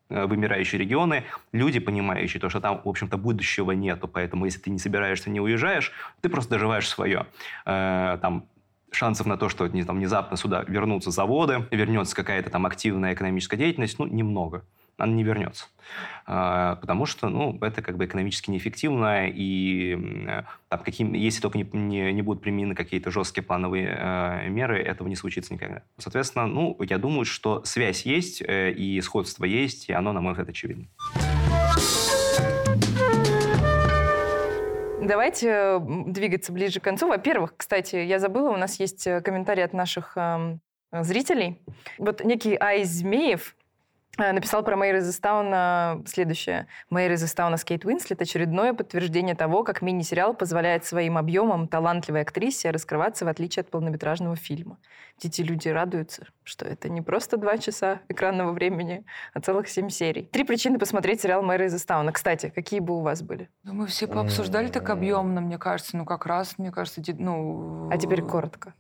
вымирающие 0.10 0.80
регионы, 0.80 1.24
люди, 1.52 1.80
понимающие 1.80 2.40
то, 2.40 2.50
что 2.50 2.60
там, 2.60 2.82
в 2.84 2.90
общем-то, 2.90 3.18
будущего 3.18 3.72
нету, 3.72 4.08
поэтому 4.08 4.46
если 4.46 4.60
ты 4.60 4.70
не 4.70 4.80
собираешься, 4.80 5.30
не 5.30 5.40
уезжаешь, 5.40 5.92
ты 6.22 6.30
просто 6.30 6.52
доживаешь 6.52 6.88
свое. 6.88 7.28
Э, 7.66 8.18
там 8.22 8.46
шансов 8.92 9.28
на 9.28 9.38
то, 9.38 9.50
что 9.50 9.68
там, 9.68 9.98
внезапно 9.98 10.38
сюда 10.38 10.64
вернутся 10.68 11.12
заводы, 11.12 11.66
вернется 11.72 12.16
какая-то 12.16 12.50
там 12.50 12.66
активная 12.66 13.14
экономическая 13.14 13.58
деятельность, 13.58 14.00
ну, 14.00 14.06
немного. 14.06 14.64
Она 14.98 15.14
не 15.14 15.24
вернется. 15.24 15.66
Э, 16.28 16.76
потому 16.80 17.06
что, 17.06 17.30
ну, 17.30 17.58
это 17.62 17.82
как 17.82 17.98
бы 17.98 18.06
экономически 18.06 18.52
неэффективно, 18.52 19.28
и 19.28 19.98
э, 20.28 20.44
там, 20.70 20.80
каким, 20.84 21.14
если 21.14 21.42
только 21.42 21.58
не, 21.58 21.68
не, 21.74 22.14
не 22.14 22.22
будут 22.22 22.44
применены 22.44 22.76
какие-то 22.76 23.12
жесткие 23.12 23.44
плановые 23.44 23.98
э, 23.98 24.50
меры, 24.50 24.82
этого 24.82 25.08
не 25.08 25.16
случится 25.16 25.54
никогда. 25.54 25.84
Соответственно, 25.98 26.48
ну, 26.48 26.78
я 26.82 26.98
думаю, 26.98 27.26
что 27.26 27.64
связь 27.66 28.06
есть, 28.06 28.42
э, 28.42 28.72
и 28.72 29.02
сходство 29.02 29.46
есть, 29.46 29.90
и 29.90 29.94
оно, 29.94 30.14
на 30.14 30.22
мой 30.22 30.34
взгляд, 30.34 30.50
очевидно. 30.50 30.88
Давайте 35.04 35.80
двигаться 36.08 36.54
ближе 36.54 36.80
к 36.80 36.84
концу. 36.84 37.08
Во-первых, 37.08 37.56
кстати, 37.58 37.98
я 37.98 38.20
забыла, 38.20 38.52
у 38.52 38.58
нас 38.58 38.80
есть 38.80 39.06
э, 39.06 39.20
комментарий 39.22 39.64
от 39.64 39.74
наших 39.74 40.14
эм, 40.16 40.62
зрителей. 40.92 41.60
Вот 41.98 42.24
некий 42.24 42.56
Айз 42.56 42.88
Змеев 42.88 43.50
э, 43.50 43.63
написал 44.18 44.64
про 44.64 44.76
Мэйр 44.76 44.98
из 44.98 45.10
Истауна 45.10 46.04
следующее. 46.06 46.68
Мэйр 46.90 47.14
из 47.14 47.24
Истауна 47.24 47.58
с 47.58 47.64
Кейт 47.64 47.84
Уинслет– 47.84 48.22
очередное 48.22 48.74
подтверждение 48.74 49.36
того, 49.36 49.64
как 49.64 49.82
мини-сериал 49.82 50.36
позволяет 50.36 50.86
своим 50.86 51.18
объемом 51.18 51.68
талантливой 51.68 52.22
актрисе 52.22 52.70
раскрываться 52.70 53.26
в 53.26 53.28
отличие 53.28 53.62
от 53.62 53.72
полнометражного 53.72 54.36
фильма. 54.36 54.78
Эти 55.24 55.42
люди 55.42 55.68
радуются, 55.70 56.28
что 56.44 56.66
это 56.66 56.90
не 56.90 57.02
просто 57.02 57.38
два 57.38 57.58
часа 57.58 58.02
экранного 58.08 58.52
времени, 58.52 59.06
а 59.34 59.40
целых 59.40 59.68
семь 59.68 59.90
серий. 59.90 60.30
Три 60.32 60.44
причины 60.44 60.78
посмотреть 60.78 61.22
сериал 61.22 61.42
Мэйр 61.42 61.64
из 61.64 61.76
Истауна. 61.76 62.12
Кстати, 62.12 62.52
какие 62.54 62.82
бы 62.82 62.98
у 62.98 63.02
вас 63.02 63.24
были? 63.24 63.50
Ну, 63.64 63.74
мы 63.74 63.88
все 63.88 64.08
пообсуждали 64.08 64.68
так 64.68 64.90
объемно, 64.90 65.42
мне 65.42 65.58
кажется. 65.58 65.98
Ну, 65.98 66.06
как 66.06 66.26
раз, 66.26 66.58
мне 66.58 66.72
кажется, 66.72 67.02
ну... 67.18 67.90
А 67.92 67.98
теперь 67.98 68.22
коротко. 68.22 68.74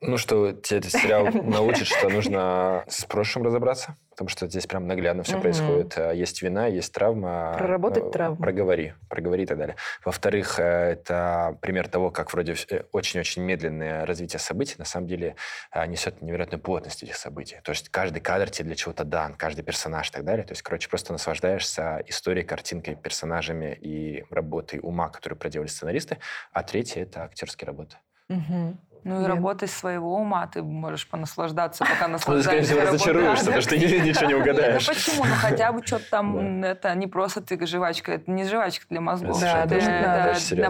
Ну, 0.00 0.18
что 0.18 0.52
тебе 0.52 0.80
этот 0.80 0.92
сериал 0.92 1.26
научит, 1.42 1.86
что 1.86 2.08
нужно 2.10 2.84
с 2.86 3.04
прошлым 3.06 3.46
разобраться, 3.46 3.96
потому 4.10 4.28
что 4.28 4.46
здесь 4.46 4.66
прям 4.66 4.86
наглядно 4.86 5.22
все 5.22 5.34
Мгм. 5.34 5.42
происходит. 5.42 5.94
А, 5.96 6.12
Есть 6.12 6.42
вина, 6.42 6.66
есть 6.66 6.92
травма. 6.92 7.54
Проработать 7.56 8.04
э, 8.04 8.10
травму. 8.10 8.36
Проговори, 8.36 8.92
проговори 9.08 9.44
и 9.44 9.46
так 9.46 9.56
далее. 9.56 9.76
Во-вторых, 10.04 10.58
э, 10.60 10.62
это 10.92 11.56
пример 11.62 11.88
того, 11.88 12.10
как 12.10 12.32
вроде 12.32 12.54
э, 12.70 12.82
очень-очень 12.92 13.42
медленное 13.42 14.04
развитие 14.04 14.38
событий 14.38 14.74
на 14.78 14.84
самом 14.84 15.06
деле 15.06 15.36
э, 15.72 15.86
несет 15.86 16.20
невероятную 16.20 16.60
плотность 16.60 17.02
этих 17.02 17.16
событий. 17.16 17.58
То 17.64 17.72
есть 17.72 17.88
каждый 17.88 18.20
кадр 18.20 18.50
тебе 18.50 18.66
для 18.66 18.74
чего-то 18.76 19.04
дан, 19.04 19.34
каждый 19.34 19.62
персонаж 19.62 20.10
и 20.10 20.12
так 20.12 20.24
далее. 20.24 20.44
То 20.44 20.52
есть, 20.52 20.62
короче, 20.62 20.88
просто 20.90 21.12
наслаждаешься 21.12 22.02
историей, 22.06 22.44
картинкой, 22.44 22.96
персонажами 22.96 23.72
и 23.80 24.24
работой 24.30 24.78
ума, 24.82 25.08
которую 25.08 25.38
проделали 25.38 25.68
сценаристы. 25.68 26.18
А 26.52 26.62
третье— 26.62 27.02
это 27.02 27.24
актерские 27.24 27.66
работы. 27.66 27.96
Мгм. 28.28 28.78
Ну 29.06 29.18
и 29.20 29.22
Лен. 29.22 29.30
работой 29.30 29.68
своего 29.68 30.16
ума 30.16 30.46
ты 30.48 30.62
можешь 30.62 31.08
понаслаждаться, 31.08 31.84
пока 31.84 32.00
Ну, 32.00 32.04
ты, 32.06 32.12
наслаждаешься 32.12 32.74
работой. 32.74 32.92
разочаруешься, 32.94 33.44
потому 33.44 33.62
что 33.62 33.76
ни- 33.76 34.08
ничего 34.08 34.26
не 34.26 34.34
Нет, 34.34 34.42
угадаешь. 34.42 34.86
ну 34.88 34.94
почему? 34.94 35.24
Ну 35.24 35.34
хотя 35.36 35.72
бы 35.72 35.86
что-то 35.86 36.10
там, 36.10 36.64
это 36.64 36.92
не 36.96 37.06
просто 37.06 37.40
ты 37.40 37.64
жвачка, 37.66 38.12
это 38.12 38.28
не 38.30 38.44
жвачка 38.44 38.84
для 38.90 39.00
мозгов. 39.00 39.40
Да, 39.40 39.64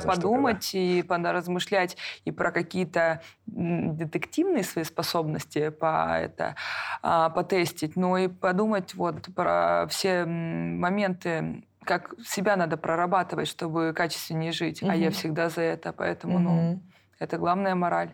надо. 0.03 0.17
подумать 0.17 0.71
и 0.75 1.03
размышлять 1.33 1.97
и 2.27 2.31
про 2.31 2.53
какие-то 2.53 3.23
детективные 3.47 4.65
свои 4.65 4.85
способности 4.85 5.71
по 5.71 6.19
это 6.19 6.57
а, 7.03 7.31
потестить, 7.31 7.97
но 7.97 8.19
и 8.19 8.29
подумать 8.29 8.95
вот 8.95 9.29
про 9.35 9.87
все 9.89 10.25
моменты 10.27 11.65
как 11.85 12.15
себя 12.27 12.57
надо 12.57 12.77
прорабатывать, 12.77 13.47
чтобы 13.49 13.93
качественнее 13.95 14.53
жить. 14.53 14.83
А 14.83 14.95
я 14.95 15.11
всегда 15.11 15.49
за 15.49 15.63
это, 15.63 15.93
поэтому, 15.93 16.39
ну. 16.39 16.81
Это 17.19 17.39
главная 17.39 17.75
мораль. 17.75 18.11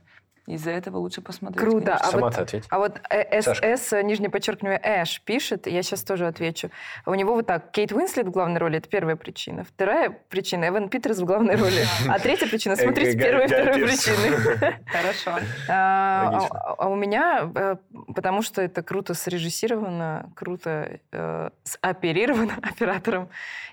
Из-за 0.48 0.72
этого 0.72 0.96
лучше 0.96 1.20
посмотреть. 1.20 1.60
Круто. 1.60 1.86
конечно. 1.86 2.04
А 2.08 2.10
Сама 2.10 2.22
вот- 2.26 2.36
ответь. 2.36 2.64
А 2.68 2.78
вот 2.78 3.00
э. 3.10 3.40
СС, 3.42 3.92
нижнее 4.02 4.28
подчеркивание, 4.28 4.80
Эш 4.82 5.20
пишет, 5.20 5.68
я 5.68 5.84
сейчас 5.84 6.02
тоже 6.02 6.26
отвечу. 6.26 6.68
У 7.06 7.14
него 7.14 7.34
вот 7.34 7.46
так, 7.46 7.70
Кейт 7.70 7.92
Уинслет 7.92 8.26
в 8.26 8.32
главной 8.32 8.58
роли, 8.58 8.78
это 8.78 8.88
первая 8.88 9.14
причина. 9.14 9.62
Вторая 9.62 10.10
причина, 10.10 10.66
Эван 10.66 10.88
Питерс 10.88 11.18
в 11.20 11.24
главной 11.26 11.54
роли. 11.54 11.84
А 12.08 12.18
третья 12.18 12.48
причина, 12.48 12.74
смотрите 12.74 13.12
Э, 13.12 13.22
первую 13.22 13.44
и 13.44 13.74
Пирс. 13.86 14.04
причины. 14.04 14.80
Хорошо. 14.86 15.38
А 15.68 16.48
а- 16.50 16.74
а 16.76 16.88
у 16.88 16.96
меня, 16.96 17.48
э, 17.54 17.76
потому 18.12 18.42
что 18.42 18.62
это 18.62 18.82
круто 18.82 19.14
срежиссировано, 19.14 20.32
круто 20.34 20.98
э, 21.12 21.50
оперировано 21.82 22.54
оператором 22.62 23.28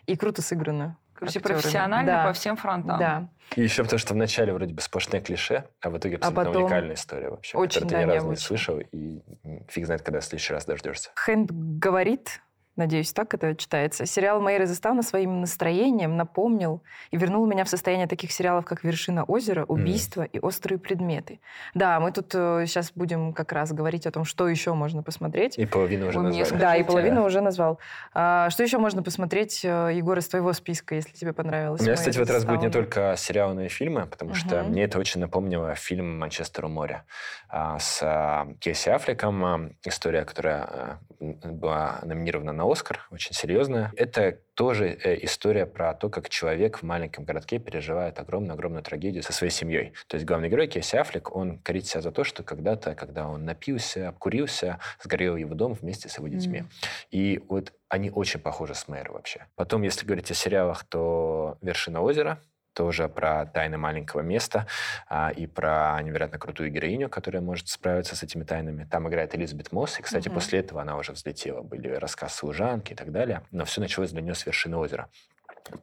и 0.06 0.16
круто 0.16 0.44
сыграно. 0.44 0.98
Короче, 1.20 1.40
актерами. 1.40 1.60
профессионально 1.60 2.12
Да. 2.12 2.24
по 2.26 2.34
всем 2.34 2.56
фронтам. 2.56 2.98
Да. 2.98 3.30
И 3.56 3.62
еще 3.62 3.84
потому, 3.84 4.00
что 4.00 4.14
вначале 4.14 4.54
вроде 4.54 4.74
бы 4.74 4.82
сплошные 4.82 5.22
клише, 5.22 5.66
а 5.82 5.90
в 5.90 5.98
итоге 5.98 6.16
абсолютно 6.16 6.46
потом 6.46 6.64
уникальная 6.64 6.96
история 6.96 7.30
вообще, 7.30 7.58
очень, 7.58 7.82
которую 7.82 7.90
ты 7.90 7.96
да, 7.96 8.14
ни 8.14 8.16
разу 8.18 8.30
не 8.30 8.36
слышал, 8.38 8.80
и 8.80 9.22
фиг 9.68 9.86
знает, 9.86 10.02
когда 10.02 10.20
в 10.22 10.24
следующий 10.24 10.54
раз 10.54 10.66
дождешься. 10.66 11.10
Хэнд 11.16 11.52
говорит, 11.52 12.42
Надеюсь, 12.80 13.12
так 13.12 13.34
это 13.34 13.56
читается. 13.56 14.06
Сериал 14.06 14.40
«Мэйр 14.40 14.62
из 14.62 14.72
Истауна» 14.72 15.04
своим 15.04 15.42
настроением 15.42 16.16
напомнил 16.16 16.82
и 17.12 17.18
вернул 17.18 17.46
меня 17.46 17.66
в 17.66 17.70
состояние 17.70 18.08
таких 18.08 18.32
сериалов, 18.32 18.64
как 18.64 18.86
«Вершина 18.86 19.26
озера», 19.26 19.66
«Убийство» 19.66 20.22
mm. 20.22 20.30
и 20.32 20.40
«Острые 20.40 20.80
предметы». 20.80 21.42
Да, 21.74 22.00
мы 22.00 22.14
тут 22.14 22.34
э, 22.34 22.64
сейчас 22.68 22.94
будем 22.96 23.34
как 23.34 23.52
раз 23.52 23.74
говорить 23.74 24.08
о 24.08 24.12
том, 24.12 24.24
что 24.24 24.48
еще 24.48 24.74
можно 24.76 25.04
посмотреть. 25.04 25.58
И 25.58 25.66
половину 25.66 26.08
уже 26.08 26.20
Вы 26.20 26.30
назвали. 26.30 26.62
Да, 26.62 26.76
и 26.78 26.84
половину 26.84 27.26
уже 27.26 27.42
назвал. 27.42 27.80
А, 28.14 28.50
что 28.50 28.64
еще 28.64 28.78
можно 28.78 29.04
посмотреть, 29.04 29.60
э, 29.66 29.92
Егор, 29.94 30.18
из 30.18 30.30
твоего 30.30 30.54
списка, 30.54 30.96
если 30.96 31.12
тебе 31.12 31.34
понравилось? 31.34 31.82
У 31.82 31.84
меня, 31.84 31.96
кстати, 31.96 32.18
в 32.18 32.22
этот 32.22 32.36
раз 32.36 32.46
будет 32.46 32.62
не 32.62 32.70
только 32.70 33.16
сериалы, 33.18 33.56
но 33.56 33.64
и 33.64 33.68
фильмы, 33.68 34.06
потому 34.06 34.32
uh-huh. 34.32 34.36
что 34.36 34.64
мне 34.64 34.86
это 34.86 35.00
очень 35.00 35.20
напомнило 35.20 35.76
фильм 35.76 36.18
«Манчестер 36.18 36.64
у 36.64 36.70
моря» 36.70 37.04
а, 37.50 37.78
с 37.78 38.00
а, 38.02 38.48
Кейси 38.62 38.88
Аффлеком. 38.88 39.76
История, 39.84 40.24
которая 40.24 41.00
была 41.20 42.00
номинирована 42.04 42.54
на 42.54 42.69
Оскар, 42.70 43.08
очень 43.12 43.34
серьезная. 43.34 43.92
Это 43.96 44.40
тоже 44.54 44.88
э, 44.88 45.24
история 45.24 45.66
про 45.66 45.94
то, 45.94 46.10
как 46.10 46.30
человек 46.30 46.80
в 46.80 46.84
маленьком 46.84 47.24
городке 47.24 47.60
переживает 47.60 48.20
огромную-огромную 48.20 48.84
трагедию 48.84 49.24
со 49.24 49.34
своей 49.34 49.52
семьей. 49.52 49.94
То 50.08 50.16
есть 50.16 50.26
главный 50.26 50.50
герой 50.50 50.68
Кейси 50.68 50.96
Аффлек, 50.96 51.36
он 51.36 51.60
корит 51.60 51.88
себя 51.88 52.02
за 52.02 52.12
то, 52.12 52.24
что 52.24 52.44
когда-то, 52.44 52.96
когда 52.96 53.28
он 53.28 53.46
напился, 53.46 54.10
обкурился, 54.10 54.80
сгорел 55.02 55.36
его 55.36 55.56
дом 55.56 55.74
вместе 55.74 56.10
с 56.10 56.18
его 56.18 56.28
детьми. 56.28 56.60
Mm. 56.60 56.66
И 57.12 57.44
вот 57.48 57.74
они 57.88 58.12
очень 58.12 58.40
похожи 58.40 58.76
с 58.76 58.88
Мэр 58.88 59.12
вообще. 59.12 59.48
Потом, 59.56 59.82
если 59.82 60.06
говорить 60.06 60.30
о 60.32 60.34
сериалах, 60.34 60.84
то 60.84 61.58
«Вершина 61.62 62.02
озера», 62.02 62.40
тоже 62.74 63.10
про 63.10 63.46
тайны 63.46 63.78
маленького 63.78 64.22
места 64.22 64.68
а, 65.08 65.30
и 65.30 65.48
про 65.48 66.00
невероятно 66.02 66.40
крутую 66.40 66.72
героиню, 66.72 67.10
которая 67.10 67.42
может 67.42 67.68
справиться 67.70 68.16
с 68.16 68.24
этими 68.24 68.44
тайнами. 68.44 68.86
Там 68.90 69.08
играет 69.10 69.36
Элизабет 69.36 69.72
Мосс, 69.72 70.00
и, 70.00 70.02
кстати, 70.02 70.28
mm-hmm. 70.28 70.34
после 70.34 70.60
этого 70.60 70.82
она 70.82 70.98
уже 70.98 71.12
взлетела. 71.12 71.62
Были 71.62 71.90
рассказы 71.90 72.36
служанки 72.36 72.94
и 72.94 72.96
так 72.96 73.12
далее. 73.12 73.44
Но 73.52 73.66
все 73.66 73.82
началось 73.82 74.12
для 74.12 74.22
нее 74.22 74.36
с 74.36 74.46
вершины 74.46 74.78
озера. 74.78 75.10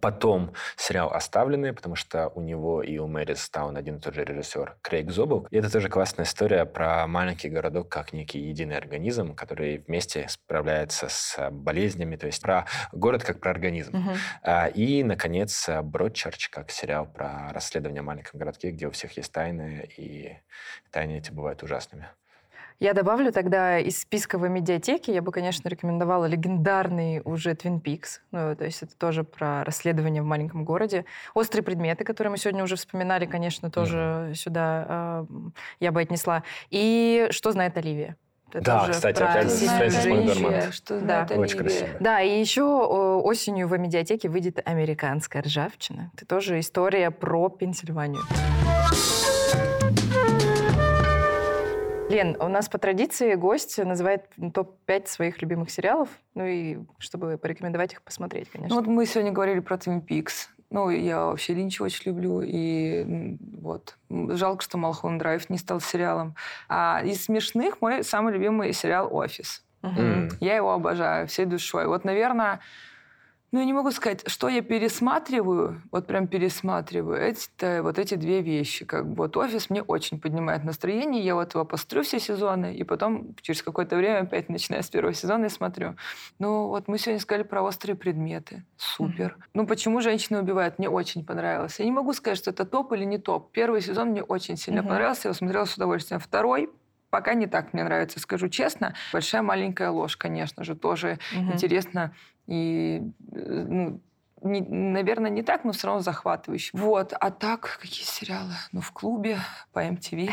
Потом 0.00 0.52
сериал 0.76 1.12
«Оставленные», 1.12 1.72
потому 1.72 1.94
что 1.94 2.28
у 2.34 2.40
него 2.40 2.82
и 2.82 2.98
у 2.98 3.06
Мэри 3.06 3.34
Стаун 3.34 3.76
один 3.76 3.96
и 3.96 4.00
тот 4.00 4.14
же 4.14 4.24
режиссер 4.24 4.76
Крейг 4.82 5.10
Зобл. 5.10 5.46
И 5.50 5.56
это 5.56 5.70
тоже 5.70 5.88
классная 5.88 6.24
история 6.24 6.64
про 6.64 7.06
маленький 7.06 7.48
городок 7.48 7.88
как 7.88 8.12
некий 8.12 8.40
единый 8.40 8.76
организм, 8.76 9.34
который 9.34 9.78
вместе 9.78 10.26
справляется 10.28 11.08
с 11.08 11.50
болезнями, 11.50 12.16
то 12.16 12.26
есть 12.26 12.42
про 12.42 12.66
город 12.92 13.24
как 13.24 13.40
про 13.40 13.50
организм. 13.50 13.94
Uh-huh. 14.44 14.72
И, 14.72 15.04
наконец, 15.04 15.68
«Бродчерч» 15.82 16.48
как 16.48 16.70
сериал 16.70 17.06
про 17.06 17.52
расследование 17.52 18.02
в 18.02 18.06
маленьком 18.06 18.38
городке, 18.38 18.70
где 18.70 18.86
у 18.86 18.90
всех 18.90 19.16
есть 19.16 19.32
тайны, 19.32 19.88
и 19.96 20.36
тайны 20.90 21.18
эти 21.18 21.30
бывают 21.30 21.62
ужасными. 21.62 22.08
Я 22.78 22.92
добавлю 22.92 23.32
тогда 23.32 23.78
из 23.78 24.00
списка 24.00 24.38
в 24.38 24.46
медиатеке, 24.48 25.14
я 25.14 25.22
бы, 25.22 25.32
конечно, 25.32 25.68
рекомендовала 25.68 26.26
легендарный 26.26 27.22
уже 27.24 27.52
Twin 27.52 27.80
Peaks. 27.80 28.20
Ну, 28.32 28.54
то 28.54 28.64
есть 28.64 28.82
это 28.82 28.96
тоже 28.96 29.24
про 29.24 29.64
расследование 29.64 30.22
в 30.22 30.26
маленьком 30.26 30.64
городе. 30.64 31.06
«Острые 31.32 31.64
предметы», 31.64 32.04
которые 32.04 32.30
мы 32.30 32.38
сегодня 32.38 32.62
уже 32.62 32.76
вспоминали, 32.76 33.24
конечно, 33.24 33.70
тоже 33.70 33.96
mm-hmm. 33.96 34.34
сюда 34.34 34.86
э, 34.88 35.24
я 35.80 35.92
бы 35.92 36.02
отнесла. 36.02 36.42
И 36.70 37.28
«Что 37.30 37.52
знает 37.52 37.78
Оливия». 37.78 38.16
Это 38.52 38.64
да, 38.64 38.88
кстати, 38.90 39.22
опять 39.22 39.50
с 39.50 39.66
Фрэнсис 39.66 40.06
Макдорманд. 40.06 40.74
Что 40.74 41.00
да. 41.00 41.26
Очень 41.30 41.58
красиво. 41.58 41.88
Да, 42.00 42.20
и 42.20 42.38
еще 42.38 42.62
осенью 42.62 43.68
в 43.68 43.76
медиатеке 43.76 44.28
выйдет 44.28 44.60
«Американская 44.64 45.42
ржавчина». 45.42 46.10
Это 46.14 46.26
тоже 46.26 46.60
история 46.60 47.10
про 47.10 47.48
Пенсильванию. 47.48 48.22
Лен, 52.16 52.36
у 52.40 52.48
нас 52.48 52.68
по 52.70 52.78
традиции 52.78 53.34
гость 53.34 53.76
называет 53.76 54.24
топ-5 54.54 55.06
своих 55.06 55.42
любимых 55.42 55.70
сериалов, 55.70 56.08
ну 56.34 56.46
и 56.46 56.78
чтобы 56.98 57.36
порекомендовать 57.36 57.92
их 57.92 58.02
посмотреть, 58.02 58.48
конечно. 58.48 58.74
Ну 58.74 58.80
вот 58.80 58.90
мы 58.90 59.04
сегодня 59.04 59.32
говорили 59.32 59.60
про 59.60 59.76
Twin 59.76 60.02
Peaks. 60.02 60.48
Ну, 60.70 60.88
я 60.88 61.26
вообще 61.26 61.52
Линча 61.52 61.82
очень 61.82 62.10
люблю, 62.10 62.40
и 62.42 63.36
вот. 63.60 63.98
Жалко, 64.08 64.62
что 64.62 64.78
Малхон 64.78 65.18
Драйв 65.18 65.48
не 65.50 65.58
стал 65.58 65.80
сериалом. 65.80 66.34
А 66.68 67.02
из 67.04 67.24
смешных 67.24 67.82
мой 67.82 68.02
самый 68.02 68.32
любимый 68.32 68.72
сериал 68.72 69.14
«Офис». 69.14 69.62
Угу. 69.82 70.38
Я 70.40 70.56
его 70.56 70.72
обожаю 70.72 71.28
всей 71.28 71.44
душой. 71.44 71.86
Вот, 71.86 72.04
наверное, 72.04 72.60
ну, 73.52 73.60
я 73.60 73.64
не 73.64 73.72
могу 73.72 73.90
сказать, 73.92 74.28
что 74.28 74.48
я 74.48 74.60
пересматриваю, 74.60 75.82
вот 75.92 76.06
прям 76.06 76.26
пересматриваю, 76.26 77.16
это 77.18 77.82
вот 77.82 77.98
эти 77.98 78.14
две 78.14 78.42
вещи. 78.42 78.84
Как 78.84 79.08
бы 79.08 79.14
вот 79.14 79.36
офис 79.36 79.70
мне 79.70 79.82
очень 79.82 80.20
поднимает 80.20 80.64
настроение, 80.64 81.24
я 81.24 81.34
вот 81.34 81.54
его 81.54 81.64
пострю 81.64 82.02
все 82.02 82.18
сезоны, 82.18 82.74
и 82.74 82.82
потом 82.82 83.34
через 83.40 83.62
какое-то 83.62 83.96
время 83.96 84.20
опять 84.20 84.48
начинаю 84.48 84.82
с 84.82 84.90
первого 84.90 85.14
сезона 85.14 85.46
и 85.46 85.48
смотрю. 85.48 85.96
Ну, 86.38 86.68
вот 86.68 86.88
мы 86.88 86.98
сегодня 86.98 87.20
сказали 87.20 87.44
про 87.44 87.62
острые 87.62 87.96
предметы. 87.96 88.64
Супер. 88.76 89.36
Mm-hmm. 89.38 89.50
Ну, 89.54 89.66
почему 89.66 90.00
женщины 90.00 90.40
убивают? 90.40 90.78
Мне 90.78 90.88
очень 90.88 91.24
понравилось. 91.24 91.78
Я 91.78 91.84
не 91.84 91.92
могу 91.92 92.12
сказать, 92.12 92.38
что 92.38 92.50
это 92.50 92.64
топ 92.64 92.92
или 92.92 93.04
не 93.04 93.18
топ. 93.18 93.52
Первый 93.52 93.80
сезон 93.80 94.08
мне 94.08 94.22
очень 94.22 94.56
сильно 94.56 94.80
mm-hmm. 94.80 94.88
понравился, 94.88 95.20
я 95.24 95.28
его 95.28 95.34
смотрела 95.34 95.64
с 95.64 95.74
удовольствием. 95.74 96.20
Второй 96.20 96.68
пока 97.10 97.34
не 97.34 97.46
так 97.46 97.72
мне 97.72 97.84
нравится, 97.84 98.20
скажу 98.20 98.48
честно. 98.48 98.94
Большая 99.12 99.40
маленькая 99.40 99.90
ложь, 99.90 100.16
конечно 100.16 100.64
же, 100.64 100.74
тоже 100.74 101.18
угу. 101.34 101.52
интересно 101.52 102.14
и 102.46 103.02
э, 103.32 103.66
ну, 103.68 104.00
не, 104.42 104.60
наверное, 104.60 105.30
не 105.30 105.42
так, 105.42 105.64
но 105.64 105.72
все 105.72 105.86
равно 105.86 106.02
захватывающе. 106.02 106.70
Вот. 106.74 107.12
А 107.18 107.30
так, 107.30 107.78
какие 107.80 108.04
сериалы? 108.04 108.52
Ну, 108.72 108.80
в 108.80 108.92
клубе, 108.92 109.38
по 109.72 109.84
MTV. 109.84 110.26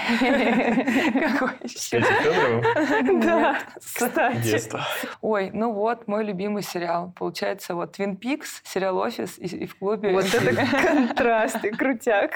Какой 1.37 1.49
еще? 1.63 2.03
Да, 3.23 3.57
кстати. 3.79 4.61
Ой, 5.21 5.51
ну 5.53 5.71
вот, 5.71 6.07
мой 6.07 6.23
любимый 6.23 6.63
сериал. 6.63 7.13
Получается, 7.17 7.75
вот 7.75 7.97
Twin 7.97 8.19
Peaks, 8.19 8.61
сериал 8.63 8.97
«Офис» 8.97 9.37
и 9.37 9.65
в 9.65 9.77
клубе. 9.77 10.11
Вот 10.11 10.25
это 10.25 10.65
контрасты, 10.81 11.71
крутяк. 11.71 12.33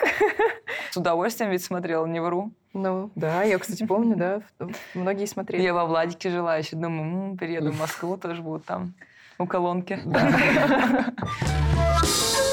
С 0.92 0.98
удовольствием 0.98 1.52
ведь 1.52 1.64
смотрела, 1.64 2.06
не 2.06 2.20
вру. 2.20 2.52
Ну, 2.74 3.12
да, 3.16 3.44
я, 3.44 3.58
кстати, 3.58 3.86
помню, 3.86 4.16
да, 4.16 4.42
многие 4.94 5.26
смотрели. 5.26 5.62
Я 5.62 5.74
во 5.74 5.86
Владике 5.86 6.30
жила, 6.30 6.58
еще 6.58 6.76
думаю, 6.76 7.36
перееду 7.38 7.72
в 7.72 7.80
Москву, 7.80 8.18
тоже 8.18 8.42
будут 8.42 8.66
там 8.66 8.94
у 9.40 9.46
колонки. 9.46 10.00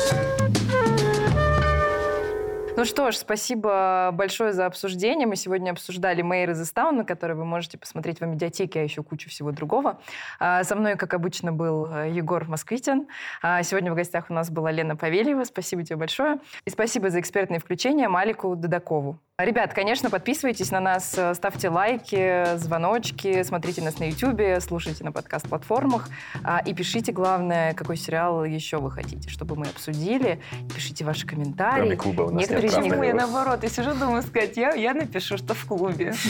Ну 2.77 2.85
что 2.85 3.13
ж, 3.13 3.17
спасибо 3.17 4.11
большое 4.13 4.53
за 4.53 4.67
обсуждение. 4.67 5.29
Мы 5.29 5.37
сегодня 5.37 5.71
обсуждали 5.71 6.23
Мэйр 6.23 6.51
из 6.51 6.63
Истауна, 6.63 7.05
который 7.05 7.37
вы 7.37 7.45
можете 7.45 7.79
посмотреть 7.79 8.19
в 8.19 8.27
медиатеке, 8.27 8.81
а 8.81 8.83
еще 8.83 9.05
кучу 9.05 9.31
всего 9.31 9.53
другого. 9.53 10.01
А, 10.41 10.65
со 10.65 10.75
мной, 10.75 10.97
как 10.97 11.15
обычно, 11.15 11.53
был 11.53 11.87
э, 11.87 12.11
Егор 12.11 12.49
Москвитин. 12.49 13.07
А, 13.43 13.63
сегодня 13.63 13.93
в 13.93 13.95
гостях 13.95 14.27
у 14.29 14.35
нас 14.35 14.51
была 14.51 14.73
Лена 14.73 14.97
Павельева. 14.97 15.45
Спасибо 15.45 15.85
тебе 15.85 15.95
большое. 15.95 16.41
И 16.65 16.71
спасибо 16.71 17.11
за 17.11 17.21
экспертное 17.21 17.61
включение 17.61 18.09
Малику 18.09 18.57
Дадакову. 18.57 19.21
Ребят, 19.39 19.75
конечно, 19.75 20.11
подписывайтесь 20.11 20.71
на 20.71 20.79
нас, 20.79 21.13
э, 21.17 21.35
ставьте 21.35 21.69
лайки, 21.69 22.57
звоночки, 22.57 23.43
смотрите 23.43 23.83
нас 23.83 23.99
на 23.99 24.05
YouTube, 24.05 24.63
слушайте 24.63 25.03
на 25.03 25.11
подкаст-платформах 25.11 26.09
а, 26.45 26.61
и 26.65 26.73
пишите, 26.73 27.11
главное, 27.11 27.75
какой 27.75 27.97
сериал 27.97 28.45
еще 28.45 28.77
вы 28.77 28.93
хотите, 28.93 29.29
чтобы 29.29 29.57
мы 29.57 29.67
обсудили. 29.67 30.41
Пишите 30.73 31.05
ваши 31.05 31.27
комментарии. 31.27 31.81
Кроме 31.81 31.97
клуба 31.97 32.23
у 32.23 32.31
нас 32.31 32.43
Некоторые 32.43 32.71
Почему 32.77 33.03
я 33.03 33.15
наоборот? 33.15 33.63
Я 33.63 33.69
сижу, 33.69 33.95
думаю 33.95 34.23
сказать, 34.23 34.57
я, 34.57 34.73
я 34.75 34.95
напишу, 34.95 35.37
что 35.37 35.55
в 35.55 35.65
клубе. 35.67 36.15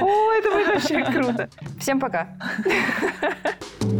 О, 0.00 0.32
это 0.32 0.50
будет 0.50 0.66
вообще 0.68 1.04
круто. 1.04 1.48
Всем 1.78 2.00
пока. 2.00 2.28